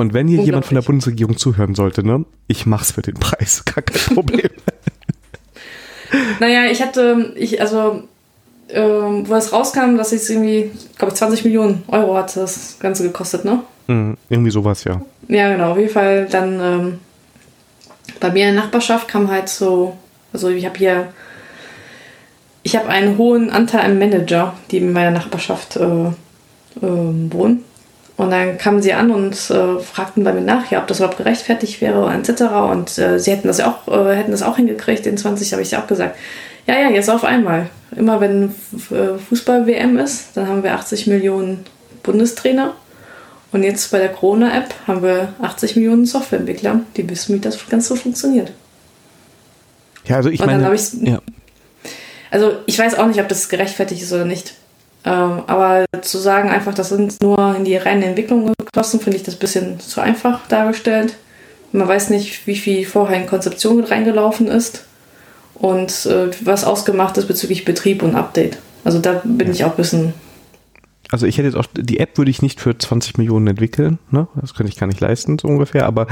Und 0.00 0.14
wenn 0.14 0.28
hier 0.28 0.42
jemand 0.42 0.64
von 0.64 0.76
der 0.76 0.82
Bundesregierung 0.82 1.36
zuhören 1.36 1.74
sollte, 1.74 2.02
ne, 2.02 2.24
ich 2.46 2.64
mach's 2.64 2.92
für 2.92 3.02
den 3.02 3.16
Preis, 3.16 3.62
gar 3.66 3.82
kein 3.82 4.14
Problem. 4.14 4.48
naja, 6.40 6.70
ich 6.70 6.80
hatte, 6.80 7.34
ich, 7.36 7.60
also, 7.60 8.04
ähm, 8.70 9.28
wo 9.28 9.34
es 9.34 9.52
rauskam, 9.52 9.98
dass 9.98 10.12
es 10.12 10.30
irgendwie, 10.30 10.70
glaube 10.96 11.12
ich, 11.12 11.18
20 11.18 11.44
Millionen 11.44 11.82
Euro 11.88 12.16
hat 12.16 12.34
das 12.34 12.78
Ganze 12.80 13.02
gekostet, 13.02 13.44
ne? 13.44 13.60
Mhm, 13.88 14.16
irgendwie 14.30 14.50
sowas, 14.50 14.84
ja. 14.84 15.02
Ja, 15.28 15.52
genau, 15.52 15.72
auf 15.72 15.76
jeden 15.76 15.92
Fall 15.92 16.26
dann 16.30 16.60
ähm, 16.60 16.98
bei 18.20 18.30
mir 18.30 18.48
in 18.48 18.54
der 18.54 18.64
Nachbarschaft 18.64 19.06
kam 19.06 19.30
halt 19.30 19.50
so, 19.50 19.98
also 20.32 20.48
ich 20.48 20.64
habe 20.64 20.78
hier, 20.78 21.08
ich 22.62 22.74
habe 22.74 22.88
einen 22.88 23.18
hohen 23.18 23.50
Anteil 23.50 23.82
an 23.82 23.98
Manager, 23.98 24.54
die 24.70 24.78
in 24.78 24.94
meiner 24.94 25.10
Nachbarschaft 25.10 25.76
äh, 25.76 25.84
äh, 25.84 26.12
wohnen. 26.80 27.64
Und 28.20 28.32
dann 28.32 28.58
kamen 28.58 28.82
sie 28.82 28.92
an 28.92 29.10
und 29.10 29.32
äh, 29.48 29.78
fragten 29.78 30.24
bei 30.24 30.34
mir 30.34 30.42
nach, 30.42 30.70
ja, 30.70 30.80
ob 30.80 30.86
das 30.86 30.98
überhaupt 30.98 31.16
gerechtfertigt 31.16 31.80
wäre 31.80 32.12
etc. 32.12 32.42
Und 32.70 32.98
äh, 32.98 33.18
sie 33.18 33.30
hätten 33.30 33.48
das 33.48 33.56
ja 33.56 33.70
auch, 33.70 33.88
äh, 33.90 34.14
hätten 34.14 34.30
das 34.30 34.42
auch 34.42 34.56
hingekriegt. 34.56 35.06
In 35.06 35.16
20 35.16 35.50
habe 35.52 35.62
ich 35.62 35.70
ja 35.70 35.80
auch 35.80 35.86
gesagt. 35.86 36.18
Ja, 36.66 36.78
ja, 36.78 36.90
jetzt 36.90 37.08
auf 37.08 37.24
einmal. 37.24 37.70
Immer 37.96 38.20
wenn 38.20 38.54
äh, 38.90 39.16
Fußball-WM 39.26 39.96
ist, 39.96 40.36
dann 40.36 40.48
haben 40.48 40.62
wir 40.62 40.74
80 40.74 41.06
Millionen 41.06 41.64
Bundestrainer. 42.02 42.74
Und 43.52 43.62
jetzt 43.62 43.90
bei 43.90 43.98
der 43.98 44.10
Corona-App 44.10 44.74
haben 44.86 45.02
wir 45.02 45.32
80 45.40 45.76
Millionen 45.76 46.04
Softwareentwickler, 46.04 46.80
die 46.98 47.08
wissen, 47.08 47.34
wie 47.34 47.40
das 47.40 47.70
Ganze 47.70 47.96
funktioniert. 47.96 48.52
Ja, 50.04 50.16
also 50.16 50.28
ich 50.28 50.44
meine. 50.44 50.76
Ja. 51.00 51.22
Also 52.30 52.52
ich 52.66 52.78
weiß 52.78 52.98
auch 52.98 53.06
nicht, 53.06 53.20
ob 53.22 53.30
das 53.30 53.48
gerechtfertigt 53.48 54.02
ist 54.02 54.12
oder 54.12 54.26
nicht. 54.26 54.56
Ähm, 55.04 55.42
aber 55.46 55.86
zu 56.02 56.18
sagen 56.18 56.50
einfach, 56.50 56.74
das 56.74 56.90
sind 56.90 57.22
nur 57.22 57.56
in 57.56 57.64
die 57.64 57.76
reine 57.76 58.06
Entwicklung 58.06 58.52
geflossen, 58.58 59.00
finde 59.00 59.16
ich 59.16 59.22
das 59.22 59.34
ein 59.34 59.40
bisschen 59.40 59.80
zu 59.80 60.00
einfach 60.00 60.46
dargestellt. 60.48 61.16
Man 61.72 61.88
weiß 61.88 62.10
nicht, 62.10 62.46
wie 62.46 62.56
viel 62.56 62.84
vorher 62.84 63.20
in 63.20 63.26
Konzeption 63.26 63.84
reingelaufen 63.84 64.48
ist 64.48 64.84
und 65.54 66.06
äh, 66.06 66.30
was 66.42 66.64
ausgemacht 66.64 67.16
ist 67.16 67.28
bezüglich 67.28 67.64
Betrieb 67.64 68.02
und 68.02 68.14
Update. 68.14 68.58
Also 68.84 68.98
da 68.98 69.22
bin 69.24 69.50
ich 69.50 69.64
auch 69.64 69.70
ein 69.70 69.76
bisschen. 69.76 70.14
Also 71.10 71.26
ich 71.26 71.38
hätte 71.38 71.48
jetzt 71.48 71.56
auch, 71.56 71.66
die 71.74 71.98
App 71.98 72.18
würde 72.18 72.30
ich 72.30 72.42
nicht 72.42 72.60
für 72.60 72.76
20 72.76 73.18
Millionen 73.18 73.46
entwickeln, 73.46 73.98
ne? 74.10 74.28
Das 74.40 74.54
könnte 74.54 74.70
ich 74.70 74.78
gar 74.78 74.86
nicht 74.86 75.00
leisten, 75.00 75.38
so 75.38 75.48
ungefähr, 75.48 75.86
aber 75.86 76.06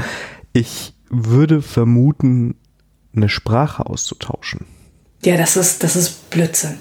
ich 0.53 0.93
würde 1.09 1.61
vermuten, 1.61 2.55
eine 3.15 3.29
Sprache 3.29 3.85
auszutauschen. 3.85 4.65
Ja, 5.25 5.35
das 5.35 5.57
ist, 5.57 5.83
das 5.83 5.95
ist 5.95 6.29
Blödsinn. 6.29 6.77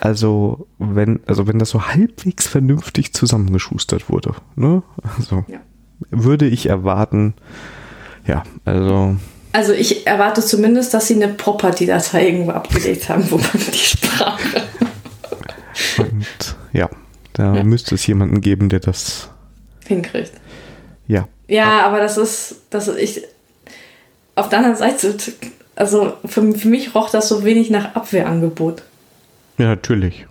Also, 0.00 0.66
wenn, 0.78 1.20
also 1.26 1.46
wenn 1.46 1.58
das 1.58 1.70
so 1.70 1.86
halbwegs 1.88 2.46
vernünftig 2.46 3.12
zusammengeschustert 3.12 4.08
wurde, 4.08 4.34
ne? 4.56 4.82
Also, 5.16 5.44
ja. 5.46 5.60
würde 6.10 6.46
ich 6.46 6.66
erwarten, 6.66 7.34
ja, 8.26 8.44
also. 8.64 9.16
Also 9.52 9.72
ich 9.72 10.06
erwarte 10.06 10.40
zumindest, 10.40 10.94
dass 10.94 11.08
sie 11.08 11.16
eine 11.16 11.28
Property-Datei 11.28 12.28
irgendwo 12.28 12.52
abgelegt 12.52 13.08
haben, 13.08 13.30
wo 13.30 13.36
man 13.36 13.50
die 13.52 13.78
Sprache. 13.78 14.62
Und 15.98 16.56
ja, 16.72 16.88
da 17.34 17.56
ja. 17.56 17.62
müsste 17.62 17.94
es 17.94 18.06
jemanden 18.06 18.40
geben, 18.40 18.68
der 18.68 18.80
das 18.80 19.28
hinkriegt. 19.86 20.32
Ja. 21.08 21.28
Ja, 21.48 21.84
aber 21.84 21.98
das 21.98 22.16
ist, 22.16 22.62
das 22.70 22.88
ist 22.88 22.98
ich. 22.98 23.24
Auf 24.36 24.48
der 24.48 24.60
anderen 24.60 24.76
Seite, 24.76 25.14
also 25.74 26.14
für, 26.24 26.52
für 26.52 26.68
mich 26.68 26.94
roch 26.94 27.10
das 27.10 27.28
so 27.28 27.44
wenig 27.44 27.68
nach 27.68 27.96
Abwehrangebot. 27.96 28.82
Ja, 29.60 29.68
natürlich. 29.68 30.26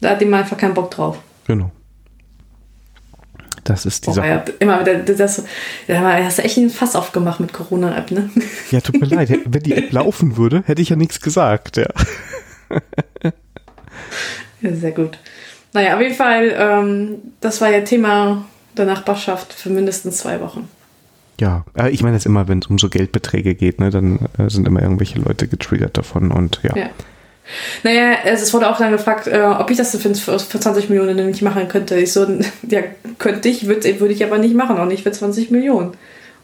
Da 0.00 0.10
hat 0.10 0.20
jemand 0.20 0.44
einfach 0.44 0.56
keinen 0.56 0.74
Bock 0.74 0.92
drauf. 0.92 1.18
Genau. 1.48 1.72
Das 3.64 3.84
ist 3.84 4.06
die 4.06 4.10
oh, 4.10 4.12
Sache. 4.12 4.28
Ja, 4.28 4.44
immer 4.60 4.80
wieder, 4.80 4.94
das, 4.94 5.42
da 5.88 6.00
hast 6.24 6.38
du 6.38 6.42
echt 6.42 6.56
einen 6.56 6.70
Fass 6.70 6.94
aufgemacht 6.94 7.40
mit 7.40 7.52
Corona-App, 7.52 8.12
ne? 8.12 8.30
Ja, 8.70 8.80
tut 8.80 9.00
mir 9.00 9.06
leid. 9.06 9.30
Wenn 9.44 9.62
die 9.62 9.74
App 9.74 9.92
laufen 9.92 10.36
würde, 10.36 10.62
hätte 10.66 10.80
ich 10.80 10.88
ja 10.88 10.96
nichts 10.96 11.20
gesagt, 11.20 11.78
ja. 11.78 11.88
ja 14.60 14.72
sehr 14.72 14.92
gut. 14.92 15.18
Naja, 15.72 15.96
auf 15.96 16.00
jeden 16.00 16.14
Fall, 16.14 16.54
ähm, 16.56 17.16
das 17.40 17.60
war 17.60 17.70
ja 17.70 17.80
Thema 17.80 18.46
der 18.76 18.86
Nachbarschaft 18.86 19.52
für 19.52 19.68
mindestens 19.68 20.18
zwei 20.18 20.40
Wochen. 20.40 20.68
Ja, 21.40 21.64
ich 21.90 22.02
meine 22.02 22.16
das 22.16 22.24
immer, 22.24 22.46
wenn 22.46 22.60
es 22.60 22.68
um 22.68 22.78
so 22.78 22.88
Geldbeträge 22.88 23.56
geht, 23.56 23.80
ne, 23.80 23.90
dann 23.90 24.20
äh, 24.38 24.48
sind 24.48 24.66
immer 24.66 24.80
irgendwelche 24.80 25.18
Leute 25.18 25.48
getriggert 25.48 25.98
davon 25.98 26.30
und 26.30 26.60
ja. 26.62 26.76
ja. 26.76 26.90
Naja, 27.82 28.12
es 28.24 28.52
wurde 28.52 28.70
auch 28.70 28.78
dann 28.78 28.92
gefragt, 28.92 29.26
äh, 29.26 29.42
ob 29.42 29.70
ich 29.70 29.76
das 29.76 29.96
für, 29.96 30.14
für 30.14 30.60
20 30.60 30.88
Millionen 30.88 31.26
nicht 31.26 31.42
machen 31.42 31.68
könnte. 31.68 31.96
Ich 31.96 32.12
so, 32.12 32.26
ja, 32.68 32.80
könnte 33.18 33.48
ich, 33.48 33.66
würde 33.66 34.00
würd 34.00 34.12
ich 34.12 34.24
aber 34.24 34.38
nicht 34.38 34.54
machen, 34.54 34.78
auch 34.78 34.86
nicht 34.86 35.02
für 35.02 35.12
20 35.12 35.50
Millionen. 35.50 35.92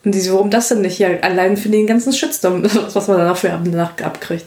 Und 0.04 0.14
die 0.14 0.20
so, 0.20 0.34
warum 0.34 0.50
das 0.50 0.68
denn 0.68 0.82
nicht? 0.82 0.98
Ja, 0.98 1.08
allein 1.22 1.56
für 1.56 1.68
den 1.68 1.86
ganzen 1.86 2.12
Shitstorm, 2.12 2.62
was 2.92 3.08
man 3.08 3.18
danach 3.18 3.36
für 3.36 3.48
danach 3.48 3.98
abkriegt. 4.02 4.46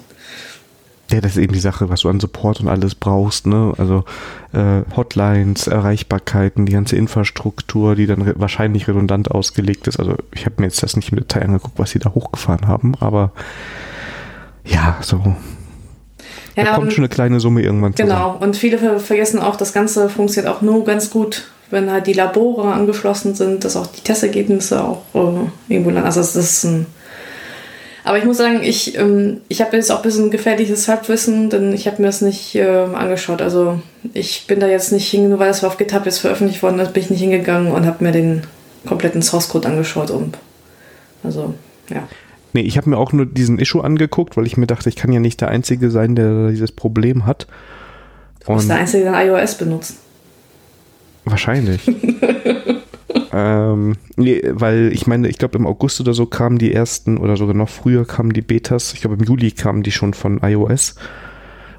Ja, 1.10 1.22
das 1.22 1.32
ist 1.32 1.38
eben 1.38 1.54
die 1.54 1.60
Sache, 1.60 1.88
was 1.88 2.02
du 2.02 2.10
an 2.10 2.20
Support 2.20 2.60
und 2.60 2.68
alles 2.68 2.94
brauchst, 2.94 3.48
ne? 3.48 3.74
Also 3.78 4.04
äh, 4.52 4.82
Hotlines, 4.94 5.68
Erreichbarkeiten, 5.68 6.66
die 6.66 6.74
ganze 6.74 6.98
Infrastruktur, 6.98 7.96
die 7.96 8.08
dann 8.08 8.22
re 8.22 8.34
wahrscheinlich 8.36 8.90
redundant 8.90 9.32
ausgelegt 9.32 9.88
ist. 9.88 10.00
Also 10.00 10.16
ich 10.34 10.46
habe 10.46 10.56
mir 10.58 10.66
jetzt 10.66 10.84
das 10.84 10.98
nicht 10.98 11.10
im 11.14 11.18
Detail 11.18 11.44
angeguckt, 11.44 11.80
was 11.80 11.92
sie 11.92 12.00
da 12.00 12.14
hochgefahren 12.14 12.68
haben, 12.68 12.96
aber 13.00 13.32
ja, 14.66 14.98
so 15.02 15.38
ja, 16.58 16.64
da 16.64 16.76
kommt 16.76 16.92
schon 16.92 17.04
eine 17.04 17.10
kleine 17.10 17.40
Summe 17.40 17.62
irgendwann 17.62 17.96
zusammen. 17.96 18.10
Genau, 18.10 18.38
und 18.40 18.58
viele 18.58 19.00
vergessen 19.00 19.40
auch, 19.40 19.56
das 19.56 19.74
Ganze 19.74 20.10
funktioniert 20.10 20.52
auch 20.54 20.62
nur 20.62 20.84
ganz 20.86 21.12
gut, 21.12 21.46
wenn 21.70 21.92
halt 21.92 22.08
die 22.08 22.14
Labore 22.14 22.74
angeschlossen 22.74 23.36
sind, 23.36 23.64
dass 23.64 23.76
auch 23.76 23.88
die 23.88 24.02
Testergebnisse 24.02 24.84
auch 24.84 25.04
äh, 25.14 25.74
irgendwo 25.74 25.92
landen. 25.92 26.08
Also 26.08 26.22
das 26.22 26.36
ist 26.36 26.64
ein 26.64 26.88
Aber 28.04 28.18
ich 28.18 28.26
muss 28.26 28.38
sagen, 28.38 28.64
ich, 28.64 28.98
ähm, 28.98 29.42
ich 29.50 29.62
habe 29.62 29.76
jetzt 29.76 29.92
auch 29.92 29.98
ein 29.98 30.02
bisschen 30.02 30.32
gefährliches 30.32 30.88
Halbwissen, 30.88 31.50
denn 31.50 31.74
ich 31.74 31.88
habe 31.88 32.02
mir 32.02 32.08
das 32.08 32.22
nicht 32.22 32.56
äh, 32.56 32.66
angeschaut. 32.66 33.42
Also 33.42 33.80
ich 34.14 34.48
bin 34.48 34.60
da 34.60 34.68
jetzt 34.68 34.92
nicht 34.92 35.08
hin, 35.08 35.30
nur 35.30 35.40
weil 35.40 35.50
das 35.50 35.64
auf 35.64 35.78
GitHub 35.78 36.06
jetzt 36.06 36.20
veröffentlicht 36.20 36.64
worden 36.64 36.80
ist, 36.80 36.94
bin 36.94 37.04
ich 37.04 37.10
nicht 37.12 37.22
hingegangen 37.22 37.72
und 37.72 37.86
habe 37.86 38.04
mir 38.04 38.14
den 38.14 38.44
kompletten 38.88 39.22
Source 39.22 39.50
Code 39.50 39.68
angeschaut. 39.68 40.10
Und 40.10 40.38
also, 41.24 41.54
ja. 41.90 42.08
Nee, 42.58 42.64
ich 42.64 42.76
habe 42.76 42.90
mir 42.90 42.98
auch 42.98 43.14
nur 43.14 43.28
diesen 43.28 43.60
Issue 43.60 43.84
angeguckt, 43.84 44.36
weil 44.36 44.48
ich 44.48 44.58
mir 44.58 44.66
dachte, 44.66 44.90
ich 44.90 44.96
kann 44.96 45.12
ja 45.12 45.20
nicht 45.20 45.42
der 45.42 45.50
Einzige 45.50 45.92
sein, 45.92 46.16
der 46.16 46.50
dieses 46.50 46.72
Problem 46.72 47.28
hat. 47.28 47.46
Du 48.44 48.56
bist 48.56 48.68
der 48.68 48.78
Einzige, 48.78 49.04
der 49.04 49.28
iOS 49.28 49.60
benutzt. 49.60 49.98
Wahrscheinlich. 51.24 51.88
ähm, 53.32 53.98
nee, 54.16 54.42
weil 54.44 54.90
ich 54.92 55.06
meine, 55.06 55.28
ich 55.28 55.38
glaube 55.38 55.60
im 55.60 55.68
August 55.68 56.02
oder 56.02 56.16
so 56.16 56.26
kamen 56.26 56.58
die 56.58 56.74
ersten 56.74 57.20
oder 57.20 57.38
sogar 57.38 57.54
noch 57.54 57.70
früher 57.70 58.06
kamen 58.06 58.34
die 58.34 58.42
Betas. 58.42 58.92
Ich 58.96 59.02
glaube 59.02 59.18
im 59.18 59.24
Juli 59.24 59.52
kamen 59.52 59.84
die 59.84 59.92
schon 59.92 60.16
von 60.16 60.40
iOS. 60.42 60.96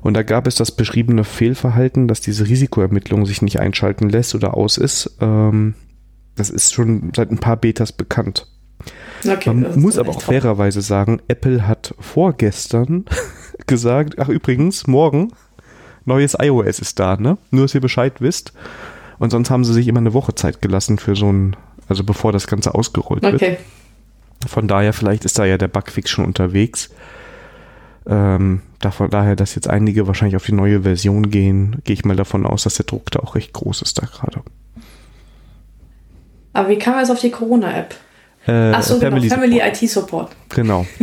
Und 0.00 0.14
da 0.14 0.22
gab 0.22 0.46
es 0.46 0.54
das 0.54 0.70
beschriebene 0.70 1.24
Fehlverhalten, 1.24 2.06
dass 2.06 2.20
diese 2.20 2.46
Risikoermittlung 2.46 3.26
sich 3.26 3.42
nicht 3.42 3.58
einschalten 3.58 4.10
lässt 4.10 4.36
oder 4.36 4.56
aus 4.56 4.78
ist. 4.78 5.16
Ähm, 5.20 5.74
das 6.36 6.50
ist 6.50 6.72
schon 6.72 7.10
seit 7.16 7.32
ein 7.32 7.38
paar 7.38 7.56
Betas 7.56 7.90
bekannt. 7.90 8.46
Okay, 9.26 9.52
Man 9.52 9.80
muss 9.80 9.98
aber 9.98 10.10
auch 10.10 10.22
fairerweise 10.22 10.80
sagen, 10.80 11.20
Apple 11.28 11.66
hat 11.66 11.94
vorgestern 11.98 13.04
gesagt, 13.66 14.18
ach 14.18 14.28
übrigens, 14.28 14.86
morgen 14.86 15.32
neues 16.04 16.36
iOS 16.40 16.78
ist 16.80 16.98
da, 16.98 17.16
ne? 17.16 17.38
Nur, 17.50 17.62
dass 17.62 17.74
ihr 17.74 17.80
Bescheid 17.80 18.20
wisst. 18.20 18.52
Und 19.18 19.30
sonst 19.30 19.50
haben 19.50 19.64
sie 19.64 19.72
sich 19.72 19.88
immer 19.88 20.00
eine 20.00 20.14
Woche 20.14 20.34
Zeit 20.34 20.62
gelassen 20.62 20.98
für 20.98 21.16
so 21.16 21.30
ein, 21.30 21.56
also 21.88 22.04
bevor 22.04 22.32
das 22.32 22.46
Ganze 22.46 22.74
ausgerollt 22.74 23.24
okay. 23.24 23.40
wird. 23.40 24.50
Von 24.50 24.68
daher, 24.68 24.92
vielleicht 24.92 25.24
ist 25.24 25.38
da 25.38 25.44
ja 25.44 25.58
der 25.58 25.68
Bugfix 25.68 26.10
schon 26.10 26.24
unterwegs. 26.24 26.90
Ähm, 28.06 28.62
davon, 28.78 29.10
daher, 29.10 29.36
dass 29.36 29.54
jetzt 29.54 29.68
einige 29.68 30.06
wahrscheinlich 30.06 30.36
auf 30.36 30.46
die 30.46 30.52
neue 30.52 30.82
Version 30.82 31.30
gehen, 31.30 31.82
gehe 31.84 31.94
ich 31.94 32.04
mal 32.04 32.16
davon 32.16 32.46
aus, 32.46 32.62
dass 32.62 32.76
der 32.76 32.86
Druck 32.86 33.10
da 33.10 33.20
auch 33.20 33.34
recht 33.34 33.52
groß 33.52 33.82
ist 33.82 34.00
da 34.00 34.06
gerade. 34.06 34.42
Aber 36.52 36.68
wie 36.68 36.78
kam 36.78 36.94
er 36.94 37.00
jetzt 37.00 37.10
auf 37.10 37.20
die 37.20 37.30
Corona-App? 37.30 37.94
Äh, 38.48 38.72
Achso, 38.72 38.98
Family, 38.98 39.28
genau, 39.28 39.40
Family 39.40 39.60
IT 39.60 39.90
Support. 39.90 40.30
Genau. 40.48 40.86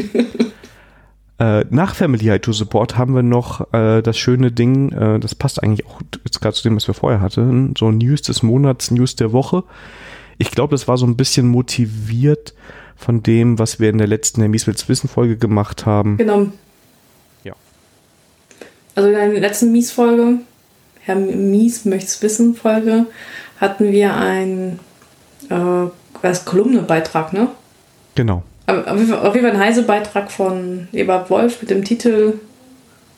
Äh, 1.37 1.65
nach 1.69 1.95
Family 1.95 2.29
IT 2.29 2.45
Support 2.45 2.97
haben 2.97 3.13
wir 3.13 3.21
noch 3.21 3.73
äh, 3.73 4.01
das 4.01 4.17
schöne 4.17 4.53
Ding, 4.53 4.93
äh, 4.93 5.19
das 5.19 5.35
passt 5.35 5.61
eigentlich 5.61 5.85
auch 5.85 5.99
jetzt 6.23 6.39
gerade 6.39 6.55
zu 6.55 6.63
dem, 6.63 6.77
was 6.77 6.87
wir 6.87 6.93
vorher 6.93 7.19
hatten, 7.19 7.73
so 7.77 7.91
News 7.91 8.21
des 8.21 8.41
Monats, 8.41 8.89
News 8.89 9.17
der 9.17 9.33
Woche. 9.33 9.65
Ich 10.37 10.51
glaube, 10.51 10.71
das 10.71 10.87
war 10.87 10.97
so 10.97 11.05
ein 11.05 11.17
bisschen 11.17 11.49
motiviert 11.49 12.53
von 12.95 13.21
dem, 13.21 13.59
was 13.59 13.81
wir 13.81 13.89
in 13.89 13.97
der 13.97 14.07
letzten 14.07 14.39
Herr 14.39 14.49
Mieswils 14.49 14.87
Wissen 14.87 15.09
Folge 15.09 15.35
gemacht 15.35 15.85
haben. 15.85 16.15
Genau. 16.15 16.47
Ja. 17.43 17.53
Also 18.95 19.09
in 19.09 19.15
der 19.15 19.27
letzten 19.27 19.73
Mies-Folge, 19.73 20.39
Herr 21.01 21.15
Mies 21.17 21.83
möcht's 21.83 22.21
wissen 22.21 22.55
Folge, 22.55 23.07
hatten 23.59 23.91
wir 23.91 24.15
ein 24.15 24.79
äh, 25.49 25.87
was 26.29 26.45
Kolumnebeitrag, 26.45 27.33
ne? 27.33 27.47
Genau. 28.15 28.43
Auf 28.67 29.35
jeden 29.35 29.47
Fall 29.47 29.51
ein 29.51 29.59
heißer 29.59 29.83
Beitrag 29.83 30.31
von 30.31 30.87
Eberhard 30.91 31.29
Wolf 31.29 31.61
mit 31.61 31.69
dem 31.69 31.83
Titel 31.83 32.39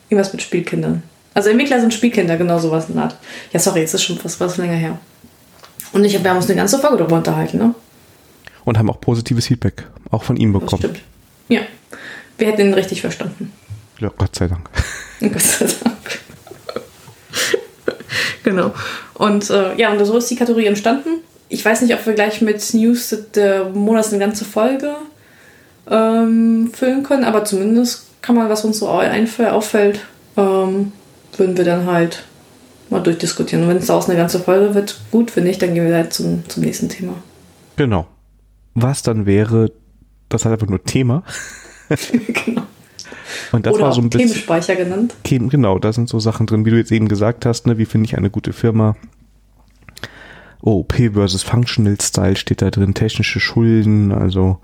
Irgendwas 0.09 0.33
mit 0.33 0.41
Spielkindern. 0.41 1.03
Also 1.33 1.49
Entwickler 1.49 1.79
sind 1.79 1.93
Spielkinder, 1.93 2.37
genau 2.37 2.59
sowas 2.59 2.87
in 2.89 2.95
der 2.95 3.03
Art. 3.03 3.15
Ja, 3.51 3.59
sorry, 3.59 3.81
jetzt 3.81 3.93
ist 3.93 4.03
schon 4.03 4.17
was, 4.23 4.39
was 4.39 4.57
länger 4.57 4.73
her. 4.73 4.97
Und 5.93 6.03
ich, 6.03 6.21
wir 6.21 6.29
haben 6.29 6.37
uns 6.37 6.47
eine 6.47 6.55
ganze 6.55 6.79
Folge 6.79 6.97
darüber 6.97 7.17
unterhalten, 7.17 7.57
ne? 7.57 7.75
Und 8.65 8.77
haben 8.77 8.89
auch 8.89 8.99
positives 8.99 9.47
Feedback, 9.47 9.85
auch 10.11 10.23
von 10.23 10.37
ihm 10.37 10.53
bekommen. 10.53 10.81
Das 10.81 10.91
stimmt. 10.91 11.01
Ja. 11.47 11.61
Wir 12.37 12.47
hätten 12.47 12.61
ihn 12.61 12.73
richtig 12.73 13.01
verstanden. 13.01 13.53
Ja, 13.99 14.11
Gott 14.17 14.35
sei 14.35 14.47
Dank. 14.47 14.69
Gott 15.19 15.41
sei 15.41 15.67
Dank. 15.83 16.19
genau. 18.43 18.73
Und 19.13 19.49
äh, 19.49 19.75
ja, 19.75 19.91
und 19.91 20.03
so 20.05 20.17
ist 20.17 20.29
die 20.29 20.35
Kategorie 20.35 20.65
entstanden. 20.65 21.21
Ich 21.49 21.63
weiß 21.63 21.81
nicht, 21.81 21.93
ob 21.93 22.05
wir 22.05 22.13
gleich 22.13 22.41
mit 22.41 22.73
News 22.73 23.15
des 23.33 23.73
Monats 23.73 24.09
eine 24.09 24.19
ganze 24.19 24.45
Folge 24.45 24.95
ähm, 25.89 26.71
füllen 26.73 27.03
können, 27.03 27.23
aber 27.23 27.45
zumindest 27.45 28.05
kann 28.21 28.35
man, 28.35 28.49
was 28.49 28.65
uns 28.65 28.79
so 28.79 28.89
auffällt, 28.89 30.01
ähm, 30.35 30.91
würden 31.37 31.57
wir 31.57 31.63
dann 31.63 31.85
halt 31.85 32.23
mal 32.89 33.01
durchdiskutieren. 33.01 33.63
Und 33.63 33.69
wenn 33.69 33.77
es 33.77 33.87
daraus 33.87 34.09
eine 34.09 34.17
ganze 34.17 34.39
Folge 34.39 34.75
wird, 34.75 34.99
gut, 35.11 35.35
wenn 35.35 35.43
nicht, 35.43 35.61
dann 35.61 35.73
gehen 35.73 35.87
wir 35.87 35.95
halt 35.95 36.13
zum, 36.13 36.47
zum 36.49 36.63
nächsten 36.63 36.89
Thema. 36.89 37.13
Genau. 37.75 38.07
Was 38.73 39.01
dann 39.01 39.25
wäre, 39.25 39.71
das 40.29 40.45
hat 40.45 40.51
einfach 40.51 40.67
nur 40.67 40.83
Thema. 40.83 41.23
genau. 42.45 42.63
Und 43.51 43.65
das 43.65 43.73
Oder 43.73 43.85
war 43.85 43.93
so 43.93 44.01
ein 44.01 44.09
bisschen. 44.09 44.29
Themenspeicher 44.29 44.75
genannt. 44.75 45.15
Genau, 45.23 45.79
da 45.79 45.93
sind 45.93 46.09
so 46.09 46.19
Sachen 46.19 46.47
drin, 46.47 46.65
wie 46.65 46.71
du 46.71 46.77
jetzt 46.77 46.91
eben 46.91 47.07
gesagt 47.07 47.45
hast, 47.45 47.67
ne, 47.67 47.77
wie 47.77 47.85
finde 47.85 48.07
ich 48.07 48.17
eine 48.17 48.29
gute 48.29 48.53
Firma. 48.53 48.95
OOP 50.67 51.13
versus 51.13 51.43
Functional 51.43 51.97
Style 52.01 52.35
steht 52.35 52.61
da 52.61 52.69
drin, 52.69 52.93
technische 52.93 53.39
Schulden, 53.39 54.11
also 54.11 54.59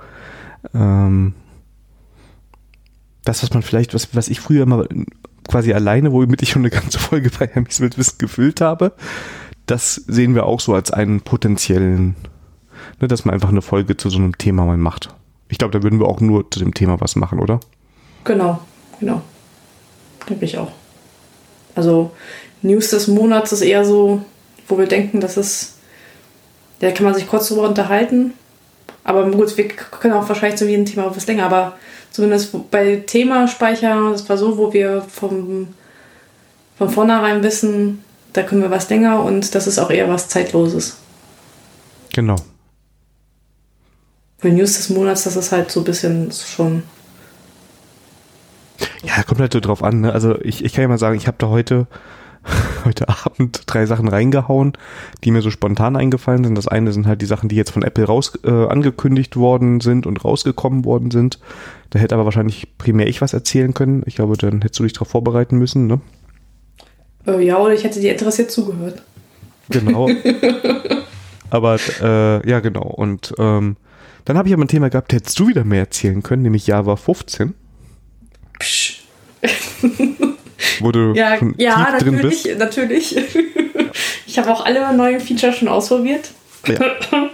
ähm, 0.74 1.34
das, 3.24 3.42
was 3.42 3.54
man 3.54 3.64
vielleicht, 3.64 3.94
was, 3.94 4.14
was 4.14 4.28
ich 4.28 4.42
früher 4.42 4.64
immer 4.64 4.86
quasi 5.48 5.74
alleine, 5.74 6.12
womit 6.12 6.42
ich 6.42 6.50
schon 6.50 6.62
eine 6.62 6.70
ganze 6.70 7.00
Folge 7.00 7.30
bei 7.38 7.48
Hermes 7.48 7.80
mit 7.80 7.98
Wissen 7.98 8.18
gefüllt 8.18 8.60
habe, 8.60 8.94
das 9.66 9.96
sehen 9.96 10.36
wir 10.36 10.46
auch 10.46 10.60
so 10.60 10.74
als 10.74 10.92
einen 10.92 11.22
potenziellen, 11.22 12.16
ne, 13.00 13.08
dass 13.08 13.24
man 13.24 13.34
einfach 13.34 13.50
eine 13.50 13.62
Folge 13.62 13.96
zu 13.96 14.10
so 14.10 14.18
einem 14.18 14.38
Thema 14.38 14.66
mal 14.66 14.78
macht. 14.78 15.10
Ich 15.48 15.58
glaube, 15.58 15.72
da 15.72 15.84
würden 15.84 16.00
wir 16.00 16.08
auch 16.08 16.20
nur 16.20 16.50
zu 16.52 16.60
dem 16.60 16.74
Thema 16.74 17.00
was 17.00 17.16
machen, 17.16 17.40
oder? 17.40 17.60
Genau, 18.26 18.60
genau. 19.00 19.22
Denke 20.30 20.46
ich 20.46 20.58
auch. 20.58 20.72
Also 21.76 22.12
News 22.62 22.90
des 22.90 23.08
Monats 23.08 23.52
ist 23.52 23.62
eher 23.62 23.86
so, 23.86 24.24
wo 24.68 24.78
wir 24.78 24.88
denken, 24.88 25.20
dass 25.20 25.38
es, 25.38 25.73
da 26.84 26.92
kann 26.92 27.06
man 27.06 27.16
sich 27.16 27.28
kurz 27.28 27.48
drüber 27.48 27.68
unterhalten 27.68 28.34
aber 29.04 29.30
gut, 29.30 29.56
wir 29.58 29.68
können 29.68 30.14
auch 30.14 30.28
wahrscheinlich 30.28 30.58
zu 30.58 30.68
jedem 30.68 30.86
Thema 30.86 31.14
was 31.16 31.28
länger, 31.28 31.46
aber 31.46 31.78
zumindest 32.12 32.72
bei 32.72 32.98
Themaspeicher, 33.06 34.12
das 34.12 34.28
war 34.30 34.38
so, 34.38 34.58
wo 34.58 34.72
wir 34.72 35.02
vom, 35.02 35.68
von 36.78 36.90
vornherein 36.90 37.44
wissen, 37.44 38.04
da 38.32 38.44
können 38.44 38.62
wir 38.62 38.72
was 38.72 38.90
länger 38.90 39.24
und 39.24 39.56
das 39.56 39.68
ist 39.68 39.80
auch 39.80 39.90
eher 39.90 40.08
was 40.08 40.30
Zeitloses. 40.30 40.98
Genau. 42.14 42.38
Für 44.40 44.50
News 44.50 44.76
des 44.76 44.90
Monats, 44.90 45.24
das 45.24 45.36
ist 45.36 45.52
halt 45.52 45.72
so 45.72 45.82
ein 45.82 45.86
bisschen 45.86 46.32
schon. 46.32 46.84
Ja, 49.04 49.24
kommt 49.24 49.42
halt 49.42 49.54
so 49.54 49.60
drauf 49.60 49.84
an. 49.84 50.02
Ne? 50.02 50.14
Also 50.14 50.40
ich, 50.42 50.64
ich 50.64 50.74
kann 50.74 50.84
ja 50.84 50.88
mal 50.88 50.98
sagen, 50.98 51.18
ich 51.18 51.28
habe 51.28 51.38
da 51.40 51.48
heute 51.48 51.88
heute 52.86 53.08
Abend 53.10 53.64
drei 53.66 53.86
Sachen 53.86 54.08
reingehauen, 54.08 54.74
die 55.24 55.32
mir 55.32 55.42
so 55.42 55.50
spontan 55.50 55.96
eingefallen 55.96 56.44
sind. 56.44 56.56
Das 56.56 56.68
eine 56.68 56.92
sind 56.92 57.08
halt 57.08 57.22
die 57.22 57.26
Sachen, 57.26 57.50
die 57.50 57.56
jetzt 57.56 57.72
von 57.72 57.84
Apple 57.84 58.06
raus 58.06 58.38
äh, 58.44 58.50
angekündigt 58.50 59.36
worden 59.36 59.80
sind 59.80 60.06
und 60.06 60.24
rausgekommen 60.24 60.86
worden 60.86 61.12
sind. 61.12 61.40
Da 61.90 62.00
hätte 62.00 62.16
aber 62.16 62.26
wahrscheinlich 62.26 62.78
primär 62.78 63.08
ich 63.08 63.22
was 63.22 63.34
erzählen 63.34 63.74
können. 63.74 64.04
Ich 64.06 64.16
glaube, 64.16 64.38
dann 64.38 64.62
hättest 64.62 64.80
du 64.80 64.84
dich 64.84 64.94
darauf 64.94 65.10
vorbereiten 65.10 65.58
müssen, 65.58 65.88
ne? 65.88 66.02
Äh, 67.26 67.46
ja, 67.46 67.58
oder 67.58 67.74
ich 67.74 67.84
hätte 67.84 68.00
dir 68.00 68.12
interessiert 68.12 68.52
zugehört. 68.52 69.02
Genau. 69.70 70.10
aber 71.50 71.78
äh, 72.02 72.50
ja, 72.50 72.60
genau. 72.60 72.84
Und 72.84 73.34
ähm, 73.38 73.78
dann 74.26 74.38
habe 74.38 74.48
ich 74.48 74.54
aber 74.54 74.64
ein 74.64 74.70
Thema 74.70 74.90
gehabt, 74.90 75.14
hättest 75.14 75.40
du 75.40 75.48
wieder 75.48 75.64
mehr 75.64 75.82
erzählen 75.82 76.22
können, 76.24 76.44
nämlich 76.44 76.68
Java 76.68 76.96
15. 76.96 77.54
Psch. 78.60 79.04
wo 80.82 80.92
du 80.92 81.14
ja, 81.14 81.38
schon 81.38 81.56
ja, 81.58 81.86
tief 81.86 82.04
drin 82.04 82.22
bist. 82.22 82.46
Ja, 82.46 82.56
natürlich. 82.58 83.16
Ich 84.26 84.40
habe 84.40 84.52
auch 84.52 84.66
alle 84.66 84.98
neuen 84.98 85.20
Features 85.20 85.58
schon 85.58 85.68
ausprobiert. 85.68 86.32
Ja. 86.68 86.80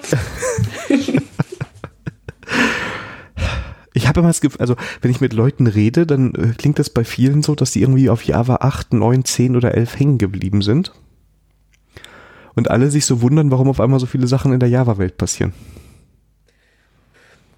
ich 3.94 4.06
habe 4.08 4.20
immer 4.20 4.28
das 4.30 4.42
Gefühl, 4.42 4.60
also 4.60 4.76
wenn 5.02 5.10
ich 5.10 5.22
mit 5.22 5.32
Leuten 5.32 5.68
rede, 5.68 6.06
dann 6.06 6.34
äh, 6.36 6.54
klingt 6.58 6.78
das 6.78 6.90
bei 6.90 7.06
vielen 7.06 7.42
so, 7.42 7.56
dass 7.56 7.72
die 7.72 7.82
irgendwie 7.82 8.10
auf 8.10 8.24
Java 8.24 8.56
8, 8.56 8.92
9, 8.92 9.24
10 9.24 9.56
oder 9.56 9.76
11 9.76 9.98
hängen 9.98 10.18
geblieben 10.18 10.62
sind. 10.62 10.92
Und 12.56 12.70
alle 12.70 12.92
sich 12.92 13.06
so 13.06 13.22
wundern, 13.22 13.50
warum 13.50 13.70
auf 13.70 13.80
einmal 13.80 14.02
so 14.02 14.06
viele 14.06 14.28
Sachen 14.28 14.52
in 14.52 14.60
der 14.60 14.68
Java-Welt 14.68 15.16
passieren. 15.16 15.54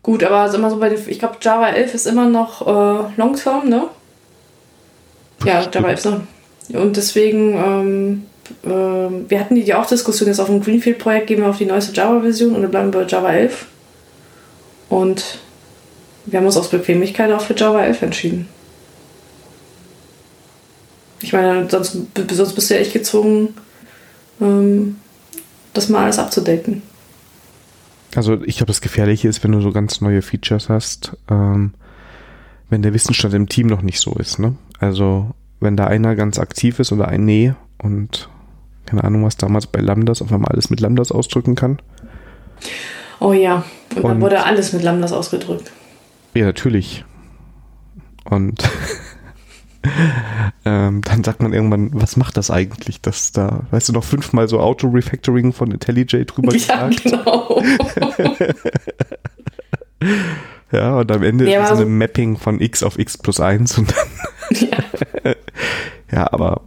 Gut, 0.04 0.24
aber 0.24 0.54
immer 0.54 0.70
so 0.70 0.78
bei, 0.78 0.94
ich 0.94 1.18
glaube, 1.18 1.38
Java 1.42 1.70
11 1.70 1.96
ist 1.96 2.06
immer 2.06 2.30
noch 2.30 2.62
äh, 2.68 3.18
Long-Term, 3.18 3.70
ne? 3.70 3.88
Ja, 5.46 5.66
dabei 5.66 5.94
ist 5.94 6.06
noch. 6.06 6.22
Und 6.70 6.98
deswegen, 6.98 7.54
ähm, 7.56 8.24
äh, 8.64 9.30
wir 9.30 9.40
hatten 9.40 9.56
die 9.56 9.74
auch 9.74 9.86
Diskussion 9.86 10.28
jetzt 10.28 10.40
auf 10.40 10.48
dem 10.48 10.62
Greenfield-Projekt, 10.62 11.28
gehen 11.28 11.40
wir 11.40 11.50
auf 11.50 11.58
die 11.58 11.66
neueste 11.66 11.94
Java-Version 11.94 12.56
und 12.56 12.62
dann 12.62 12.72
bleiben 12.72 12.94
wir 12.94 13.02
bei 13.02 13.08
Java 13.08 13.32
11. 13.32 13.66
Und 14.90 15.40
wir 16.26 16.40
haben 16.40 16.46
uns 16.46 16.58
aus 16.58 16.70
Bequemlichkeit 16.70 17.32
auch 17.32 17.42
für 17.42 17.56
Java 17.56 17.84
11 17.84 18.02
entschieden. 18.02 18.48
Ich 21.22 21.34
meine, 21.34 21.70
sonst, 21.70 21.98
sonst 22.32 22.54
bist 22.54 22.70
du 22.70 22.74
ja 22.74 22.80
echt 22.80 22.94
gezwungen, 22.94 23.56
ähm, 24.40 24.98
das 25.74 25.90
mal 25.90 26.04
alles 26.04 26.20
abzudecken. 26.20 26.82
Also 28.16 28.42
ich 28.44 28.58
glaube, 28.58 28.68
das 28.68 28.82
Gefährliche 28.82 29.28
ist, 29.28 29.44
wenn 29.44 29.52
du 29.52 29.62
so 29.62 29.72
ganz 29.72 30.02
neue 30.02 30.22
Features 30.22 30.68
hast, 30.68 31.16
ähm, 31.30 31.74
wenn 32.70 32.82
der 32.82 32.94
Wissensstand 32.94 33.34
im 33.34 33.48
Team 33.48 33.68
noch 33.68 33.82
nicht 33.82 34.00
so 34.00 34.14
ist, 34.14 34.40
ne? 34.40 34.56
Also, 34.82 35.30
wenn 35.60 35.78
da 35.78 35.86
einer 35.86 36.16
ganz 36.16 36.40
aktiv 36.40 36.80
ist 36.80 36.92
oder 36.92 37.08
ein 37.08 37.24
Nee 37.24 37.54
und 37.78 38.30
keine 38.86 39.04
Ahnung, 39.04 39.24
was 39.24 39.38
damals 39.38 39.68
bei 39.68 39.80
Lambdas 39.80 40.22
auf 40.22 40.34
einmal 40.34 40.52
alles 40.52 40.70
mit 40.70 40.82
Lambdas 40.82 41.12
ausdrücken 41.12 41.56
kann. 41.56 41.80
Oh 43.20 43.32
ja, 43.32 43.64
und, 43.92 43.98
und 43.98 44.10
dann 44.10 44.22
wurde 44.22 44.44
alles 44.44 44.74
mit 44.74 44.82
Lambdas 44.82 45.14
ausgedrückt. 45.14 45.72
Ja, 46.34 46.46
natürlich. 46.46 47.06
Und 48.24 48.68
ähm, 50.66 51.02
dann 51.04 51.24
sagt 51.24 51.44
man 51.44 51.54
irgendwann, 51.54 51.92
was 51.94 52.18
macht 52.18 52.38
das 52.38 52.50
eigentlich, 52.50 53.02
dass 53.02 53.32
da, 53.32 53.68
weißt 53.70 53.90
du, 53.90 53.94
noch 53.94 54.04
fünfmal 54.04 54.48
so 54.48 54.60
Auto-Refactoring 54.60 55.54
von 55.54 55.72
IntelliJ 55.72 56.26
drüber 56.26 56.54
ja, 56.56 56.90
gesagt? 56.90 57.04
genau. 57.04 57.62
ja, 60.72 60.98
und 60.98 61.12
am 61.12 61.24
Ende 61.24 61.50
ja, 61.50 61.64
ist 61.64 61.78
so 61.78 61.84
ein 61.84 61.98
Mapping 61.98 62.38
von 62.38 62.62
x 62.62 62.84
auf 62.84 62.98
x 62.98 63.18
plus 63.18 63.40
1 63.40 63.78
und 63.78 63.92
dann 63.92 64.60
ja. 64.70 65.34
ja, 66.12 66.34
aber 66.34 66.62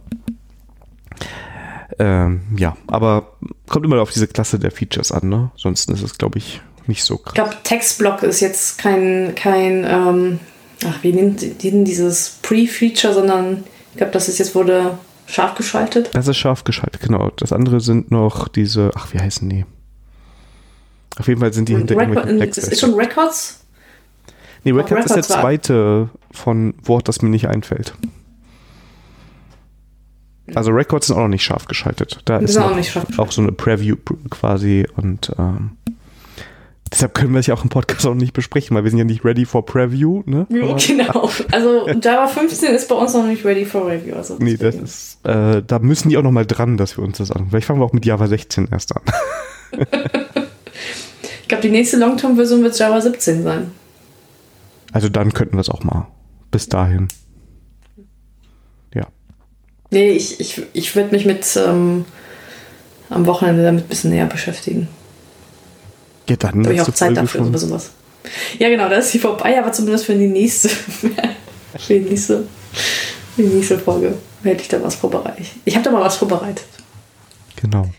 ähm, 1.99 2.41
ja, 2.57 2.75
aber 2.87 3.35
kommt 3.67 3.85
immer 3.85 4.01
auf 4.01 4.11
diese 4.11 4.27
Klasse 4.27 4.59
der 4.59 4.71
Features 4.71 5.11
an, 5.11 5.29
ne? 5.29 5.51
Ansonsten 5.53 5.93
ist 5.93 6.03
es, 6.03 6.17
glaube 6.17 6.39
ich, 6.39 6.61
nicht 6.87 7.03
so 7.03 7.17
krass. 7.17 7.33
Ich 7.33 7.35
glaube, 7.35 7.55
Textblock 7.63 8.23
ist 8.23 8.41
jetzt 8.41 8.77
kein, 8.77 9.33
kein 9.35 9.85
ähm, 9.87 10.39
ach, 10.85 10.99
die 11.01 11.11
denn 11.11 11.85
dieses 11.85 12.37
Pre-Feature, 12.41 13.13
sondern 13.13 13.63
ich 13.91 13.97
glaube, 13.97 14.11
das 14.11 14.27
ist 14.27 14.39
jetzt 14.39 14.55
wurde 14.55 14.97
scharf 15.27 15.55
geschaltet. 15.55 16.09
Das 16.13 16.27
ist 16.27 16.37
scharf 16.37 16.63
geschaltet, 16.63 17.01
genau. 17.01 17.31
Das 17.37 17.53
andere 17.53 17.79
sind 17.79 18.11
noch 18.11 18.47
diese, 18.47 18.91
ach, 18.95 19.13
wie 19.13 19.19
heißen 19.19 19.49
die? 19.49 19.65
Auf 21.17 21.27
jeden 21.27 21.39
Fall 21.39 21.53
sind 21.53 21.69
die 21.69 21.77
hinter 21.77 21.95
Record, 21.95 22.27
ist 22.29 22.79
schon 22.79 22.93
Records? 22.93 23.64
Nee, 24.65 24.71
Records, 24.71 24.91
Records 24.91 25.15
ist 25.15 25.29
der 25.29 25.41
zweite 25.41 26.09
von 26.31 26.73
Wort, 26.83 27.07
das 27.07 27.21
mir 27.21 27.29
nicht 27.29 27.47
einfällt. 27.47 27.93
Also 30.53 30.71
Records 30.71 31.07
sind 31.07 31.15
auch 31.15 31.21
noch 31.21 31.27
nicht 31.27 31.43
scharf 31.43 31.65
geschaltet. 31.65 32.19
Da 32.25 32.37
ist 32.37 32.57
auch, 32.57 32.75
auch, 33.17 33.31
so 33.31 33.41
eine 33.41 33.51
Preview 33.51 33.95
quasi 34.29 34.87
und 34.95 35.31
ähm, 35.37 35.71
deshalb 36.91 37.13
können 37.13 37.33
wir 37.33 37.39
es 37.39 37.47
ja 37.47 37.53
auch 37.53 37.63
im 37.63 37.69
Podcast 37.69 38.05
auch 38.07 38.15
nicht 38.15 38.33
besprechen, 38.33 38.75
weil 38.75 38.83
wir 38.83 38.89
sind 38.89 38.99
ja 38.99 39.05
nicht 39.05 39.23
ready 39.23 39.45
for 39.45 39.65
Preview. 39.65 40.23
Ne? 40.25 40.47
Genau. 40.49 41.29
Also 41.51 41.87
Java 41.87 42.27
15 42.27 42.73
ist 42.73 42.89
bei 42.89 42.95
uns 42.95 43.13
noch 43.13 43.25
nicht 43.25 43.45
ready 43.45 43.65
for 43.65 43.87
Review. 43.87 44.15
Also 44.15 44.37
nee, 44.39 44.57
das 44.57 44.75
ist, 44.75 45.25
äh, 45.25 45.61
da 45.65 45.77
müssen 45.79 46.09
die 46.09 46.17
auch 46.17 46.23
noch 46.23 46.31
mal 46.31 46.45
dran, 46.45 46.77
dass 46.77 46.97
wir 46.97 47.03
uns 47.03 47.19
das 47.19 47.31
an. 47.31 47.47
Vielleicht 47.49 47.67
fangen 47.67 47.79
wir 47.79 47.85
auch 47.85 47.93
mit 47.93 48.05
Java 48.05 48.27
16 48.27 48.69
erst 48.71 48.95
an. 48.95 49.03
ich 51.41 51.47
glaube, 51.47 51.61
die 51.61 51.69
nächste 51.69 51.97
Longterm-Version 51.97 52.63
wird 52.63 52.77
Java 52.79 52.99
17 52.99 53.43
sein. 53.43 53.71
Also 54.95 55.09
dann 55.09 55.33
könnten 55.33 55.57
wir 55.57 55.61
es 55.61 55.69
auch 55.69 55.83
mal. 55.83 56.07
Bis 56.51 56.69
dahin. 56.69 57.09
Nee, 59.91 60.11
ich, 60.11 60.39
ich, 60.39 60.61
ich 60.73 60.95
würde 60.95 61.11
mich 61.11 61.25
mit 61.25 61.45
ähm, 61.57 62.05
am 63.09 63.25
Wochenende 63.25 63.63
damit 63.63 63.85
ein 63.85 63.87
bisschen 63.87 64.11
näher 64.11 64.25
beschäftigen. 64.25 64.87
Ja, 66.29 66.35
dann 66.37 66.63
habe 66.63 66.73
ich 66.73 66.81
auch 66.81 66.85
Zeit 66.85 67.09
Folge 67.09 67.21
dafür 67.21 67.47
oder 67.47 67.57
sowas. 67.57 67.91
Ja, 68.57 68.69
genau, 68.69 68.89
da 68.89 68.95
ist 68.95 69.11
sie 69.11 69.19
vorbei, 69.19 69.59
aber 69.59 69.71
zumindest 69.71 70.05
für 70.05 70.15
die 70.15 70.27
nächste, 70.27 70.69
für 71.77 71.93
die 71.93 71.99
nächste, 71.99 72.47
für 73.35 73.43
die 73.43 73.49
nächste 73.49 73.77
Folge 73.77 74.17
hätte 74.43 74.61
ich 74.61 74.67
da 74.67 74.81
was 74.81 74.95
vorbereitet. 74.95 75.47
Ich 75.65 75.75
habe 75.75 75.83
da 75.83 75.91
mal 75.91 76.01
was 76.01 76.17
vorbereitet. 76.17 76.65
Genau. 77.55 77.89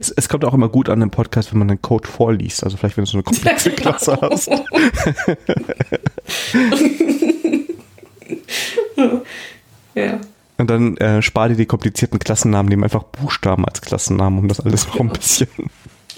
Es, 0.00 0.10
es, 0.10 0.28
kommt 0.28 0.44
auch 0.44 0.54
immer 0.54 0.68
gut 0.68 0.88
an 0.88 1.02
im 1.02 1.10
Podcast, 1.10 1.52
wenn 1.52 1.58
man 1.58 1.68
den 1.68 1.82
Code 1.82 2.08
vorliest. 2.08 2.64
Also 2.64 2.76
vielleicht, 2.76 2.96
wenn 2.96 3.04
du 3.04 3.10
so 3.10 3.18
eine 3.18 3.24
komplexe 3.24 3.70
ja, 3.70 3.76
genau. 3.76 3.90
Klasse 3.90 4.18
hast. 4.20 4.48
ja. 9.94 10.20
Und 10.58 10.70
dann 10.70 10.96
äh, 10.96 11.22
spar 11.22 11.48
dir 11.48 11.56
die 11.56 11.66
komplizierten 11.66 12.18
Klassennamen, 12.18 12.68
nehmen 12.68 12.84
einfach 12.84 13.04
Buchstaben 13.04 13.64
als 13.64 13.80
Klassennamen, 13.80 14.40
um 14.40 14.48
das 14.48 14.60
alles 14.60 14.86
noch 14.88 15.00
ein 15.00 15.10
bisschen. 15.10 15.48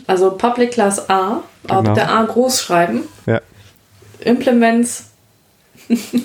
Also 0.06 0.30
Public 0.30 0.72
Class 0.72 1.10
A, 1.10 1.42
genau. 1.62 1.80
auf 1.80 1.92
der 1.94 2.10
A 2.10 2.24
groß 2.24 2.60
schreiben. 2.62 3.02
Ja. 3.26 3.40
Implements 4.20 5.10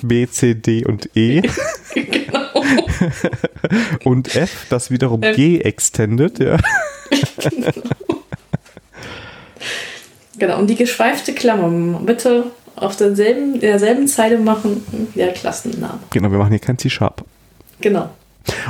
B, 0.02 0.28
C, 0.28 0.54
D 0.56 0.86
und 0.86 1.10
E. 1.16 1.42
genau. 1.94 2.64
und 4.04 4.36
F, 4.36 4.68
das 4.70 4.92
wiederum 4.92 5.24
F. 5.24 5.36
G 5.36 5.60
extended, 5.60 6.40
ja. 6.40 6.58
Genau. 7.38 7.72
genau, 10.38 10.60
und 10.60 10.68
die 10.68 10.76
geschweifte 10.76 11.34
Klammer 11.34 12.00
bitte 12.00 12.52
auf 12.76 12.96
derselben, 12.96 13.60
derselben 13.60 14.08
Zeile 14.08 14.38
machen, 14.38 15.10
der 15.16 15.34
Klassennamen. 15.34 16.00
Genau, 16.12 16.32
wir 16.32 16.38
machen 16.38 16.52
hier 16.52 16.60
kein 16.60 16.78
C-Sharp. 16.78 17.24
Genau. 17.82 18.10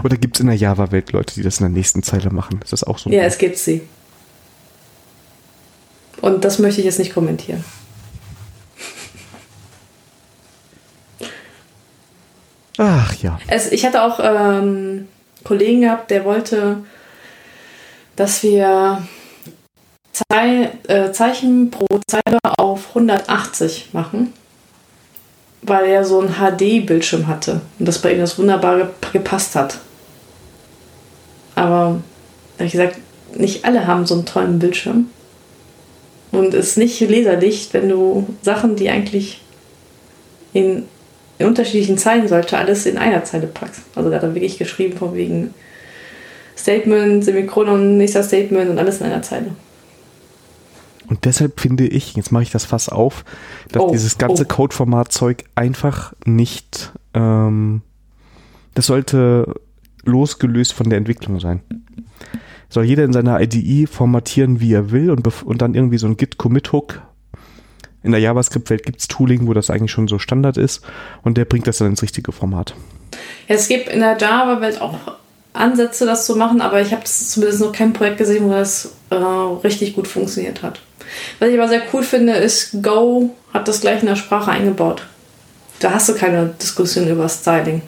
Oder 0.03 0.17
gibt 0.17 0.37
es 0.37 0.41
in 0.41 0.47
der 0.47 0.55
Java-Welt 0.55 1.11
Leute, 1.11 1.33
die 1.35 1.41
das 1.41 1.59
in 1.59 1.65
der 1.65 1.71
nächsten 1.71 2.03
Zeile 2.03 2.29
machen? 2.29 2.59
Ist 2.63 2.73
das 2.73 2.83
auch 2.83 2.97
so? 2.97 3.09
Ja, 3.09 3.23
es 3.23 3.37
gibt 3.37 3.57
sie. 3.57 3.81
Und 6.21 6.45
das 6.45 6.59
möchte 6.59 6.81
ich 6.81 6.85
jetzt 6.85 6.99
nicht 6.99 7.13
kommentieren. 7.13 7.63
Ach 12.77 13.13
ja. 13.15 13.39
Es, 13.47 13.71
ich 13.71 13.85
hatte 13.85 14.03
auch 14.03 14.19
ähm, 14.21 15.07
Kollegen 15.43 15.81
gehabt, 15.81 16.11
der 16.11 16.25
wollte, 16.25 16.83
dass 18.16 18.43
wir 18.43 19.01
Zei 20.11 20.72
äh, 20.88 21.11
Zeichen 21.11 21.72
pro 21.72 21.99
Zeile 22.07 22.39
auf 22.57 22.89
180 22.89 23.89
machen 23.91 24.34
weil 25.68 25.86
er 25.86 26.05
so 26.05 26.22
ein 26.22 26.36
HD-Bildschirm 26.36 27.28
hatte 27.28 27.61
und 27.80 27.88
das 27.88 27.99
bei 27.99 28.13
ihm 28.13 28.20
das 28.20 28.38
wunderbar 28.38 28.91
gepasst 29.13 29.55
hat. 29.55 29.80
Aber, 31.55 32.01
ehrlich 32.57 32.74
gesagt, 32.74 32.97
nicht 33.36 33.66
alle 33.66 33.88
haben 33.88 34.05
so 34.05 34.16
einen 34.16 34.26
tollen 34.26 34.59
Bildschirm. 34.59 35.09
Und 36.32 36.53
es 36.53 36.70
ist 36.70 36.78
nicht 36.78 36.99
laserdicht, 36.99 37.74
wenn 37.74 37.88
du 37.88 38.28
Sachen, 38.41 38.76
die 38.76 38.89
eigentlich 38.89 39.41
in, 40.53 40.86
in 41.38 41.47
unterschiedlichen 41.47 41.97
Zeilen 41.97 42.28
sollte, 42.28 42.57
alles 42.57 42.86
in 42.86 42.97
einer 42.97 43.24
Zeile 43.24 43.47
packst. 43.47 43.82
Also 43.95 44.09
da 44.09 44.18
hat 44.18 44.24
er 44.24 44.36
wirklich 44.36 44.57
geschrieben 44.57 44.97
von 44.97 45.16
wegen 45.16 45.53
Statement, 46.57 47.23
Semikolon, 47.23 47.97
nächster 47.97 48.23
Statement 48.23 48.69
und 48.69 48.79
alles 48.79 49.01
in 49.01 49.07
einer 49.07 49.21
Zeile. 49.21 49.51
Und 51.07 51.25
deshalb 51.25 51.59
finde 51.59 51.85
ich, 51.85 52.15
jetzt 52.15 52.31
mache 52.31 52.43
ich 52.43 52.51
das 52.51 52.65
Fass 52.65 52.89
auf, 52.89 53.25
dass 53.71 53.83
oh, 53.83 53.91
dieses 53.91 54.17
ganze 54.17 54.43
oh. 54.43 54.47
Codeformat-Zeug 54.47 55.43
einfach 55.53 56.13
nicht, 56.25 56.93
ähm, 57.13 57.81
das 58.73 58.87
sollte 58.87 59.53
losgelöst 60.03 60.73
von 60.73 60.89
der 60.89 60.97
Entwicklung 60.97 61.39
sein. 61.39 61.61
Soll 62.69 62.85
jeder 62.85 63.03
in 63.03 63.13
seiner 63.13 63.39
IDE 63.39 63.87
formatieren, 63.87 64.59
wie 64.59 64.73
er 64.73 64.91
will 64.91 65.11
und, 65.11 65.27
und 65.43 65.61
dann 65.61 65.75
irgendwie 65.75 65.97
so 65.97 66.07
ein 66.07 66.17
Git-Commit-Hook. 66.17 67.01
In 68.03 68.11
der 68.11 68.19
JavaScript-Welt 68.19 68.83
gibt 68.83 68.99
es 68.99 69.07
Tooling, 69.07 69.47
wo 69.47 69.53
das 69.53 69.69
eigentlich 69.69 69.91
schon 69.91 70.07
so 70.07 70.19
Standard 70.19 70.57
ist 70.57 70.85
und 71.23 71.37
der 71.37 71.45
bringt 71.45 71.67
das 71.67 71.77
dann 71.77 71.89
ins 71.89 72.01
richtige 72.01 72.31
Format. 72.31 72.75
Ja, 73.47 73.55
es 73.55 73.67
gibt 73.67 73.89
in 73.89 73.99
der 73.99 74.17
Java-Welt 74.17 74.81
auch 74.81 74.97
Ansätze, 75.55 76.05
das 76.05 76.25
zu 76.25 76.35
machen, 76.35 76.61
aber 76.61 76.81
ich 76.81 76.91
habe 76.91 77.03
zumindest 77.03 77.61
noch 77.61 77.71
kein 77.71 77.93
Projekt 77.93 78.17
gesehen, 78.17 78.45
wo 78.45 78.51
das 78.51 78.93
äh, 79.09 79.15
richtig 79.15 79.95
gut 79.95 80.07
funktioniert 80.07 80.61
hat. 80.63 80.81
Was 81.39 81.49
ich 81.49 81.57
aber 81.57 81.67
sehr 81.67 81.81
cool 81.93 82.03
finde, 82.03 82.33
ist, 82.33 82.81
Go 82.81 83.31
hat 83.53 83.67
das 83.67 83.81
gleich 83.81 84.01
in 84.01 84.07
der 84.07 84.15
Sprache 84.15 84.51
eingebaut. 84.51 85.05
Da 85.79 85.91
hast 85.91 86.09
du 86.09 86.15
keine 86.15 86.47
Diskussion 86.61 87.07
über 87.07 87.27
Styling. 87.29 87.81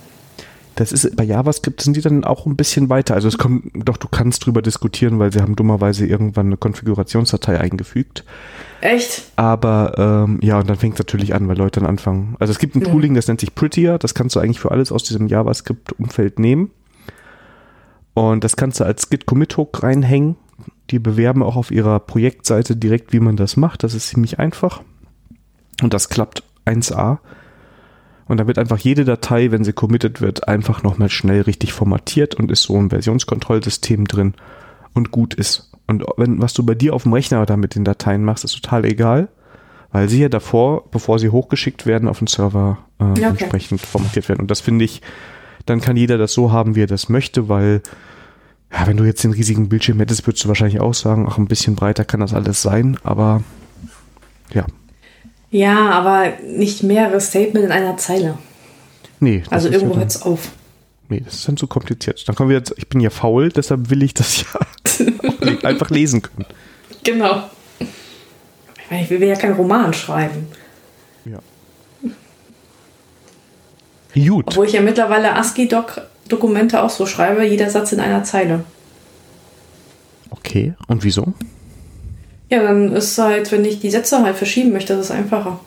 Das 0.76 0.92
ist 0.92 1.16
bei 1.16 1.24
JavaScript 1.24 1.82
sind 1.82 1.98
die 1.98 2.02
dann 2.02 2.24
auch 2.24 2.46
ein 2.46 2.56
bisschen 2.56 2.88
weiter. 2.88 3.16
Also 3.16 3.28
es 3.28 3.40
kommt 3.40 3.72
doch, 3.74 3.98
du 3.98 4.08
kannst 4.08 4.46
drüber 4.46 4.62
diskutieren, 4.62 5.18
weil 5.18 5.34
sie 5.34 5.42
haben 5.42 5.56
dummerweise 5.56 6.06
irgendwann 6.06 6.48
eine 6.48 6.58
Konfigurationsdatei 6.58 7.60
eingefügt. 7.60 8.24
Echt? 8.82 9.24
Aber 9.38 9.96
ähm, 9.98 10.40
ja, 10.44 10.60
und 10.60 10.70
dann 10.70 10.78
fängt 10.78 10.94
es 10.94 11.00
natürlich 11.00 11.34
an, 11.34 11.48
weil 11.48 11.58
Leute 11.58 11.80
dann 11.80 11.90
anfangen. 11.90 12.36
Also 12.40 12.52
es 12.52 12.60
gibt 12.60 12.76
ein 12.76 12.84
Tooling, 12.84 13.16
das 13.16 13.28
nennt 13.28 13.40
sich 13.40 13.56
Prettier. 13.56 13.98
Das 13.98 14.14
kannst 14.14 14.36
du 14.36 14.40
eigentlich 14.40 14.60
für 14.60 14.70
alles 14.70 14.92
aus 14.92 15.04
diesem 15.04 15.28
JavaScript-Umfeld 15.28 16.38
nehmen. 16.38 16.70
Und 18.18 18.44
das 18.44 18.56
kannst 18.56 18.80
du 18.80 18.84
als 18.84 19.10
Git-Commit-Hook 19.10 19.84
reinhängen 19.84 20.38
die 20.90 21.00
bewerben 21.00 21.44
auch 21.44 21.56
auf 21.56 21.72
ihrer 21.72 22.00
Projektseite 22.00 22.76
direkt, 22.76 23.14
wie 23.14 23.20
man 23.20 23.36
das 23.36 23.58
macht. 23.58 23.84
Das 23.84 23.94
ist 23.94 24.10
ziemlich 24.10 24.40
einfach. 24.40 24.82
Und 25.82 25.94
das 25.94 26.10
klappt 26.10 26.44
1A. 26.66 27.20
Und 28.28 28.38
da 28.38 28.48
wird 28.48 28.58
einfach 28.58 28.78
jede 28.78 29.06
Datei, 29.06 29.52
wenn 29.52 29.64
sie 29.64 29.74
committed 29.74 30.20
wird, 30.22 30.48
einfach 30.48 30.84
nochmal 30.84 31.10
schnell 31.10 31.42
richtig 31.42 31.74
formatiert 31.74 32.36
und 32.36 32.52
ist 32.52 32.64
so 32.64 32.78
ein 32.78 32.90
Versionskontrollsystem 32.90 34.06
drin 34.06 34.34
und 34.94 35.12
gut 35.12 35.34
ist. 35.34 35.72
Und 35.88 36.04
wenn, 36.18 36.42
was 36.42 36.54
du 36.54 36.66
bei 36.66 36.76
dir 36.76 36.94
auf 36.94 37.04
dem 37.04 37.14
Rechner 37.14 37.46
da 37.46 37.56
mit 37.56 37.76
den 37.76 37.86
Dateien 37.86 38.26
machst, 38.26 38.44
ist 38.44 38.62
total 38.62 38.84
egal, 38.84 39.30
weil 39.92 40.10
sie 40.10 40.22
ja 40.22 40.30
davor, 40.30 40.90
bevor 40.92 41.20
sie 41.20 41.30
hochgeschickt 41.30 41.86
werden, 41.86 42.10
auf 42.10 42.20
den 42.20 42.28
Server 42.28 42.80
äh, 43.00 43.04
okay. 43.04 43.24
entsprechend 43.24 43.80
formatiert 43.80 44.28
werden. 44.28 44.42
Und 44.42 44.52
das 44.52 44.60
finde 44.60 44.84
ich, 44.84 45.02
dann 45.70 45.82
kann 45.82 45.98
jeder 45.98 46.18
das 46.18 46.34
so 46.34 46.52
haben, 46.52 46.76
wie 46.76 46.84
er 46.84 46.88
das 46.88 47.10
möchte, 47.10 47.50
weil 47.50 47.82
ja, 48.72 48.86
wenn 48.86 48.98
du 48.98 49.06
jetzt 49.06 49.24
den 49.24 49.32
riesigen 49.32 49.70
Bildschirm 49.70 50.00
hättest, 50.00 50.28
würdest 50.28 50.44
du 50.44 50.48
wahrscheinlich 50.50 50.82
auch 50.82 50.94
sagen, 50.94 51.26
ach, 51.30 51.38
ein 51.38 51.48
bisschen 51.48 51.76
breiter 51.76 52.06
kann 52.06 52.20
das 52.20 52.34
alles 52.34 52.62
sein, 52.62 52.98
aber 53.04 53.44
ja. 54.54 54.66
Ja, 55.52 55.92
aber 55.92 56.34
nicht 56.46 56.84
mehrere 56.84 57.22
Statements 57.22 57.66
in 57.66 57.72
einer 57.72 57.96
Zeile. 57.98 58.38
Nee. 59.20 59.44
Also 59.50 59.70
irgendwo 59.70 59.94
ja 59.94 60.00
hört 60.00 60.10
es 60.10 60.22
auf. 60.22 60.52
nee, 61.10 61.22
das 61.24 61.36
ist 61.36 61.48
dann 61.48 61.58
zu 61.58 61.68
kompliziert. 61.68 62.28
Dann 62.28 62.36
kommen 62.36 62.50
wir 62.50 62.58
jetzt, 62.58 62.74
ich 62.78 62.88
bin 62.90 63.00
ja 63.00 63.10
faul, 63.10 63.50
deshalb 63.50 63.90
will 63.90 64.04
ich 64.04 64.14
das 64.14 64.44
ja 64.44 65.08
einfach 65.64 65.90
lesen 65.90 66.22
können. 66.22 66.46
Genau. 67.04 67.44
Ich 67.80 68.92
meine, 68.92 69.04
ich 69.04 69.10
will 69.10 69.24
ja 69.24 69.36
keinen 69.36 69.56
Roman 69.56 69.94
schreiben. 69.94 70.48
Ja. 71.26 71.40
Gut. 74.26 74.46
Obwohl 74.48 74.66
ich 74.66 74.74
ja 74.74 74.82
mittlerweile 74.82 75.36
ASCII-Dokumente 75.36 76.82
auch 76.82 76.90
so 76.90 77.06
schreibe, 77.06 77.46
jeder 77.46 77.70
Satz 77.70 77.92
in 77.92 78.00
einer 78.00 78.24
Zeile. 78.24 78.64
Okay. 80.30 80.74
Und 80.88 81.04
wieso? 81.04 81.34
Ja, 82.50 82.64
dann 82.64 82.94
ist 82.94 83.18
halt, 83.18 83.52
wenn 83.52 83.66
ich 83.66 83.80
die 83.80 83.92
Sätze 83.92 84.22
halt 84.24 84.38
verschieben 84.38 84.72
möchte, 84.72 84.96
das 84.96 85.08
ist 85.08 85.12
einfacher. 85.12 85.60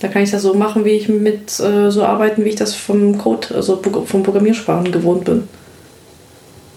Da 0.00 0.08
kann 0.08 0.22
ich 0.22 0.30
das 0.30 0.42
so 0.42 0.54
machen, 0.54 0.84
wie 0.84 0.90
ich 0.90 1.08
mit 1.08 1.58
äh, 1.60 1.90
so 1.90 2.04
arbeiten, 2.04 2.44
wie 2.44 2.50
ich 2.50 2.56
das 2.56 2.74
vom 2.74 3.18
Code, 3.18 3.54
also 3.54 3.82
vom 4.04 4.22
Programmiersprachen 4.22 4.92
gewohnt 4.92 5.24
bin. 5.24 5.48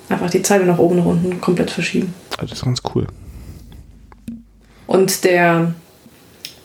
Einfach 0.10 0.30
die 0.30 0.42
Zeile 0.42 0.66
nach 0.66 0.80
oben 0.80 1.00
und 1.00 1.00
nach 1.00 1.06
unten 1.06 1.42
komplett 1.42 1.72
verschieben. 1.72 2.14
Das 2.40 2.52
ist 2.52 2.64
ganz 2.64 2.82
cool. 2.96 3.06
Und 4.88 5.24
der 5.24 5.74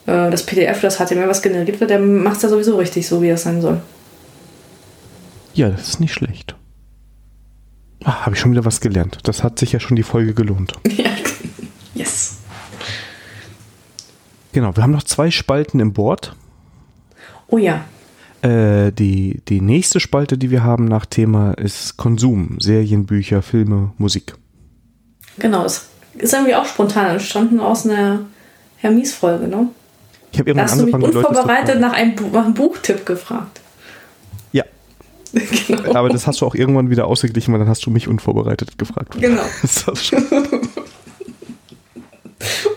äh, 0.06 0.30
das 0.30 0.44
PDF, 0.44 0.80
das 0.80 0.96
HTML, 0.98 1.28
was 1.28 1.42
generiert 1.42 1.80
wird, 1.80 1.90
der 1.90 1.98
macht 1.98 2.36
es 2.36 2.42
ja 2.42 2.48
sowieso 2.48 2.76
richtig, 2.76 3.06
so 3.06 3.20
wie 3.22 3.28
es 3.28 3.42
sein 3.42 3.60
soll. 3.60 3.80
Ja, 5.56 5.70
das 5.70 5.88
ist 5.88 6.00
nicht 6.00 6.12
schlecht. 6.14 6.54
Ah, 8.04 8.24
Habe 8.26 8.34
ich 8.34 8.40
schon 8.40 8.52
wieder 8.52 8.64
was 8.64 8.80
gelernt. 8.80 9.18
Das 9.24 9.42
hat 9.42 9.58
sich 9.58 9.72
ja 9.72 9.80
schon 9.80 9.96
die 9.96 10.02
Folge 10.02 10.34
gelohnt. 10.34 10.74
ja. 10.86 11.10
Yes. 11.94 12.36
Genau, 14.52 14.76
wir 14.76 14.82
haben 14.82 14.92
noch 14.92 15.02
zwei 15.02 15.30
Spalten 15.30 15.80
im 15.80 15.92
Board. 15.92 16.36
Oh 17.48 17.58
ja. 17.58 17.84
Äh, 18.42 18.92
die, 18.92 19.40
die 19.48 19.60
nächste 19.60 19.98
Spalte, 20.00 20.36
die 20.38 20.50
wir 20.50 20.62
haben 20.62 20.84
nach 20.84 21.06
Thema, 21.06 21.52
ist 21.52 21.96
Konsum. 21.96 22.58
Serien, 22.60 23.06
Bücher, 23.06 23.40
Filme, 23.42 23.92
Musik. 23.98 24.34
Genau, 25.38 25.62
das 25.62 25.86
ist 26.14 26.32
irgendwie 26.32 26.54
auch 26.54 26.64
spontan 26.66 27.06
entstanden 27.12 27.60
aus 27.60 27.86
einer 27.86 28.20
Hermies-Folge, 28.78 29.48
ne? 29.48 29.68
Ich 30.32 30.38
habe 30.38 30.52
Da 30.54 30.60
irgendwann 30.62 30.64
hast 30.70 30.80
du 30.80 30.84
mich 30.84 30.94
angefangen, 30.94 31.16
unvorbereitet 31.16 31.80
nach 31.80 31.92
einem, 31.94 32.14
Bu- 32.14 32.28
nach 32.28 32.44
einem 32.44 32.54
Buchtipp 32.54 33.06
gefragt. 33.06 33.60
Ja, 35.68 35.76
genau. 35.76 35.94
aber 35.94 36.08
das 36.08 36.26
hast 36.26 36.40
du 36.40 36.46
auch 36.46 36.54
irgendwann 36.54 36.88
wieder 36.90 37.06
ausgeglichen, 37.06 37.52
weil 37.52 37.60
dann 37.60 37.68
hast 37.68 37.84
du 37.84 37.90
mich 37.90 38.08
unvorbereitet 38.08 38.78
gefragt. 38.78 39.16
Genau. 39.20 39.42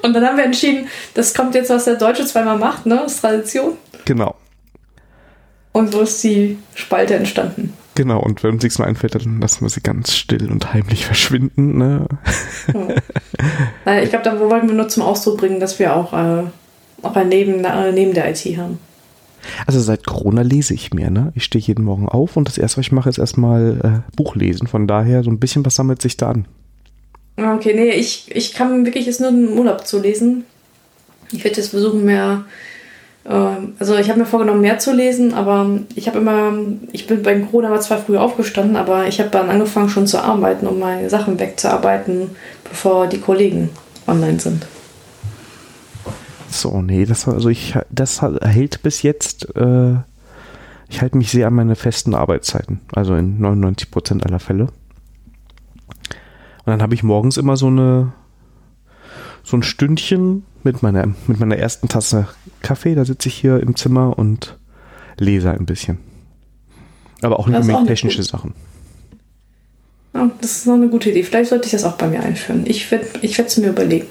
Und 0.01 0.13
dann 0.13 0.25
haben 0.25 0.37
wir 0.37 0.45
entschieden, 0.45 0.87
das 1.13 1.33
kommt 1.33 1.55
jetzt, 1.55 1.69
was 1.69 1.85
der 1.85 1.95
Deutsche 1.95 2.25
zweimal 2.25 2.57
macht, 2.57 2.85
ne? 2.85 2.99
Das 3.03 3.15
ist 3.15 3.21
Tradition. 3.21 3.73
genau, 4.05 4.35
Und 5.73 5.91
so 5.91 6.01
ist 6.01 6.23
die 6.23 6.57
Spalte 6.75 7.15
entstanden. 7.15 7.73
genau. 7.95 8.19
Und 8.21 8.43
wenn 8.43 8.53
uns 8.53 8.63
nichts 8.63 8.79
mehr 8.79 8.87
einfällt, 8.87 9.15
dann 9.15 9.41
lassen 9.41 9.65
wir 9.65 9.69
sie 9.69 9.81
ganz 9.81 10.15
still 10.15 10.51
und 10.51 10.73
heimlich 10.73 11.05
verschwinden. 11.05 11.77
Ne? 11.77 12.05
Naja, 13.85 14.03
ich 14.03 14.09
glaube, 14.09 14.23
da 14.25 14.39
wollten 14.39 14.67
wir 14.67 14.75
nur 14.75 14.87
zum 14.87 15.03
Ausdruck 15.03 15.37
bringen, 15.39 15.59
dass 15.59 15.79
wir 15.79 15.95
auch, 15.95 16.13
äh, 16.13 16.43
auch 17.01 17.15
ein 17.15 17.29
Leben 17.29 17.63
äh, 17.65 17.91
neben 17.91 18.13
der 18.13 18.29
IT 18.29 18.45
haben. 18.57 18.79
Also 19.67 19.79
seit 19.79 20.05
Corona 20.05 20.41
lese 20.41 20.73
ich 20.73 20.93
mehr. 20.93 21.09
Ne? 21.09 21.31
Ich 21.35 21.43
stehe 21.43 21.63
jeden 21.63 21.83
Morgen 21.85 22.07
auf 22.09 22.37
und 22.37 22.47
das 22.47 22.57
erste, 22.57 22.77
was 22.77 22.85
ich 22.87 22.91
mache, 22.91 23.09
ist 23.09 23.17
erstmal 23.17 24.03
äh, 24.11 24.15
Buch 24.15 24.35
lesen. 24.35 24.67
Von 24.67 24.87
daher, 24.87 25.23
so 25.23 25.29
ein 25.31 25.39
bisschen 25.39 25.65
was 25.65 25.75
sammelt 25.75 26.01
sich 26.01 26.17
da 26.17 26.31
an. 26.31 26.45
Ah, 27.37 27.55
Okay, 27.55 27.73
nee, 27.73 27.89
ich, 27.91 28.29
ich 28.35 28.53
kann 28.53 28.85
wirklich 28.85 29.05
jetzt 29.05 29.21
nur 29.21 29.29
im 29.29 29.57
Urlaub 29.57 29.85
zu 29.87 29.99
lesen. 29.99 30.43
Ich 31.31 31.43
werde 31.43 31.57
jetzt 31.57 31.69
versuchen, 31.69 32.03
mehr. 32.05 32.43
ähm, 33.29 33.73
Also, 33.79 33.95
ich 33.95 34.09
habe 34.09 34.19
mir 34.19 34.25
vorgenommen, 34.25 34.61
mehr 34.61 34.79
zu 34.79 34.93
lesen, 34.93 35.33
aber 35.33 35.69
ich 35.95 36.07
habe 36.07 36.17
immer. 36.19 36.53
Ich 36.91 37.07
bin 37.07 37.21
bei 37.23 37.39
Corona 37.39 37.69
war 37.71 37.79
zwar 37.81 37.99
früh 37.99 38.17
aufgestanden, 38.17 38.75
aber 38.75 39.07
ich 39.07 39.19
habe 39.19 39.29
dann 39.29 39.49
angefangen 39.49 39.89
schon 39.89 40.07
zu 40.07 40.21
arbeiten, 40.23 40.67
um 40.67 40.79
meine 40.79 41.09
Sachen 41.09 41.39
wegzuarbeiten, 41.39 42.31
bevor 42.69 43.07
die 43.07 43.19
Kollegen 43.19 43.69
online 44.07 44.39
sind. 44.39 44.65
So, 46.49 46.81
nee, 46.81 47.05
das 47.05 47.27
also 47.27 47.49
ich, 47.49 47.75
das 47.91 48.21
hält 48.21 48.81
bis 48.81 49.03
jetzt, 49.03 49.55
äh, 49.55 49.95
ich 50.89 51.01
halte 51.01 51.17
mich 51.17 51.31
sehr 51.31 51.47
an 51.47 51.53
meine 51.53 51.75
festen 51.75 52.15
Arbeitszeiten, 52.15 52.81
also 52.93 53.15
in 53.15 53.39
99 53.39 53.91
Prozent 53.91 54.25
aller 54.25 54.39
Fälle. 54.39 54.63
Und 54.63 56.65
dann 56.65 56.81
habe 56.81 56.95
ich 56.95 57.03
morgens 57.03 57.37
immer 57.37 57.55
so 57.55 57.67
eine, 57.67 58.13
so 59.43 59.57
ein 59.57 59.63
Stündchen 59.63 60.43
mit 60.63 60.81
meiner, 60.81 61.07
mit 61.27 61.39
meiner 61.39 61.57
ersten 61.57 61.87
Tasse 61.87 62.27
Kaffee, 62.61 62.95
da 62.95 63.05
sitze 63.05 63.29
ich 63.29 63.35
hier 63.35 63.59
im 63.59 63.75
Zimmer 63.75 64.17
und 64.17 64.57
lese 65.17 65.51
ein 65.51 65.65
bisschen. 65.65 65.99
Aber 67.21 67.39
auch 67.39 67.47
nicht 67.47 67.59
unbedingt 67.59 67.87
technische 67.87 68.21
gut. 68.21 68.27
Sachen. 68.27 68.53
Ja, 70.13 70.31
das 70.41 70.57
ist 70.57 70.67
noch 70.67 70.73
eine 70.73 70.89
gute 70.89 71.11
Idee. 71.11 71.23
Vielleicht 71.23 71.49
sollte 71.49 71.65
ich 71.65 71.71
das 71.71 71.83
auch 71.83 71.97
bei 71.97 72.07
mir 72.07 72.23
einführen. 72.23 72.63
Ich 72.65 72.89
werde 72.89 73.05
ich 73.21 73.37
es 73.37 73.57
mir 73.57 73.69
überlegen. 73.69 74.07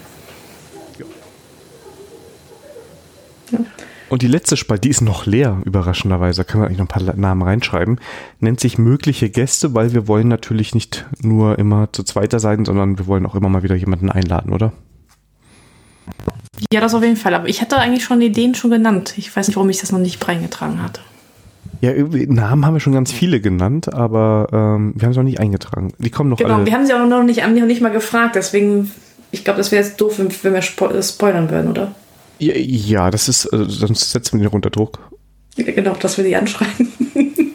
Und 4.10 4.22
die 4.22 4.26
letzte 4.26 4.56
Spalte, 4.56 4.82
die 4.82 4.88
ist 4.90 5.02
noch 5.02 5.26
leer, 5.26 5.60
überraschenderweise. 5.64 6.42
Da 6.42 6.44
können 6.44 6.62
wir 6.62 6.66
eigentlich 6.66 6.78
noch 6.78 6.86
ein 6.86 7.06
paar 7.06 7.14
Namen 7.16 7.42
reinschreiben. 7.42 8.00
Nennt 8.40 8.58
sich 8.60 8.78
mögliche 8.78 9.28
Gäste, 9.28 9.74
weil 9.74 9.92
wir 9.92 10.08
wollen 10.08 10.28
natürlich 10.28 10.74
nicht 10.74 11.06
nur 11.22 11.58
immer 11.58 11.92
zu 11.92 12.02
zweiter 12.04 12.38
sein, 12.40 12.64
sondern 12.64 12.98
wir 12.98 13.06
wollen 13.06 13.26
auch 13.26 13.34
immer 13.34 13.48
mal 13.50 13.62
wieder 13.62 13.74
jemanden 13.74 14.10
einladen, 14.10 14.52
oder? 14.52 14.72
Ja, 16.72 16.80
das 16.80 16.94
auf 16.94 17.02
jeden 17.02 17.16
Fall. 17.16 17.34
Aber 17.34 17.48
ich 17.48 17.60
hatte 17.60 17.76
eigentlich 17.78 18.04
schon 18.04 18.20
Ideen 18.22 18.54
schon 18.54 18.70
genannt. 18.70 19.14
Ich 19.16 19.34
weiß 19.34 19.46
nicht, 19.48 19.56
warum 19.56 19.68
ich 19.70 19.78
das 19.78 19.92
noch 19.92 19.98
nicht 19.98 20.26
reingetragen 20.26 20.82
hatte. 20.82 21.00
Ja, 21.80 21.92
Namen 21.92 22.66
haben 22.66 22.74
wir 22.74 22.80
schon 22.80 22.94
ganz 22.94 23.12
viele 23.12 23.40
genannt, 23.40 23.92
aber 23.94 24.48
ähm, 24.52 24.94
wir 24.96 25.02
haben 25.04 25.10
es 25.12 25.16
noch 25.16 25.22
nicht 25.22 25.38
eingetragen. 25.38 25.92
Die 25.98 26.10
kommen 26.10 26.28
noch 26.30 26.38
Genau, 26.38 26.56
alle. 26.56 26.66
wir 26.66 26.72
haben 26.72 26.86
sie 26.86 26.94
auch 26.94 27.06
noch 27.06 27.22
nicht, 27.22 27.42
haben 27.44 27.54
die 27.54 27.60
noch 27.60 27.68
nicht 27.68 27.80
mal 27.82 27.90
gefragt. 27.92 28.34
Deswegen, 28.34 28.90
ich 29.30 29.44
glaube, 29.44 29.58
das 29.58 29.70
wäre 29.70 29.84
jetzt 29.84 30.00
doof, 30.00 30.18
wenn, 30.18 30.28
wenn 30.42 30.54
wir 30.54 30.62
spo 30.62 30.86
äh, 30.88 31.02
spoilern 31.02 31.50
würden, 31.50 31.70
oder? 31.70 31.92
Ja, 32.38 32.54
ja, 32.56 33.10
das 33.10 33.28
ist, 33.28 33.46
äh, 33.52 33.64
sonst 33.68 34.10
setzen 34.12 34.40
wir 34.40 34.48
den 34.48 34.54
unter 34.54 34.70
Druck. 34.70 34.98
Ja, 35.56 35.70
genau, 35.72 35.94
dass 35.94 36.16
wir 36.16 36.24
die 36.24 36.36
anschreiben. 36.36 36.88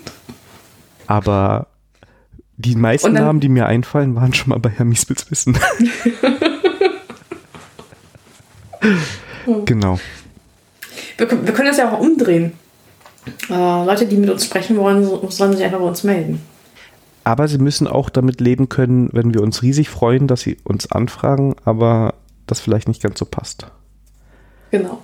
Aber 1.08 1.68
die 2.58 2.76
meisten 2.76 3.14
dann- 3.14 3.24
Namen, 3.26 3.40
die 3.40 3.50
mir 3.50 3.66
einfallen, 3.66 4.16
waren 4.16 4.34
schon 4.34 4.50
mal 4.50 4.60
bei 4.60 4.70
Herr 4.70 4.86
Mieswitz 4.86 5.30
Wissen. 5.32 5.58
genau. 9.66 10.00
Wir, 11.18 11.28
können- 11.28 11.46
wir 11.46 11.54
können 11.54 11.68
das 11.70 11.78
ja 11.78 11.92
auch 11.92 12.00
umdrehen. 12.00 12.54
Äh, 13.50 13.86
Leute, 13.86 14.06
die 14.06 14.18
mit 14.18 14.30
uns 14.30 14.46
sprechen 14.46 14.78
wollen, 14.78 15.04
so- 15.06 15.30
sollen 15.30 15.54
sich 15.54 15.64
einfach 15.64 15.80
bei 15.80 15.86
uns 15.86 16.04
melden. 16.04 16.42
Aber 17.24 17.48
sie 17.48 17.58
müssen 17.58 17.88
auch 17.88 18.10
damit 18.10 18.42
leben 18.42 18.68
können, 18.68 19.10
wenn 19.14 19.34
wir 19.34 19.42
uns 19.42 19.62
riesig 19.62 19.90
freuen, 19.90 20.28
dass 20.28 20.42
sie 20.42 20.58
uns 20.66 20.92
anfragen, 20.92 21.56
aber 21.64 22.16
das 22.48 22.60
vielleicht 22.60 22.90
nicht 22.90 23.02
ganz 23.02 23.18
so 23.18 23.26
passt. 23.26 23.68
Genau. 24.74 25.04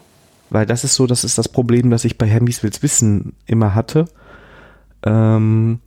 Weil 0.50 0.66
das 0.66 0.84
ist 0.84 0.96
so, 0.96 1.06
das 1.06 1.24
ist 1.24 1.38
das 1.38 1.48
Problem, 1.48 1.92
das 1.92 2.04
ich 2.04 2.18
bei 2.18 2.26
Hermies 2.26 2.64
Wills 2.64 2.82
Wissen 2.82 3.34
immer 3.46 3.76
hatte. 3.76 4.06
Ähm, 5.04 5.80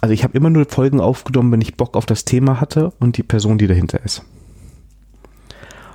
also 0.00 0.14
ich 0.14 0.24
habe 0.24 0.34
immer 0.38 0.48
nur 0.48 0.64
Folgen 0.64 1.00
aufgenommen, 1.00 1.52
wenn 1.52 1.60
ich 1.60 1.76
Bock 1.76 1.98
auf 1.98 2.06
das 2.06 2.24
Thema 2.24 2.62
hatte 2.62 2.94
und 2.98 3.18
die 3.18 3.22
Person, 3.22 3.58
die 3.58 3.66
dahinter 3.66 4.02
ist. 4.02 4.22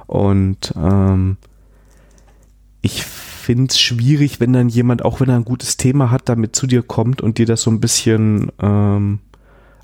Und 0.06 0.72
ähm, 0.78 1.38
ich 2.84 3.04
finde 3.04 3.72
es 3.72 3.80
schwierig, 3.80 4.40
wenn 4.40 4.54
dann 4.54 4.70
jemand, 4.70 5.04
auch 5.04 5.20
wenn 5.20 5.30
er 5.30 5.38
ein 5.38 5.46
gutes 5.46 5.78
Thema 5.78 6.12
hat, 6.12 6.30
damit 6.30 6.56
zu 6.56 6.68
dir 6.68 6.84
kommt 6.84 7.24
und 7.24 7.40
dir 7.40 7.48
das 7.48 7.64
so 7.64 7.72
ein 7.72 7.80
bisschen 7.80 8.52
ähm, 8.62 9.18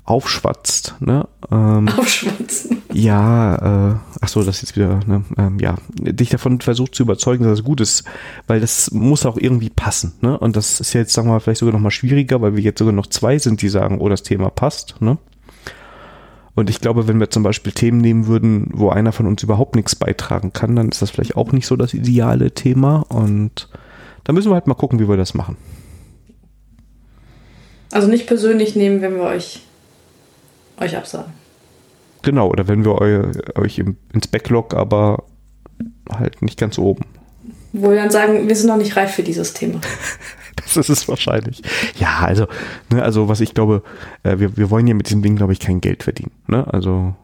aufschwatzt. 0.04 0.96
Ne? 1.00 1.26
Ähm, 1.50 1.88
Aufschwatzen. 1.88 2.82
ja, 2.92 3.92
äh, 3.92 3.96
ach 4.20 4.28
so, 4.28 4.42
das 4.42 4.56
ist 4.56 4.62
jetzt 4.62 4.76
wieder, 4.76 5.00
ne, 5.06 5.24
ähm, 5.38 5.58
ja, 5.60 5.76
dich 5.94 6.30
davon 6.30 6.60
versucht 6.60 6.94
zu 6.94 7.04
überzeugen, 7.04 7.44
dass 7.44 7.58
es 7.58 7.64
gut 7.64 7.80
ist, 7.80 8.04
weil 8.46 8.60
das 8.60 8.90
muss 8.90 9.26
auch 9.26 9.36
irgendwie 9.36 9.70
passen, 9.70 10.14
ne? 10.20 10.38
Und 10.38 10.56
das 10.56 10.80
ist 10.80 10.92
ja 10.92 11.00
jetzt, 11.00 11.12
sagen 11.12 11.28
wir 11.28 11.34
mal, 11.34 11.40
vielleicht 11.40 11.60
sogar 11.60 11.72
noch 11.72 11.80
mal 11.80 11.90
schwieriger, 11.90 12.42
weil 12.42 12.56
wir 12.56 12.62
jetzt 12.62 12.78
sogar 12.78 12.92
noch 12.92 13.06
zwei 13.06 13.38
sind, 13.38 13.62
die 13.62 13.68
sagen, 13.68 14.00
oh, 14.00 14.08
das 14.08 14.22
Thema 14.22 14.50
passt, 14.50 15.00
ne? 15.00 15.18
Und 16.54 16.68
ich 16.68 16.80
glaube, 16.80 17.08
wenn 17.08 17.18
wir 17.18 17.30
zum 17.30 17.42
Beispiel 17.42 17.72
Themen 17.72 17.98
nehmen 17.98 18.26
würden, 18.26 18.68
wo 18.74 18.90
einer 18.90 19.12
von 19.12 19.26
uns 19.26 19.42
überhaupt 19.42 19.74
nichts 19.74 19.96
beitragen 19.96 20.52
kann, 20.52 20.76
dann 20.76 20.90
ist 20.90 21.00
das 21.00 21.10
vielleicht 21.10 21.36
auch 21.36 21.52
nicht 21.52 21.66
so 21.66 21.76
das 21.76 21.94
ideale 21.94 22.50
Thema. 22.50 23.06
Und 23.08 23.70
da 24.24 24.34
müssen 24.34 24.50
wir 24.50 24.54
halt 24.54 24.66
mal 24.66 24.74
gucken, 24.74 24.98
wie 24.98 25.08
wir 25.08 25.16
das 25.16 25.32
machen. 25.32 25.56
Also 27.90 28.08
nicht 28.08 28.26
persönlich 28.26 28.76
nehmen, 28.76 29.00
wenn 29.00 29.14
wir 29.14 29.22
euch, 29.22 29.62
euch 30.80 30.96
absagen. 30.96 31.32
Genau, 32.22 32.48
oder 32.48 32.68
wenn 32.68 32.84
wir 32.84 33.00
eu, 33.00 33.32
euch 33.56 33.78
im, 33.78 33.96
ins 34.12 34.28
Backlog, 34.28 34.74
aber 34.74 35.24
halt 36.10 36.42
nicht 36.42 36.58
ganz 36.58 36.78
oben. 36.78 37.04
Wo 37.72 37.90
wir 37.90 37.96
dann 37.96 38.10
sagen, 38.10 38.48
wir 38.48 38.54
sind 38.54 38.68
noch 38.68 38.76
nicht 38.76 38.96
reif 38.96 39.14
für 39.14 39.22
dieses 39.22 39.54
Thema. 39.54 39.80
Das 40.56 40.76
ist 40.76 40.90
es 40.90 41.08
wahrscheinlich. 41.08 41.62
Ja, 41.98 42.20
also, 42.20 42.46
ne, 42.90 43.02
also 43.02 43.28
was 43.28 43.40
ich 43.40 43.54
glaube, 43.54 43.82
äh, 44.22 44.38
wir, 44.38 44.56
wir 44.56 44.70
wollen 44.70 44.86
ja 44.86 44.94
mit 44.94 45.06
diesem 45.06 45.22
Ding, 45.22 45.34
glaube 45.34 45.54
ich, 45.54 45.60
kein 45.60 45.80
Geld 45.80 46.02
verdienen. 46.02 46.30
Ne? 46.46 46.66
Also, 46.70 47.14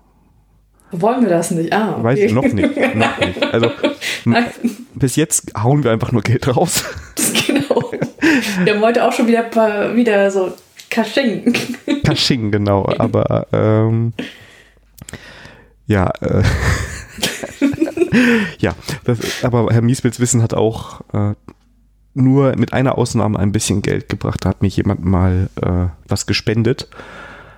Wollen 0.90 1.22
wir 1.22 1.28
das 1.28 1.50
nicht? 1.50 1.72
Ah, 1.72 1.92
okay. 1.92 2.04
weiß 2.04 2.18
ich 2.18 2.32
noch 2.32 2.42
nicht. 2.42 2.76
noch 2.94 3.18
nicht. 3.18 3.42
Also, 3.52 3.70
bis 4.94 5.16
jetzt 5.16 5.52
hauen 5.62 5.84
wir 5.84 5.90
einfach 5.90 6.12
nur 6.12 6.22
Geld 6.22 6.48
raus. 6.48 6.84
genau. 7.46 7.92
Wir 8.64 8.74
haben 8.74 8.82
heute 8.82 9.04
auch 9.04 9.12
schon 9.12 9.26
wieder, 9.26 9.42
paar, 9.42 9.94
wieder 9.94 10.30
so 10.30 10.52
Kasching. 10.90 11.54
Kasching, 12.04 12.50
genau. 12.50 12.88
Aber 12.98 13.46
ähm, 13.52 14.12
ja, 15.86 16.10
äh, 16.20 16.42
ja, 18.58 18.74
das, 19.04 19.44
aber 19.44 19.68
Herr 19.70 19.82
Mieswitz 19.82 20.20
Wissen 20.20 20.42
hat 20.42 20.54
auch 20.54 21.00
äh, 21.12 21.34
nur 22.14 22.56
mit 22.56 22.72
einer 22.72 22.98
Ausnahme 22.98 23.38
ein 23.38 23.52
bisschen 23.52 23.82
Geld 23.82 24.08
gebracht. 24.08 24.44
Da 24.44 24.50
hat 24.50 24.62
mir 24.62 24.68
jemand 24.68 25.04
mal 25.04 25.48
äh, 25.62 25.86
was 26.08 26.26
gespendet. 26.26 26.88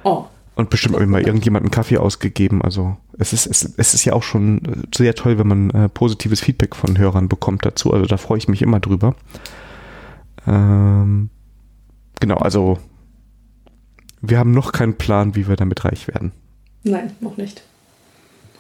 Oh. 0.05 0.25
Und 0.55 0.69
bestimmt 0.71 0.95
habe 0.95 1.05
ich 1.05 1.11
mal 1.11 1.23
irgendjemand 1.23 1.65
einen 1.65 1.71
Kaffee 1.71 1.99
ausgegeben. 1.99 2.61
Also 2.63 2.97
es 3.19 3.33
ist, 3.33 3.47
es, 3.47 3.75
es 3.77 3.95
ist 3.95 4.05
ja 4.05 4.13
auch 4.13 4.23
schon 4.23 4.87
sehr 4.95 5.15
toll, 5.15 5.39
wenn 5.39 5.47
man 5.47 5.71
äh, 5.71 5.89
positives 5.89 6.41
Feedback 6.41 6.77
von 6.77 6.99
Hörern 6.99 7.29
bekommt 7.29 7.65
dazu. 7.65 7.93
Also 7.93 8.07
da 8.07 8.17
freue 8.17 8.39
ich 8.39 8.49
mich 8.49 8.61
immer 8.61 8.81
drüber. 8.81 9.15
Ähm, 10.47 11.31
genau, 12.21 12.37
also 12.37 12.79
wir 14.21 14.39
haben 14.39 14.53
noch 14.53 14.73
keinen 14.73 14.97
Plan, 14.97 15.35
wie 15.35 15.49
wir 15.49 15.57
damit 15.57 15.85
reich 15.85 16.09
werden. 16.09 16.33
Nein, 16.83 17.13
noch 17.21 17.37
nicht. 17.37 17.63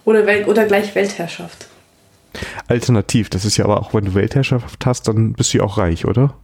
Oder, 0.04 0.26
Welt, 0.26 0.48
oder 0.48 0.66
gleich 0.66 0.94
Weltherrschaft. 0.94 1.68
Alternativ, 2.68 3.28
das 3.28 3.44
ist 3.44 3.56
ja 3.56 3.64
aber 3.64 3.80
auch, 3.80 3.92
wenn 3.92 4.04
du 4.04 4.14
Weltherrschaft 4.14 4.84
hast, 4.86 5.08
dann 5.08 5.32
bist 5.32 5.52
du 5.52 5.58
ja 5.58 5.64
auch 5.64 5.78
reich, 5.78 6.04
oder? 6.04 6.34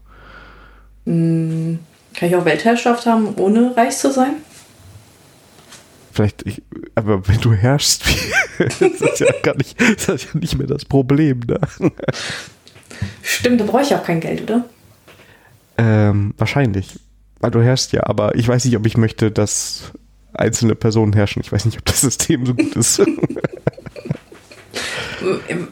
Hm, 1.04 1.78
kann 2.14 2.28
ich 2.28 2.36
auch 2.36 2.44
Weltherrschaft 2.44 3.06
haben, 3.06 3.34
ohne 3.36 3.76
reich 3.76 3.96
zu 3.96 4.10
sein? 4.10 4.34
Vielleicht, 6.12 6.46
ich, 6.46 6.62
aber 6.94 7.26
wenn 7.28 7.40
du 7.40 7.52
herrschst, 7.52 8.04
das 8.58 8.80
ist 8.80 9.20
ja 9.20 9.26
gar 9.42 9.56
nicht, 9.56 9.80
das 9.80 10.08
ist 10.08 10.32
ja 10.32 10.40
nicht 10.40 10.56
mehr 10.56 10.66
das 10.66 10.84
Problem. 10.84 11.40
Ne? 11.40 11.60
Stimmt, 13.22 13.60
da 13.60 13.64
brauche 13.64 13.82
ich 13.82 13.94
auch 13.94 14.02
kein 14.02 14.20
Geld, 14.20 14.42
oder? 14.42 14.64
Ähm, 15.78 16.34
wahrscheinlich. 16.38 16.98
Weil 17.41 17.51
du 17.51 17.61
herrschst 17.62 17.93
ja, 17.93 18.05
aber 18.05 18.34
ich 18.34 18.49
weiß 18.49 18.64
nicht, 18.64 18.76
ob 18.76 18.87
ich 18.87 18.97
möchte, 18.97 19.30
dass 19.30 19.93
einzelne 20.32 20.74
Personen 20.74 21.12
herrschen. 21.12 21.43
Ich 21.43 21.53
weiß 21.53 21.64
nicht, 21.66 21.78
ob 21.78 21.84
das 21.84 22.01
System 22.01 22.47
so 22.47 22.55
gut 22.55 22.74
ist. 22.76 22.99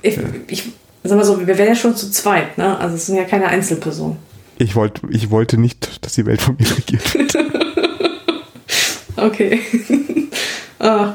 ich, 0.03 0.19
ich 0.49 0.73
sag 1.03 1.17
mal 1.17 1.25
so, 1.25 1.39
wir 1.39 1.59
wären 1.59 1.69
ja 1.69 1.75
schon 1.75 1.97
zu 1.97 2.11
zweit, 2.11 2.59
ne? 2.59 2.79
Also 2.79 2.97
es 2.97 3.07
sind 3.07 3.17
ja 3.17 3.25
keine 3.25 3.47
Einzelpersonen. 3.47 4.19
Ich, 4.59 4.77
wollt, 4.77 5.01
ich 5.11 5.31
wollte 5.31 5.59
nicht, 5.59 6.05
dass 6.05 6.15
die 6.15 6.27
Welt 6.27 6.41
von 6.41 6.57
mir 6.57 6.71
regiert 6.77 7.15
wird. 7.15 7.37
okay. 9.17 9.61
ah. 10.79 11.15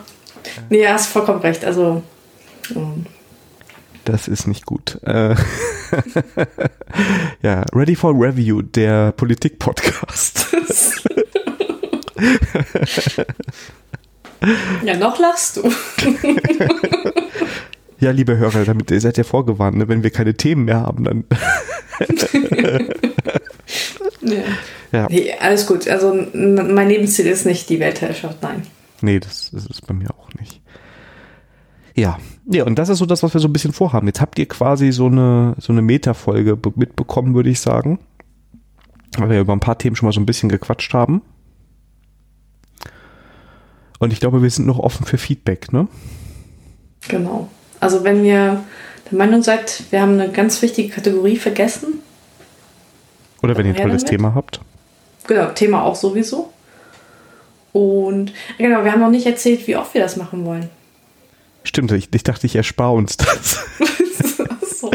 Nee, 0.69 0.87
hast 0.87 1.07
vollkommen 1.07 1.39
recht. 1.39 1.63
Also. 1.65 2.03
Um. 2.75 3.05
Das 4.11 4.27
ist 4.27 4.47
nicht 4.47 4.65
gut. 4.65 4.97
Äh, 5.03 5.35
ja, 7.43 7.63
Ready 7.75 7.95
for 7.95 8.11
Review, 8.15 8.63
der 8.63 9.11
Politik-Podcast. 9.11 10.47
ja, 14.83 14.97
noch 14.97 15.19
lachst 15.19 15.57
du. 15.57 15.61
ja, 17.99 18.09
liebe 18.09 18.35
Hörer, 18.35 18.65
damit 18.65 18.89
ihr 18.89 18.99
seid 18.99 19.19
ja 19.19 19.23
vorgewarnt, 19.23 19.77
ne? 19.77 19.87
wenn 19.87 20.01
wir 20.01 20.09
keine 20.09 20.33
Themen 20.33 20.65
mehr 20.65 20.79
haben, 20.79 21.03
dann. 21.03 21.25
ja. 24.21 24.41
ja. 24.91 25.07
Nee, 25.07 25.35
alles 25.39 25.67
gut. 25.67 25.87
Also 25.87 26.15
mein 26.33 26.89
Lebensziel 26.89 27.27
ist 27.27 27.45
nicht 27.45 27.69
die 27.69 27.79
Weltherrschaft, 27.79 28.41
nein. 28.41 28.65
Nee, 29.01 29.19
das, 29.19 29.51
das 29.53 29.67
ist 29.67 29.85
bei 29.85 29.93
mir 29.93 30.09
auch 30.09 30.33
nicht. 30.33 30.61
Ja, 31.93 32.17
ja, 32.51 32.65
und 32.65 32.79
das 32.79 32.89
ist 32.89 32.97
so 32.97 33.05
das, 33.05 33.21
was 33.21 33.35
wir 33.35 33.39
so 33.39 33.47
ein 33.47 33.53
bisschen 33.53 33.73
vorhaben. 33.73 34.07
Jetzt 34.07 34.21
habt 34.21 34.39
ihr 34.39 34.47
quasi 34.47 34.91
so 34.91 35.05
eine, 35.05 35.55
so 35.59 35.71
eine 35.71 35.83
Meta-Folge 35.83 36.57
mitbekommen, 36.75 37.35
würde 37.35 37.51
ich 37.51 37.59
sagen. 37.59 37.99
Weil 39.17 39.29
wir 39.29 39.39
über 39.39 39.53
ein 39.53 39.59
paar 39.59 39.77
Themen 39.77 39.95
schon 39.95 40.07
mal 40.07 40.13
so 40.13 40.19
ein 40.19 40.25
bisschen 40.25 40.49
gequatscht 40.49 40.91
haben. 40.95 41.21
Und 43.99 44.13
ich 44.13 44.19
glaube, 44.19 44.41
wir 44.41 44.49
sind 44.49 44.65
noch 44.65 44.79
offen 44.79 45.05
für 45.05 45.19
Feedback, 45.19 45.71
ne? 45.71 45.87
Genau. 47.07 47.49
Also 47.79 48.03
wenn 48.03 48.25
ihr 48.25 48.63
der 49.11 49.17
Meinung 49.17 49.43
seid, 49.43 49.83
wir 49.91 50.01
haben 50.01 50.13
eine 50.13 50.31
ganz 50.31 50.59
wichtige 50.63 50.89
Kategorie 50.89 51.37
vergessen. 51.37 51.99
Oder 53.43 53.55
wenn 53.57 53.67
ihr 53.67 53.75
ein 53.75 53.81
tolles 53.81 54.05
damit. 54.05 54.17
Thema 54.17 54.33
habt. 54.33 54.59
Genau, 55.27 55.51
Thema 55.51 55.83
auch 55.83 55.95
sowieso. 55.95 56.51
Und 57.73 58.33
genau, 58.57 58.83
wir 58.83 58.91
haben 58.91 59.01
noch 59.01 59.11
nicht 59.11 59.27
erzählt, 59.27 59.67
wie 59.67 59.75
oft 59.75 59.93
wir 59.93 60.01
das 60.01 60.17
machen 60.17 60.45
wollen. 60.45 60.69
Stimmt, 61.69 61.91
ich, 61.91 62.09
ich 62.11 62.23
dachte, 62.23 62.47
ich 62.47 62.55
erspare 62.55 62.93
uns 62.93 63.15
das. 63.15 63.59
so. 64.79 64.89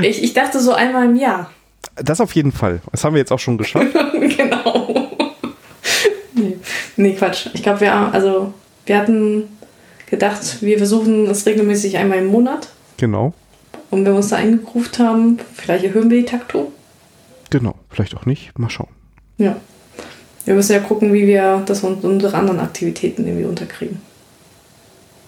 ich, 0.00 0.22
ich 0.22 0.32
dachte 0.32 0.60
so 0.60 0.72
einmal 0.72 1.06
im 1.06 1.16
Jahr. 1.16 1.50
Das 1.96 2.20
auf 2.20 2.36
jeden 2.36 2.52
Fall. 2.52 2.80
Das 2.92 3.02
haben 3.02 3.14
wir 3.14 3.18
jetzt 3.18 3.32
auch 3.32 3.40
schon 3.40 3.58
geschafft. 3.58 3.88
genau. 4.36 5.10
Nee, 6.34 6.56
nee 6.96 7.14
Quatsch. 7.14 7.48
Ich 7.52 7.64
glaube, 7.64 7.80
wir, 7.80 7.92
also, 7.92 8.54
wir 8.86 8.96
hatten 8.96 9.48
gedacht, 10.08 10.62
wir 10.62 10.78
versuchen 10.78 11.26
es 11.26 11.46
regelmäßig 11.46 11.96
einmal 11.96 12.18
im 12.18 12.26
Monat. 12.28 12.68
Genau. 12.96 13.34
Und 13.90 14.04
wenn 14.04 14.12
wir 14.12 14.18
uns 14.18 14.28
da 14.28 14.36
eingegruft 14.36 15.00
haben, 15.00 15.40
vielleicht 15.56 15.82
erhöhen 15.84 16.10
wir 16.10 16.18
die 16.20 16.26
Takto. 16.26 16.70
Genau, 17.50 17.74
vielleicht 17.88 18.16
auch 18.16 18.24
nicht. 18.24 18.56
Mal 18.56 18.70
schauen. 18.70 18.86
Ja. 19.36 19.56
Wir 20.44 20.54
müssen 20.54 20.74
ja 20.74 20.78
gucken, 20.78 21.12
wie 21.12 21.26
wir 21.26 21.64
das 21.66 21.82
und 21.82 22.04
unsere 22.04 22.36
anderen 22.36 22.60
Aktivitäten 22.60 23.26
irgendwie 23.26 23.46
unterkriegen. 23.46 24.00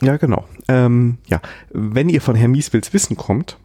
Ja, 0.00 0.16
genau. 0.16 0.44
Ähm, 0.72 1.18
ja, 1.26 1.42
wenn 1.70 2.08
ihr 2.08 2.22
von 2.22 2.34
Herr 2.34 2.48
Mieswils 2.48 2.94
Wissen 2.94 3.16
kommt, 3.16 3.58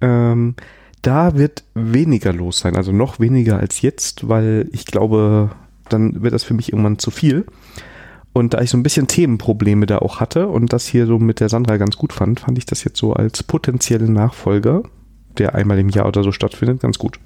ähm, 0.00 0.54
da 1.02 1.36
wird 1.36 1.64
weniger 1.74 2.32
los 2.32 2.60
sein, 2.60 2.76
also 2.76 2.92
noch 2.92 3.20
weniger 3.20 3.58
als 3.58 3.82
jetzt, 3.82 4.26
weil 4.28 4.68
ich 4.72 4.86
glaube, 4.86 5.50
dann 5.90 6.22
wird 6.22 6.32
das 6.32 6.44
für 6.44 6.54
mich 6.54 6.72
irgendwann 6.72 6.98
zu 6.98 7.10
viel. 7.10 7.44
Und 8.32 8.54
da 8.54 8.60
ich 8.62 8.70
so 8.70 8.78
ein 8.78 8.82
bisschen 8.82 9.06
Themenprobleme 9.06 9.84
da 9.84 9.98
auch 9.98 10.20
hatte 10.20 10.48
und 10.48 10.72
das 10.72 10.86
hier 10.86 11.06
so 11.06 11.18
mit 11.18 11.40
der 11.40 11.50
Sandra 11.50 11.76
ganz 11.76 11.96
gut 11.96 12.12
fand, 12.12 12.40
fand 12.40 12.56
ich 12.56 12.64
das 12.64 12.84
jetzt 12.84 12.98
so 12.98 13.12
als 13.12 13.42
potenziellen 13.42 14.12
Nachfolger, 14.14 14.82
der 15.36 15.54
einmal 15.54 15.78
im 15.78 15.90
Jahr 15.90 16.06
oder 16.06 16.22
so 16.22 16.32
stattfindet, 16.32 16.80
ganz 16.80 16.98
gut. 16.98 17.18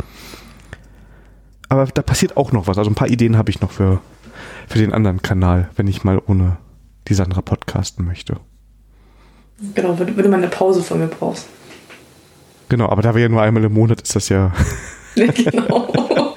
Aber 1.69 1.87
da 1.87 2.03
passiert 2.03 2.37
auch 2.37 2.51
noch 2.51 2.67
was. 2.67 2.79
Also 2.79 2.91
ein 2.91 2.97
paar 2.97 3.11
Ideen 3.11 3.37
habe 3.37 3.51
ich 3.51 3.61
noch 3.61 3.71
für, 3.71 4.01
für 4.67 4.79
den 4.79 4.93
anderen 4.93 5.23
Kanal, 5.23 5.69
wenn 5.77 5.87
ich 5.87 6.03
mal 6.03 6.21
ohne 6.27 6.57
die 7.07 7.15
Sandra 7.15 7.43
podcasten 7.43 8.05
möchte. 8.05 8.39
Genau, 9.75 9.99
wenn, 9.99 10.17
wenn 10.17 10.25
du 10.25 10.29
mal 10.29 10.39
eine 10.39 10.49
Pause 10.49 10.83
von 10.83 10.99
mir 10.99 11.07
brauchst. 11.07 11.47
Genau, 12.69 12.89
aber 12.89 13.03
da 13.03 13.15
wir 13.15 13.23
ja 13.23 13.29
nur 13.29 13.43
einmal 13.43 13.65
im 13.65 13.73
Monat 13.73 14.01
ist 14.01 14.17
das 14.17 14.29
ja. 14.29 14.53
ja 15.15 15.27
genau. 15.27 16.35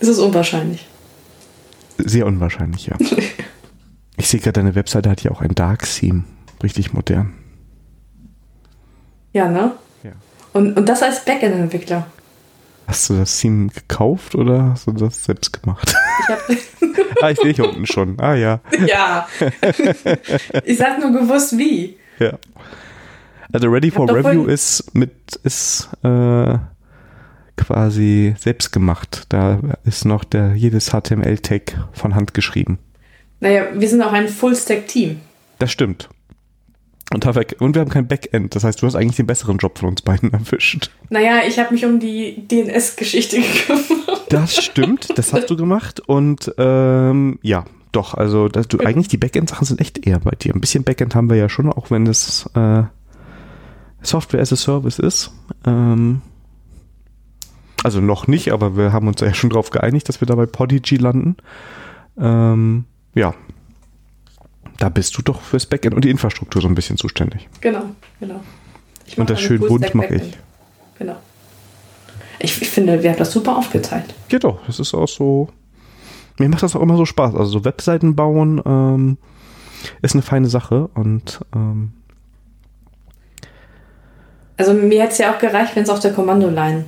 es 0.00 0.08
ist 0.08 0.18
unwahrscheinlich. 0.18 0.86
Sehr 1.98 2.26
unwahrscheinlich, 2.26 2.86
ja. 2.86 2.96
Ich 4.20 4.28
sehe 4.28 4.40
gerade, 4.40 4.54
deine 4.54 4.74
Webseite 4.74 5.08
hat 5.08 5.22
ja 5.22 5.30
auch 5.30 5.40
ein 5.42 5.54
Dark 5.54 5.84
Theme. 5.84 6.24
Richtig 6.60 6.92
modern. 6.92 7.34
Ja, 9.32 9.48
ne? 9.48 9.72
Ja. 10.02 10.10
Und, 10.52 10.76
und 10.76 10.88
das 10.88 11.04
als 11.04 11.24
Backend-Entwickler. 11.24 12.04
Hast 12.88 13.10
du 13.10 13.18
das 13.18 13.38
Theme 13.38 13.68
gekauft 13.68 14.34
oder 14.34 14.70
hast 14.70 14.86
du 14.86 14.92
das 14.92 15.22
selbst 15.22 15.62
gemacht? 15.62 15.94
Ich 16.20 16.28
hab 16.30 17.22
ah, 17.22 17.30
ich 17.30 17.38
sehe 17.38 17.52
hier 17.52 17.68
unten 17.68 17.84
schon. 17.84 18.18
Ah 18.18 18.34
ja. 18.34 18.60
Ja. 18.86 19.28
Ich 20.64 20.78
sag 20.78 20.98
nur 20.98 21.12
gewusst 21.12 21.58
wie. 21.58 21.98
Ja. 22.18 22.38
Also 23.52 23.68
Ready 23.68 23.90
for 23.90 24.08
Review 24.08 24.46
ist 24.46 24.94
mit 24.94 25.12
ist 25.42 25.90
äh, 26.02 26.56
quasi 27.58 28.34
selbst 28.38 28.72
gemacht. 28.72 29.26
Da 29.28 29.60
ist 29.84 30.06
noch 30.06 30.24
der 30.24 30.54
jedes 30.54 30.90
HTML-Tag 30.90 31.88
von 31.92 32.14
Hand 32.14 32.32
geschrieben. 32.32 32.78
Naja, 33.40 33.66
wir 33.74 33.88
sind 33.88 34.00
auch 34.00 34.12
ein 34.12 34.28
Full-Stack-Team. 34.28 35.20
Das 35.58 35.70
stimmt. 35.70 36.08
Und, 37.12 37.24
und 37.60 37.74
wir 37.74 37.80
haben 37.80 37.88
kein 37.88 38.06
Backend. 38.06 38.54
Das 38.54 38.64
heißt, 38.64 38.82
du 38.82 38.86
hast 38.86 38.94
eigentlich 38.94 39.16
den 39.16 39.26
besseren 39.26 39.56
Job 39.56 39.78
von 39.78 39.88
uns 39.88 40.02
beiden 40.02 40.32
erwischt. 40.32 40.90
Naja, 41.08 41.40
ich 41.46 41.58
habe 41.58 41.72
mich 41.72 41.84
um 41.84 42.00
die 42.00 42.46
DNS-Geschichte 42.48 43.36
gekümmert. 43.40 44.26
Das 44.30 44.62
stimmt, 44.62 45.16
das 45.16 45.32
hast 45.32 45.48
du 45.48 45.56
gemacht. 45.56 46.00
Und 46.00 46.52
ähm, 46.58 47.38
ja, 47.42 47.64
doch, 47.92 48.14
also 48.14 48.48
dass 48.48 48.68
du 48.68 48.80
eigentlich 48.80 49.08
die 49.08 49.16
Backend-Sachen 49.16 49.66
sind 49.66 49.80
echt 49.80 50.06
eher 50.06 50.20
bei 50.20 50.32
dir. 50.32 50.54
Ein 50.54 50.60
bisschen 50.60 50.84
Backend 50.84 51.14
haben 51.14 51.30
wir 51.30 51.36
ja 51.36 51.48
schon, 51.48 51.72
auch 51.72 51.90
wenn 51.90 52.06
es 52.06 52.48
äh, 52.54 52.82
Software 54.02 54.40
as 54.40 54.52
a 54.52 54.56
Service 54.56 54.98
ist. 54.98 55.32
Ähm, 55.64 56.20
also 57.82 58.00
noch 58.00 58.26
nicht, 58.26 58.52
aber 58.52 58.76
wir 58.76 58.92
haben 58.92 59.08
uns 59.08 59.20
ja 59.20 59.32
schon 59.32 59.50
darauf 59.50 59.70
geeinigt, 59.70 60.08
dass 60.08 60.20
wir 60.20 60.26
da 60.26 60.34
bei 60.34 60.46
Podigy 60.46 60.96
landen. 60.96 61.36
Ähm, 62.18 62.84
ja, 63.14 63.34
da 64.78 64.88
bist 64.88 65.16
du 65.18 65.22
doch 65.22 65.40
fürs 65.42 65.66
Backend 65.66 65.94
und 65.94 66.04
die 66.04 66.10
Infrastruktur 66.10 66.62
so 66.62 66.68
ein 66.68 66.74
bisschen 66.74 66.96
zuständig. 66.96 67.48
Genau, 67.60 67.84
genau. 68.20 68.40
Und 69.16 69.28
das 69.28 69.40
schön 69.40 69.60
bunt 69.60 69.94
mache 69.94 70.14
ich. 70.14 70.38
Genau. 70.98 71.16
Ich, 72.38 72.62
ich, 72.62 72.70
finde, 72.70 73.02
wir 73.02 73.10
haben 73.10 73.18
das 73.18 73.32
super 73.32 73.56
aufgeteilt. 73.56 74.14
Ja 74.30 74.38
doch, 74.38 74.64
das 74.66 74.78
ist 74.78 74.94
auch 74.94 75.08
so. 75.08 75.48
Mir 76.38 76.48
macht 76.48 76.62
das 76.62 76.76
auch 76.76 76.80
immer 76.80 76.96
so 76.96 77.04
Spaß. 77.04 77.34
Also 77.34 77.50
so 77.50 77.64
Webseiten 77.64 78.14
bauen 78.14 78.62
ähm, 78.64 79.18
ist 80.02 80.14
eine 80.14 80.22
feine 80.22 80.48
Sache 80.48 80.88
und 80.94 81.40
ähm, 81.54 81.92
Also 84.56 84.72
mir 84.72 85.02
hätte 85.02 85.12
es 85.12 85.18
ja 85.18 85.34
auch 85.34 85.38
gereicht, 85.40 85.74
wenn 85.74 85.82
es 85.82 85.90
auf 85.90 85.98
der 85.98 86.12
Kommandoline 86.12 86.84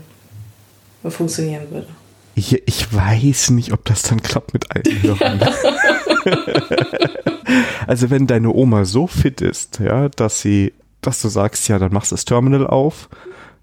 funktionieren 1.09 1.71
würde. 1.71 1.89
Ich, 2.37 2.63
ich 2.67 2.95
weiß 2.95 3.51
nicht, 3.51 3.73
ob 3.73 3.85
das 3.87 4.03
dann 4.03 4.23
klappt 4.23 4.53
mit 4.53 4.71
allen 4.71 5.03
Hörern. 5.03 5.41
also 7.87 8.11
wenn 8.11 8.27
deine 8.27 8.53
Oma 8.53 8.85
so 8.85 9.07
fit 9.07 9.41
ist, 9.41 9.81
ja, 9.81 10.09
dass 10.09 10.41
sie, 10.41 10.73
dass 11.01 11.23
du 11.23 11.29
sagst, 11.29 11.69
ja, 11.69 11.79
dann 11.79 11.93
machst 11.93 12.13
du 12.13 12.17
das 12.17 12.25
Terminal 12.25 12.67
auf, 12.67 13.09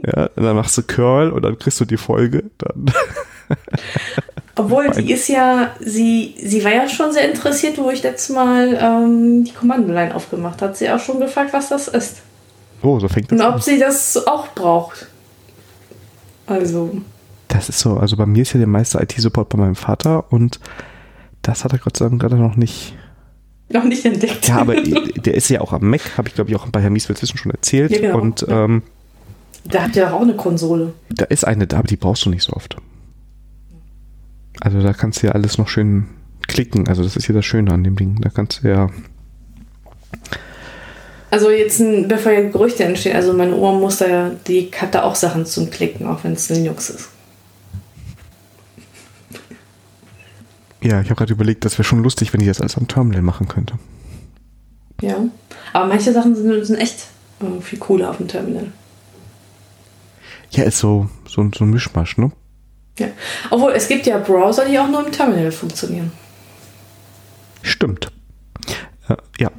ja, 0.04 0.30
dann 0.36 0.56
machst 0.56 0.78
du 0.78 0.84
Curl 0.84 1.32
und 1.32 1.44
dann 1.44 1.58
kriegst 1.58 1.80
du 1.80 1.86
die 1.86 1.98
Folge, 1.98 2.46
dann. 2.58 2.92
Obwohl, 4.56 4.90
die 4.90 5.12
ist 5.12 5.28
ja, 5.28 5.76
sie, 5.80 6.36
sie 6.44 6.64
war 6.64 6.72
ja 6.74 6.90
schon 6.90 7.12
sehr 7.14 7.30
interessiert, 7.30 7.78
wo 7.78 7.92
ich 7.92 8.02
letztes 8.02 8.36
Mal 8.36 8.78
ähm, 8.82 9.44
die 9.44 9.52
Kommandoline 9.52 10.16
aufgemacht 10.16 10.64
hat. 10.64 10.76
Sie 10.76 10.90
auch 10.90 11.00
schon 11.00 11.20
gefragt, 11.20 11.54
was 11.54 11.70
das 11.70 11.88
ist. 11.88 12.22
Oh, 12.82 13.00
so 13.00 13.08
fängt 13.08 13.32
das 13.32 13.40
Und 13.40 13.46
ob 13.46 13.56
an. 13.56 13.62
sie 13.62 13.78
das 13.78 14.26
auch 14.26 14.48
braucht. 14.56 15.08
Also. 16.48 17.02
Das 17.50 17.70
ist 17.70 17.80
so, 17.80 17.98
also 17.98 18.18
bei 18.18 18.26
mir 18.26 18.42
ist 18.42 18.54
ja 18.54 18.58
der 18.58 18.68
meiste 18.68 19.00
IT-Support 19.00 19.50
bei 19.50 19.60
meinem 19.60 19.76
Vater 19.76 20.26
und 20.32 20.60
das 21.48 21.64
hat 21.64 21.72
er 21.72 21.80
Gott 21.80 21.96
sei 21.96 22.10
Dank 22.10 22.22
gerade 22.22 22.36
noch 22.36 22.58
nicht. 22.58 22.94
Noch 23.70 23.86
nicht 23.86 24.04
entdeckt. 24.06 24.50
Ja, 24.50 24.58
aber 24.58 24.76
der 24.82 25.34
ist 25.34 25.50
ja 25.50 25.62
auch 25.62 25.72
am 25.72 25.90
Mac, 25.90 26.18
habe 26.18 26.28
ich 26.28 26.36
glaube 26.36 26.50
ich 26.50 26.56
auch 26.56 26.68
bei 26.68 26.82
Herrn 26.82 26.94
Mieswitz 26.94 27.22
Wissen 27.22 27.38
schon 27.38 27.52
erzählt. 27.52 27.92
Ja, 27.92 28.00
genau. 28.00 28.20
Und 28.20 28.42
ja. 28.42 28.66
ähm, 28.66 28.84
da 29.64 29.84
habt 29.84 29.96
ihr 29.96 30.14
auch 30.14 30.22
eine 30.22 30.36
Konsole. 30.36 30.94
Da 31.10 31.26
ist 31.26 31.46
eine 31.46 31.68
da, 31.68 31.80
aber 31.80 31.88
die 31.88 31.96
brauchst 31.96 32.26
du 32.26 32.30
nicht 32.30 32.44
so 32.44 32.54
oft. 32.54 32.78
Also 34.60 34.82
da 34.82 34.94
kannst 34.94 35.22
du 35.24 35.28
ja 35.28 35.34
alles 35.34 35.58
noch 35.58 35.70
schön 35.70 36.08
klicken. 36.48 36.88
Also 36.88 37.04
das 37.04 37.16
ist 37.16 37.28
ja 37.28 37.34
das 37.34 37.46
Schöne 37.46 37.72
an 37.72 37.84
dem 37.84 37.96
Ding. 37.96 38.20
Da 38.22 38.30
kannst 38.30 38.64
du 38.64 38.70
ja. 38.70 38.90
Also 41.30 41.50
jetzt, 41.50 41.82
bevor 42.08 42.32
ja 42.32 42.50
Gerüchte 42.50 42.84
entstehen, 42.86 43.16
also 43.16 43.34
meine 43.34 43.56
Oma 43.56 43.80
muss 43.80 43.98
da 43.98 44.08
ja, 44.08 44.32
die 44.48 44.72
hat 44.76 44.96
da 44.96 45.04
auch 45.04 45.16
Sachen 45.16 45.46
zum 45.46 45.70
Klicken, 45.70 46.08
auch 46.08 46.24
wenn 46.24 46.34
es 46.34 46.50
Linux 46.50 46.90
ist. 46.90 47.10
Ja, 50.82 51.02
ich 51.02 51.10
habe 51.10 51.16
gerade 51.16 51.34
überlegt, 51.34 51.66
das 51.66 51.74
wäre 51.74 51.84
schon 51.84 52.04
lustig, 52.04 52.34
wenn 52.34 52.42
ich 52.42 52.48
das 52.48 52.62
alles 52.62 52.78
am 52.78 52.88
Terminal 52.88 53.22
machen 53.22 53.48
könnte. 53.48 53.76
Ja, 55.02 55.18
aber 55.74 55.88
manche 55.88 56.12
Sachen 56.12 56.36
sind, 56.36 56.66
sind 56.66 56.78
echt 56.78 57.08
äh, 57.40 57.62
viel 57.62 57.80
cooler 57.80 58.10
auf 58.10 58.18
dem 58.18 58.28
Terminal. 58.28 58.68
Ja, 60.52 60.64
ist 60.64 60.80
so, 60.80 61.10
so, 61.28 61.50
so 61.56 61.66
ein 61.66 61.70
Mischmasch, 61.70 62.18
ne? 62.18 62.32
Ja. 62.98 63.08
Obwohl, 63.52 63.74
es 63.74 63.88
gibt 63.88 64.08
ja 64.08 64.18
Browser, 64.18 64.66
die 64.66 64.80
auch 64.80 64.88
nur 64.88 65.06
im 65.06 65.12
Terminal 65.12 65.52
funktionieren. 65.52 66.12
Stimmt. 67.62 68.12
Äh, 69.08 69.16
ja. 69.40 69.52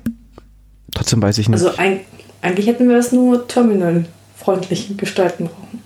Trotzdem 0.94 1.22
weiß 1.22 1.38
ich 1.38 1.48
nicht. 1.48 1.62
Also 1.62 1.76
ein, 1.76 2.00
eigentlich 2.42 2.66
hätten 2.66 2.88
wir 2.88 2.96
das 2.96 3.12
nur 3.12 3.46
terminalfreundlich 3.46 4.96
gestalten 4.96 5.46
brauchen. 5.46 5.82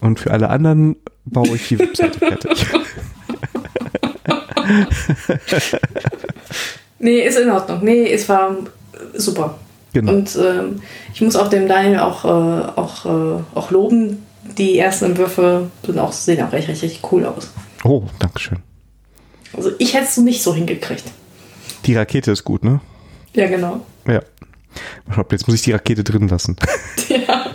Und 0.00 0.20
für 0.20 0.30
alle 0.30 0.48
anderen 0.48 0.96
baue 1.24 1.56
ich 1.56 1.68
die 1.68 1.78
Webseite 1.78 2.18
fertig. 2.18 2.66
nee, 6.98 7.20
ist 7.20 7.38
in 7.38 7.50
Ordnung. 7.50 7.80
Nee, 7.82 8.12
es 8.12 8.28
war 8.28 8.56
super. 9.14 9.58
Genau. 9.92 10.12
Und 10.12 10.36
ähm, 10.36 10.80
ich 11.12 11.20
muss 11.20 11.36
auch 11.36 11.48
dem 11.48 11.68
Daniel 11.68 11.98
auch, 11.98 12.24
äh, 12.24 12.28
auch, 12.28 13.06
äh, 13.06 13.42
auch 13.54 13.70
loben. 13.70 14.24
Die 14.56 14.78
ersten 14.78 15.06
Entwürfe 15.06 15.70
sind 15.84 15.98
auch, 15.98 16.12
sehen 16.12 16.42
auch 16.42 16.52
richtig, 16.52 16.82
richtig 16.82 17.12
cool 17.12 17.24
aus. 17.24 17.50
Oh, 17.84 18.04
Dankeschön. 18.18 18.58
Also 19.52 19.70
ich 19.78 19.94
hätte 19.94 20.04
es 20.04 20.16
nicht 20.18 20.42
so 20.42 20.54
hingekriegt. 20.54 21.04
Die 21.86 21.96
Rakete 21.96 22.30
ist 22.30 22.44
gut, 22.44 22.62
ne? 22.62 22.80
Ja, 23.34 23.48
genau. 23.48 23.80
Ja. 24.06 24.22
Jetzt 25.30 25.46
muss 25.46 25.56
ich 25.56 25.62
die 25.62 25.72
Rakete 25.72 26.04
drin 26.04 26.28
lassen. 26.28 26.56
ja. 27.08 27.50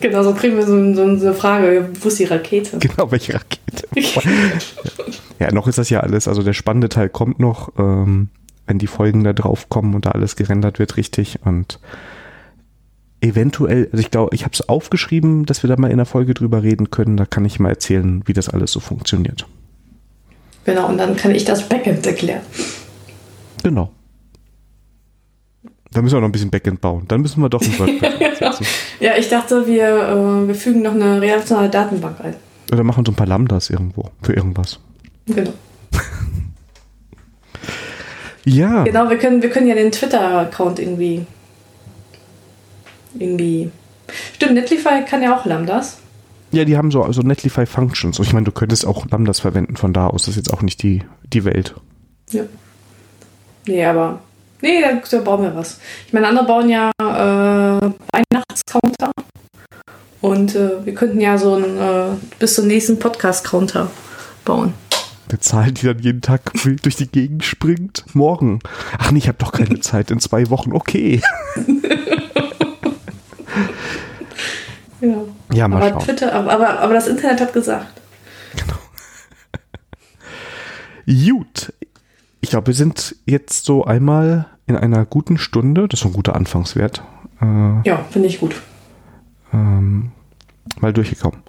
Genau, 0.00 0.22
so 0.22 0.34
kriegen 0.34 0.56
wir 0.56 0.66
so, 0.66 0.94
so 0.94 1.02
eine 1.02 1.34
Frage, 1.34 1.90
wo 2.00 2.08
ist 2.08 2.18
die 2.18 2.24
Rakete? 2.24 2.78
Genau, 2.78 3.10
welche 3.10 3.34
Rakete? 3.34 3.79
Ja, 5.38 5.52
noch 5.52 5.66
ist 5.66 5.78
das 5.78 5.90
ja 5.90 6.00
alles, 6.00 6.28
also 6.28 6.42
der 6.42 6.52
spannende 6.52 6.88
Teil 6.88 7.08
kommt 7.08 7.40
noch. 7.40 7.72
Ähm, 7.78 8.28
wenn 8.66 8.78
die 8.78 8.86
Folgen 8.86 9.24
da 9.24 9.32
drauf 9.32 9.68
kommen 9.68 9.96
und 9.96 10.06
da 10.06 10.12
alles 10.12 10.36
gerendert 10.36 10.78
wird 10.78 10.96
richtig 10.96 11.40
und 11.44 11.80
eventuell, 13.20 13.88
also 13.90 13.98
ich 13.98 14.12
glaube, 14.12 14.34
ich 14.34 14.44
habe 14.44 14.52
es 14.54 14.68
aufgeschrieben, 14.68 15.44
dass 15.44 15.64
wir 15.64 15.68
da 15.68 15.76
mal 15.76 15.90
in 15.90 15.96
der 15.96 16.06
Folge 16.06 16.34
drüber 16.34 16.62
reden 16.62 16.90
können. 16.90 17.16
Da 17.16 17.26
kann 17.26 17.44
ich 17.44 17.58
mal 17.58 17.70
erzählen, 17.70 18.22
wie 18.26 18.32
das 18.32 18.48
alles 18.48 18.70
so 18.70 18.78
funktioniert. 18.78 19.46
Genau, 20.64 20.88
und 20.88 20.98
dann 20.98 21.16
kann 21.16 21.34
ich 21.34 21.44
das 21.44 21.68
Backend 21.68 22.06
erklären. 22.06 22.42
Genau. 23.64 23.90
Da 25.90 26.00
müssen 26.00 26.14
wir 26.14 26.20
noch 26.20 26.28
ein 26.28 26.32
bisschen 26.32 26.50
Backend 26.50 26.80
bauen. 26.80 27.06
Dann 27.08 27.22
müssen 27.22 27.42
wir 27.42 27.48
doch 27.48 27.62
ein 27.62 27.76
WordPress 27.78 28.38
ja. 28.40 28.54
ja, 29.00 29.16
ich 29.16 29.28
dachte, 29.28 29.66
wir, 29.66 29.84
äh, 29.84 30.46
wir 30.46 30.54
fügen 30.54 30.82
noch 30.82 30.94
eine 30.94 31.20
relationale 31.20 31.68
Datenbank 31.68 32.20
ein. 32.20 32.36
Oder 32.70 32.84
machen 32.84 33.04
so 33.04 33.12
ein 33.12 33.16
paar 33.16 33.26
Lambdas 33.26 33.70
irgendwo 33.70 34.10
für 34.22 34.32
irgendwas. 34.32 34.78
Genau. 35.26 35.52
Ja. 38.44 38.84
Genau, 38.84 39.10
wir 39.10 39.18
können, 39.18 39.42
wir 39.42 39.50
können 39.50 39.66
ja 39.66 39.74
den 39.74 39.92
Twitter-Account 39.92 40.78
irgendwie. 40.78 41.26
Irgendwie. 43.18 43.70
Stimmt, 44.34 44.54
Netlify 44.54 45.04
kann 45.06 45.22
ja 45.22 45.36
auch 45.36 45.44
Lambdas. 45.44 45.98
Ja, 46.52 46.64
die 46.64 46.76
haben 46.76 46.90
so 46.90 47.02
also 47.02 47.22
Netlify 47.22 47.66
Functions. 47.66 48.18
Ich 48.18 48.32
meine, 48.32 48.44
du 48.44 48.52
könntest 48.52 48.86
auch 48.86 49.06
Lambdas 49.10 49.40
verwenden 49.40 49.76
von 49.76 49.92
da 49.92 50.08
aus. 50.08 50.22
Das 50.22 50.30
ist 50.30 50.36
jetzt 50.36 50.52
auch 50.52 50.62
nicht 50.62 50.82
die, 50.82 51.02
die 51.32 51.44
Welt. 51.44 51.74
Ja. 52.30 52.44
Nee, 53.66 53.84
aber. 53.84 54.20
Nee, 54.62 54.80
da, 54.80 55.00
da 55.08 55.22
bauen 55.22 55.42
wir 55.42 55.54
was. 55.54 55.78
Ich 56.06 56.12
meine, 56.12 56.26
andere 56.26 56.46
bauen 56.46 56.68
ja 56.68 56.90
äh, 56.98 57.04
Weihnachtscounter. 58.12 59.12
Und 60.20 60.54
äh, 60.54 60.84
wir 60.84 60.94
könnten 60.94 61.20
ja 61.20 61.38
so 61.38 61.54
ein 61.54 61.78
äh, 61.78 62.16
bis 62.38 62.54
zum 62.54 62.66
nächsten 62.66 62.98
Podcast-Counter 62.98 63.90
bauen. 64.44 64.74
Eine 65.28 65.38
Zahl, 65.38 65.72
die 65.72 65.86
dann 65.86 65.98
jeden 66.00 66.20
Tag 66.22 66.52
durch 66.82 66.96
die 66.96 67.06
Gegend 67.08 67.44
springt. 67.44 68.04
Morgen. 68.14 68.58
Ach 68.98 69.12
nee, 69.12 69.18
ich 69.18 69.28
habe 69.28 69.38
doch 69.38 69.52
keine 69.52 69.80
Zeit. 69.84 70.10
In 70.10 70.20
zwei 70.20 70.50
Wochen. 70.50 70.72
Okay. 70.72 71.22
ja. 75.00 75.22
Ja, 75.52 75.68
mal 75.68 75.76
aber 75.78 75.90
schauen. 75.90 76.00
Twitter, 76.00 76.32
aber, 76.32 76.80
aber 76.80 76.94
das 76.94 77.06
Internet 77.08 77.40
hat 77.40 77.52
gesagt. 77.52 78.00
Genau. 78.56 78.74
Gut. 81.36 81.72
Ich 82.42 82.50
glaube, 82.50 82.68
wir 82.68 82.74
sind 82.74 83.16
jetzt 83.26 83.64
so 83.64 83.84
einmal 83.84 84.46
in 84.66 84.76
einer 84.76 85.04
guten 85.06 85.38
Stunde. 85.38 85.88
Das 85.88 86.00
ist 86.00 86.06
ein 86.06 86.12
guter 86.12 86.34
Anfangswert. 86.34 87.02
Äh, 87.40 87.88
ja, 87.88 88.04
finde 88.10 88.28
ich 88.28 88.40
gut. 88.40 88.56
Ähm, 89.52 90.12
mal 90.80 90.92
durchgekommen. 90.92 91.42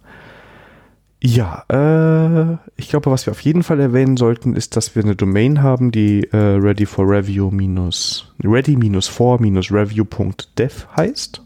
Ja, 1.24 1.66
äh, 1.70 2.58
ich 2.78 2.90
glaube, 2.90 3.12
was 3.12 3.28
wir 3.28 3.32
auf 3.32 3.42
jeden 3.42 3.62
Fall 3.62 3.80
erwähnen 3.80 4.18
sollten, 4.18 4.56
ist, 4.56 4.76
dass 4.76 4.96
wir 4.96 5.04
eine 5.04 5.16
Domain 5.16 5.62
haben, 5.62 5.92
die 5.92 6.24
äh, 6.32 6.38
ready 6.38 6.88
for 6.88 7.08
review 7.08 7.52
minus 7.52 8.34
ready 8.44 8.76
minus 8.76 9.08
for 9.08 9.40
minus 9.40 9.72
review.dev 9.72 10.88
heißt. 10.98 11.44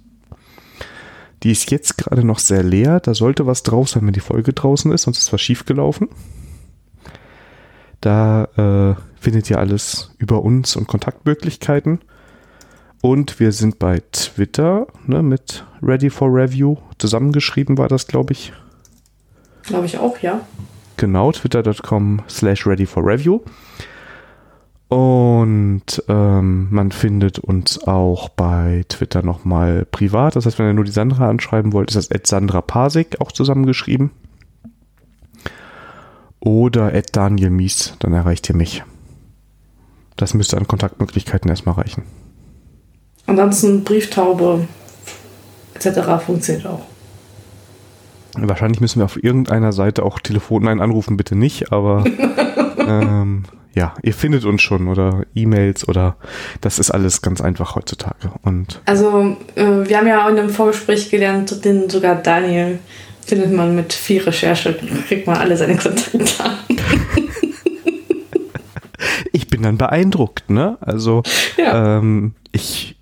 Die 1.44 1.52
ist 1.52 1.70
jetzt 1.72 1.98
gerade 1.98 2.26
noch 2.26 2.40
sehr 2.40 2.64
leer. 2.64 3.02
Da 3.02 3.14
sollte 3.14 3.46
was 3.46 3.64
draus 3.64 3.92
sein, 3.92 4.06
wenn 4.06 4.14
die 4.14 4.22
Folge 4.22 4.54
draußen 4.54 4.92
ist, 4.94 5.04
sonst 5.04 5.20
ist 5.20 5.34
was 5.34 5.42
schiefgelaufen. 5.42 6.08
Da 8.00 8.46
äh, 8.56 9.02
findet 9.20 9.50
ihr 9.50 9.60
alles 9.60 10.16
über 10.18 10.42
uns 10.44 10.78
und 10.78 10.88
Kontaktmöglichkeiten. 10.88 12.00
Und 13.06 13.40
wir 13.40 13.52
sind 13.52 13.78
bei 13.78 14.02
Twitter 14.12 14.88
ne, 15.06 15.22
mit 15.22 15.64
Ready 15.84 16.10
for 16.10 16.28
Review. 16.28 16.78
Zusammengeschrieben 16.98 17.78
war 17.78 17.88
das, 17.88 18.08
glaube 18.08 18.34
ich. 18.34 18.52
Glaube 19.62 19.86
ich 19.86 20.00
auch, 20.00 20.18
ja. 20.24 20.42
Genau, 20.98 21.32
twitter.com 21.32 22.24
slash 22.28 22.66
ready 22.66 22.88
for 22.88 23.06
review. 23.06 23.42
Und 24.88 26.04
ähm, 26.08 26.68
man 26.72 26.92
findet 26.92 27.38
uns 27.38 27.84
auch 27.84 28.30
bei 28.30 28.84
Twitter 28.90 29.22
nochmal 29.22 29.86
privat. 29.86 30.36
Das 30.36 30.48
heißt, 30.48 30.58
wenn 30.58 30.66
ihr 30.66 30.74
nur 30.74 30.84
die 30.84 30.92
Sandra 30.92 31.30
anschreiben 31.30 31.74
wollt, 31.74 31.92
ist 31.92 31.98
das 31.98 32.12
at 32.12 32.26
Sandra 32.26 32.62
Pasik 32.62 33.22
auch 33.22 33.32
zusammengeschrieben. 33.32 34.10
Oder 36.40 36.92
at 36.96 37.16
Daniel 37.16 37.52
Mies, 37.52 37.94
dann 38.00 38.14
erreicht 38.14 38.50
ihr 38.50 38.56
mich. 38.56 38.84
Das 40.16 40.34
müsste 40.34 40.58
an 40.58 40.66
Kontaktmöglichkeiten 40.66 41.52
erstmal 41.52 41.76
reichen. 41.76 42.02
Ansonsten 43.28 43.84
Brieftaube 43.84 44.68
etc. 45.74 46.24
funktioniert 46.26 46.66
auch. 46.68 46.82
Wahrscheinlich 48.38 48.82
müssen 48.82 49.00
wir 49.00 49.06
auf 49.06 49.22
irgendeiner 49.22 49.72
Seite 49.72 50.04
auch 50.04 50.20
Telefonline 50.20 50.82
anrufen, 50.82 51.16
bitte 51.16 51.36
nicht, 51.36 51.72
aber 51.72 52.04
ähm, 52.78 53.44
ja, 53.76 53.94
ihr 54.04 54.14
findet 54.14 54.46
uns 54.46 54.62
schon 54.62 54.88
oder 54.88 55.26
E-Mails 55.36 55.88
oder 55.88 56.18
das 56.62 56.80
ist 56.80 56.92
alles 56.92 57.22
ganz 57.22 57.42
einfach 57.42 57.76
heutzutage. 57.76 58.32
Und 58.42 58.82
also 58.86 59.38
äh, 59.56 59.88
wir 59.88 59.98
haben 59.98 60.08
ja 60.08 60.26
auch 60.26 60.30
in 60.30 60.40
einem 60.40 60.50
Vorgespräch 60.50 61.10
gelernt, 61.10 61.64
den 61.64 61.90
sogar 61.90 62.16
Daniel 62.16 62.80
findet 63.26 63.52
man 63.52 63.76
mit 63.76 63.94
viel 63.94 64.22
Recherche, 64.22 64.78
kriegt 65.08 65.28
man 65.28 65.38
alle 65.38 65.58
seine 65.58 65.76
Kontaktdaten. 65.76 66.78
ich 69.32 69.48
bin 69.48 69.64
dann 69.64 69.78
beeindruckt, 69.78 70.50
ne? 70.50 70.78
Also 70.80 71.24
ja. 71.58 71.98
ähm, 71.98 72.34
ich 72.52 72.96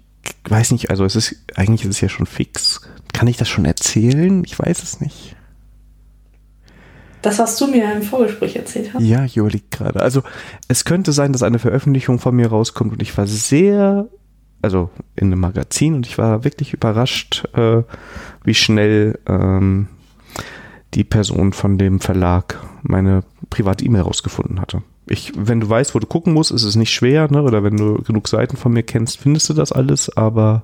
weiß 0.50 0.72
nicht, 0.72 0.90
also 0.90 1.06
es 1.06 1.16
ist 1.16 1.36
eigentlich 1.56 1.84
ist 1.84 1.96
es 1.96 2.02
ja 2.02 2.10
schon 2.10 2.26
fix 2.26 2.82
Kann 3.14 3.28
ich 3.28 3.38
das 3.38 3.50
schon 3.50 3.66
erzählen? 3.66 4.44
Ich 4.46 4.58
weiß 4.58 4.84
es 4.84 5.00
nicht. 5.00 5.36
Das, 7.22 7.40
was 7.40 7.58
du 7.58 7.68
mir 7.68 7.92
im 7.94 8.02
Vorgespräch 8.02 8.58
erzählt 8.58 8.94
hast? 8.94 9.02
Ja, 9.02 9.24
Jo 9.24 9.48
liegt 9.48 9.72
gerade. 9.72 10.02
Also 10.02 10.24
es 10.68 10.84
könnte 10.84 11.14
sein, 11.14 11.32
dass 11.32 11.42
eine 11.42 11.58
Veröffentlichung 11.58 12.20
von 12.20 12.36
mir 12.36 12.48
rauskommt 12.48 12.92
und 12.92 13.02
ich 13.02 13.18
war 13.18 13.28
sehr, 13.28 14.10
also 14.62 14.90
in 15.16 15.28
einem 15.28 15.40
Magazin 15.40 15.96
und 15.96 16.06
ich 16.06 16.18
war 16.18 16.44
wirklich 16.44 16.74
überrascht, 16.74 17.46
äh, 17.56 17.84
wie 18.44 18.54
schnell 18.54 19.20
ähm, 19.26 19.88
die 20.96 21.06
Person 21.06 21.54
von 21.54 21.78
dem 21.78 22.02
Verlag 22.02 22.60
meine 22.82 23.24
private 23.50 23.86
E-Mail 23.86 24.02
rausgefunden 24.02 24.60
hatte. 24.60 24.84
Ich, 25.06 25.34
wenn 25.36 25.60
du 25.60 25.70
weißt, 25.70 25.96
wo 25.96 26.00
du 26.00 26.08
gucken 26.08 26.34
musst, 26.34 26.52
ist 26.52 26.64
es 26.64 26.76
nicht 26.76 26.94
schwer, 26.94 27.30
ne? 27.30 27.44
Oder 27.44 27.64
wenn 27.64 27.78
du 27.78 28.02
genug 28.04 28.28
Seiten 28.28 28.58
von 28.58 28.72
mir 28.72 28.84
kennst, 28.84 29.20
findest 29.20 29.50
du 29.50 29.54
das 29.54 29.72
alles, 29.72 30.16
aber 30.16 30.64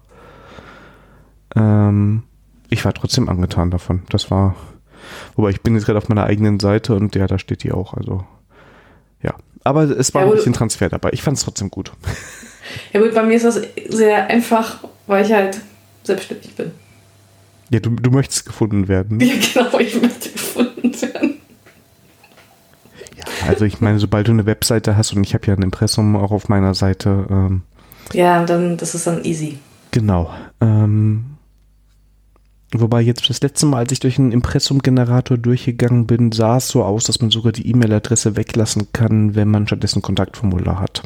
ähm, 1.56 2.24
ich 2.70 2.86
war 2.86 2.94
trotzdem 2.94 3.28
angetan 3.28 3.72
davon. 3.72 4.04
Das 4.10 4.32
war 4.32 4.56
Wobei 5.36 5.50
ich 5.52 5.62
bin 5.62 5.76
jetzt 5.76 5.86
gerade 5.86 5.98
auf 5.98 6.10
meiner 6.10 6.26
eigenen 6.26 6.60
Seite 6.60 6.96
und 6.96 7.16
ja, 7.16 7.28
da 7.28 7.40
steht 7.40 7.64
die 7.64 7.72
auch. 7.72 7.94
Also 7.94 8.26
ja. 9.22 9.36
Aber 9.64 9.84
es 9.84 10.14
war 10.14 10.24
ja, 10.24 10.30
ein 10.30 10.36
bisschen 10.36 10.54
Transfer 10.54 10.90
dabei. 10.90 11.10
Ich 11.14 11.22
fand 11.22 11.38
es 11.38 11.44
trotzdem 11.44 11.70
gut. 11.70 11.92
Ja 12.94 13.02
gut, 13.02 13.16
bei 13.16 13.24
mir 13.24 13.36
ist 13.36 13.46
das 13.46 13.62
sehr 13.88 14.28
einfach, 14.28 14.84
weil 15.08 15.26
ich 15.26 15.32
halt 15.32 15.60
selbstständig 16.04 16.56
bin. 16.56 16.72
Ja, 17.72 17.80
du, 17.80 17.90
du 17.90 18.12
möchtest 18.12 18.46
gefunden 18.46 18.88
werden. 18.88 19.20
Ja, 19.24 19.34
genau, 19.54 19.80
ich 19.80 20.00
möchte 20.00 20.30
gefunden 20.30 21.02
werden. 21.02 21.39
Ja, 23.40 23.48
also 23.48 23.66
ich 23.66 23.82
meine, 23.82 24.00
sobald 24.00 24.28
du 24.28 24.32
eine 24.32 24.46
Webseite 24.46 24.98
hast 24.98 25.14
und 25.14 25.24
ich 25.24 25.34
habe 25.34 25.48
ja 25.48 25.54
ein 25.54 25.62
Impressum 25.62 26.16
auch 26.16 26.32
auf 26.32 26.50
meiner 26.50 26.74
Seite. 26.74 27.28
Ähm, 27.30 27.62
ja, 28.14 28.44
dann 28.46 28.78
das 28.78 28.96
ist 28.96 29.08
dann 29.08 29.24
easy. 29.24 29.60
Genau. 29.92 30.30
Ähm, 30.62 31.38
Wobei 32.72 33.02
jetzt 33.02 33.28
das 33.28 33.42
letzte 33.42 33.66
Mal, 33.66 33.80
als 33.80 33.92
ich 33.92 34.00
durch 34.00 34.20
einen 34.20 34.32
Impressum-Generator 34.32 35.38
durchgegangen 35.38 36.06
bin, 36.06 36.32
sah 36.32 36.58
es 36.58 36.68
so 36.68 36.84
aus, 36.84 37.04
dass 37.06 37.20
man 37.20 37.32
sogar 37.32 37.52
die 37.52 37.68
E-Mail-Adresse 37.68 38.36
weglassen 38.36 38.90
kann, 38.94 39.34
wenn 39.34 39.48
man 39.50 39.66
stattdessen 39.66 40.04
Kontaktformular 40.04 40.80
hat. 40.80 41.02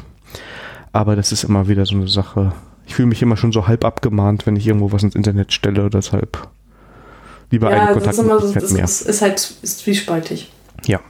Aber 0.92 1.16
das 1.16 1.32
ist 1.32 1.42
immer 1.42 1.66
wieder 1.66 1.86
so 1.86 1.94
eine 1.94 2.06
Sache. 2.06 2.52
Ich 2.86 2.94
fühle 2.94 3.08
mich 3.08 3.22
immer 3.22 3.38
schon 3.38 3.50
so 3.50 3.66
halb 3.66 3.86
abgemahnt, 3.86 4.46
wenn 4.46 4.56
ich 4.56 4.66
irgendwo 4.66 4.92
was 4.92 5.02
ins 5.02 5.14
Internet 5.14 5.54
stelle, 5.54 5.88
deshalb 5.88 6.48
lieber 7.50 7.70
ja, 7.70 7.84
eine 7.84 7.92
Kontaktmöglichkeit 7.94 8.70
mehr. 8.70 8.84
Ist, 8.84 9.00
ist 9.02 9.22
halt 9.22 9.54
ist 9.62 9.78
zwiespaltig. 9.78 10.52
Ja. 10.84 11.00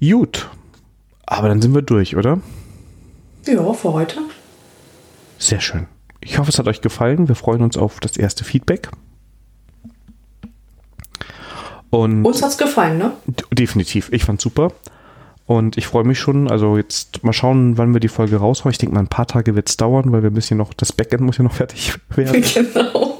Gut. 0.00 0.48
Aber 1.26 1.48
dann 1.48 1.60
sind 1.60 1.74
wir 1.74 1.82
durch, 1.82 2.16
oder? 2.16 2.40
Ja, 3.46 3.72
für 3.72 3.92
heute. 3.92 4.18
Sehr 5.38 5.60
schön. 5.60 5.86
Ich 6.20 6.38
hoffe, 6.38 6.50
es 6.50 6.58
hat 6.58 6.68
euch 6.68 6.80
gefallen. 6.80 7.28
Wir 7.28 7.34
freuen 7.34 7.62
uns 7.62 7.76
auf 7.76 8.00
das 8.00 8.16
erste 8.16 8.44
Feedback. 8.44 8.90
Und 11.90 12.24
uns 12.24 12.42
hat 12.42 12.50
es 12.50 12.58
gefallen, 12.58 12.98
ne? 12.98 13.12
Definitiv. 13.52 14.10
Ich 14.12 14.24
fand's 14.24 14.42
super. 14.42 14.72
Und 15.46 15.78
ich 15.78 15.86
freue 15.86 16.04
mich 16.04 16.18
schon. 16.18 16.50
Also 16.50 16.76
jetzt 16.76 17.24
mal 17.24 17.32
schauen, 17.32 17.78
wann 17.78 17.94
wir 17.94 18.00
die 18.00 18.08
Folge 18.08 18.36
raushauen. 18.36 18.72
Ich 18.72 18.78
denke 18.78 18.94
mal, 18.94 19.00
ein 19.00 19.08
paar 19.08 19.26
Tage 19.26 19.54
wird 19.54 19.68
es 19.70 19.78
dauern, 19.78 20.12
weil 20.12 20.22
wir 20.22 20.30
ein 20.30 20.34
bisschen 20.34 20.58
noch, 20.58 20.74
das 20.74 20.92
Backend 20.92 21.22
muss 21.22 21.38
ja 21.38 21.44
noch 21.44 21.52
fertig 21.54 21.94
werden. 22.10 22.42
Genau. 22.42 23.17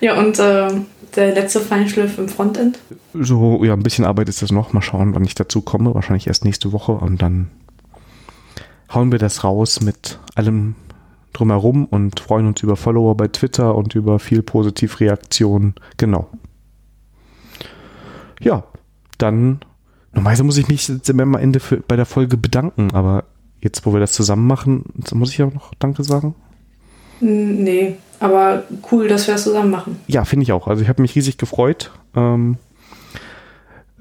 Ja, 0.00 0.18
und 0.18 0.38
äh, 0.38 0.68
der 1.16 1.34
letzte 1.34 1.60
Feinschliff 1.60 2.18
im 2.18 2.28
Frontend? 2.28 2.78
So, 3.14 3.64
ja, 3.64 3.72
ein 3.72 3.82
bisschen 3.82 4.04
Arbeit 4.04 4.28
ist 4.28 4.42
das 4.42 4.52
noch. 4.52 4.72
Mal 4.72 4.82
schauen, 4.82 5.14
wann 5.14 5.24
ich 5.24 5.34
dazu 5.34 5.60
komme. 5.62 5.94
Wahrscheinlich 5.94 6.26
erst 6.26 6.44
nächste 6.44 6.72
Woche. 6.72 6.92
Und 6.92 7.22
dann 7.22 7.50
hauen 8.92 9.12
wir 9.12 9.18
das 9.18 9.44
raus 9.44 9.80
mit 9.80 10.18
allem 10.34 10.74
drumherum 11.32 11.84
und 11.84 12.20
freuen 12.20 12.46
uns 12.46 12.62
über 12.62 12.76
Follower 12.76 13.16
bei 13.16 13.28
Twitter 13.28 13.74
und 13.74 13.94
über 13.94 14.18
viel 14.18 14.42
Positivreaktion. 14.42 15.74
Genau. 15.96 16.28
Ja, 18.40 18.64
dann, 19.18 19.60
normalerweise 20.12 20.44
muss 20.44 20.58
ich 20.58 20.68
mich 20.68 20.88
jetzt 20.88 21.10
am 21.10 21.34
Ende 21.34 21.60
für, 21.60 21.78
bei 21.78 21.96
der 21.96 22.06
Folge 22.06 22.36
bedanken, 22.36 22.90
aber 22.92 23.24
jetzt, 23.60 23.84
wo 23.86 23.92
wir 23.92 24.00
das 24.00 24.12
zusammen 24.12 24.46
machen, 24.46 24.84
muss 25.12 25.32
ich 25.32 25.42
auch 25.42 25.52
noch 25.52 25.74
Danke 25.78 26.02
sagen? 26.02 26.34
Nee, 27.20 27.96
aber 28.18 28.64
cool, 28.90 29.08
dass 29.08 29.26
wir 29.26 29.34
das 29.34 29.44
zusammen 29.44 29.70
machen. 29.70 30.00
Ja, 30.06 30.24
finde 30.24 30.44
ich 30.44 30.52
auch. 30.52 30.66
Also 30.66 30.82
ich 30.82 30.88
habe 30.88 31.02
mich 31.02 31.14
riesig 31.14 31.38
gefreut. 31.38 31.90
Ähm, 32.14 32.56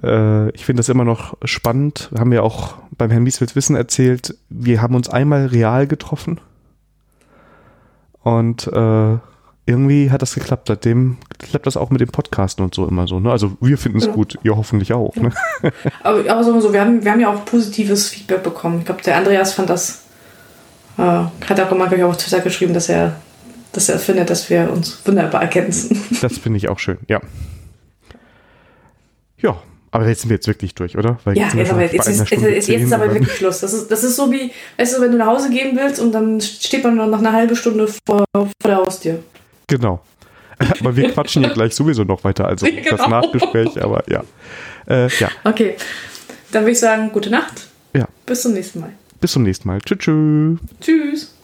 äh, 0.03 0.49
ich 0.51 0.65
finde 0.65 0.80
das 0.80 0.89
immer 0.89 1.05
noch 1.05 1.38
spannend. 1.43 2.09
Haben 2.17 2.32
wir 2.32 2.43
auch 2.43 2.76
beim 2.97 3.11
Herrn 3.11 3.24
Mieswitz 3.24 3.55
Wissen 3.55 3.76
erzählt. 3.76 4.36
Wir 4.49 4.82
haben 4.82 4.95
uns 4.95 5.09
einmal 5.09 5.47
real 5.47 5.88
getroffen 5.88 6.39
und 8.24 8.67
äh, 8.67 9.17
irgendwie 9.65 10.11
hat 10.11 10.22
das 10.22 10.34
geklappt. 10.34 10.67
Seitdem 10.67 11.17
klappt 11.38 11.67
das 11.67 11.78
auch 11.78 11.89
mit 11.89 12.01
dem 12.01 12.09
Podcasten 12.09 12.63
und 12.63 12.74
so 12.74 12.88
immer 12.88 13.07
so. 13.07 13.20
Ne? 13.20 13.32
Also 13.32 13.57
wir 13.61 13.78
finden 13.78 13.99
es 13.99 14.07
ja. 14.07 14.11
gut, 14.11 14.38
ihr 14.43 14.57
hoffentlich 14.57 14.93
auch. 14.93 15.15
Ne? 15.15 15.32
aber, 16.03 16.30
aber 16.30 16.43
so, 16.43 16.74
wir, 16.74 16.82
haben, 16.82 17.03
wir 17.03 17.11
haben 17.11 17.20
ja 17.20 17.32
auch 17.32 17.45
positives 17.45 18.09
Feedback 18.09 18.43
bekommen. 18.43 18.80
Ich 18.80 18.86
glaube, 18.86 19.01
der 19.03 19.17
Andreas 19.17 19.53
fand 19.53 19.70
das, 19.70 20.05
äh, 21.00 21.47
hat 21.47 21.60
auch 21.60 21.72
immer 21.72 21.91
ich, 21.91 22.04
auf 22.04 22.18
Twitter 22.18 22.41
geschrieben, 22.41 22.74
dass 22.74 22.89
er, 22.89 23.16
dass 23.72 23.88
er 23.89 24.00
findet, 24.00 24.30
dass 24.30 24.50
wir 24.50 24.72
uns 24.72 25.02
wunderbar 25.06 25.41
ergänzen. 25.41 26.02
Das 26.22 26.38
finde 26.38 26.58
ich 26.58 26.70
auch 26.70 26.80
schön, 26.80 26.97
ja. 27.08 27.22
Ja, 29.38 29.62
aber 29.91 30.08
jetzt 30.08 30.22
sind 30.22 30.30
wir 30.30 30.36
jetzt 30.36 30.47
wirklich 30.47 30.76
durch, 30.76 30.97
oder? 30.97 31.18
Weil 31.24 31.38
ja, 31.38 31.47
jetzt, 31.56 31.72
aber 31.72 31.82
jetzt, 31.82 32.08
ist, 32.08 32.30
jetzt, 32.30 32.68
jetzt 32.68 32.70
ist 32.70 32.93
aber 32.93 33.14
wirklich 33.14 33.32
Schluss. 33.32 33.62
Das 33.62 33.74
ist, 33.74 33.89
das 33.89 34.04
ist 34.04 34.18
so 34.18 34.30
wie, 34.30 34.52
weißt 34.78 34.97
du, 34.97 35.02
wenn 35.02 35.12
du 35.14 35.18
nach 35.18 35.28
Hause 35.28 35.50
gehen 35.50 35.78
willst 35.78 36.02
und 36.02 36.12
dann 36.12 36.41
steht 36.41 36.84
man 36.84 36.95
noch 36.97 37.20
eine 37.20 37.32
halbe 37.32 37.56
Stunde 37.56 37.88
vor, 37.88 38.26
vor 38.34 38.52
der 38.66 38.76
Haustür. 38.76 39.24
Genau. 39.68 40.02
Aber 40.82 40.95
wir 40.95 41.12
quatschen 41.12 41.43
ja 41.43 41.54
gleich 41.54 41.74
sowieso 41.74 42.04
noch 42.04 42.22
weiter, 42.26 42.45
also 42.45 42.66
genau. 42.70 42.97
das 42.97 43.08
Nachgespräch, 43.08 43.82
aber 43.82 44.04
ja. 44.10 44.24
Äh, 44.86 45.08
ja. 45.08 45.30
Okay, 45.45 45.78
dann 46.52 46.64
würde 46.64 46.72
ich 46.72 46.80
sagen, 46.80 47.10
gute 47.14 47.30
Nacht. 47.30 47.70
Ja. 47.93 48.06
Bis 48.26 48.41
zum 48.41 48.52
nächsten 48.52 48.82
Mal. 48.82 48.91
Bis 49.20 49.32
zum 49.34 49.43
nächsten 49.43 49.67
Mal. 49.67 49.80
Tschüss. 49.82 49.99
Tschüss. 49.99 50.59
Tschüss. 50.82 51.39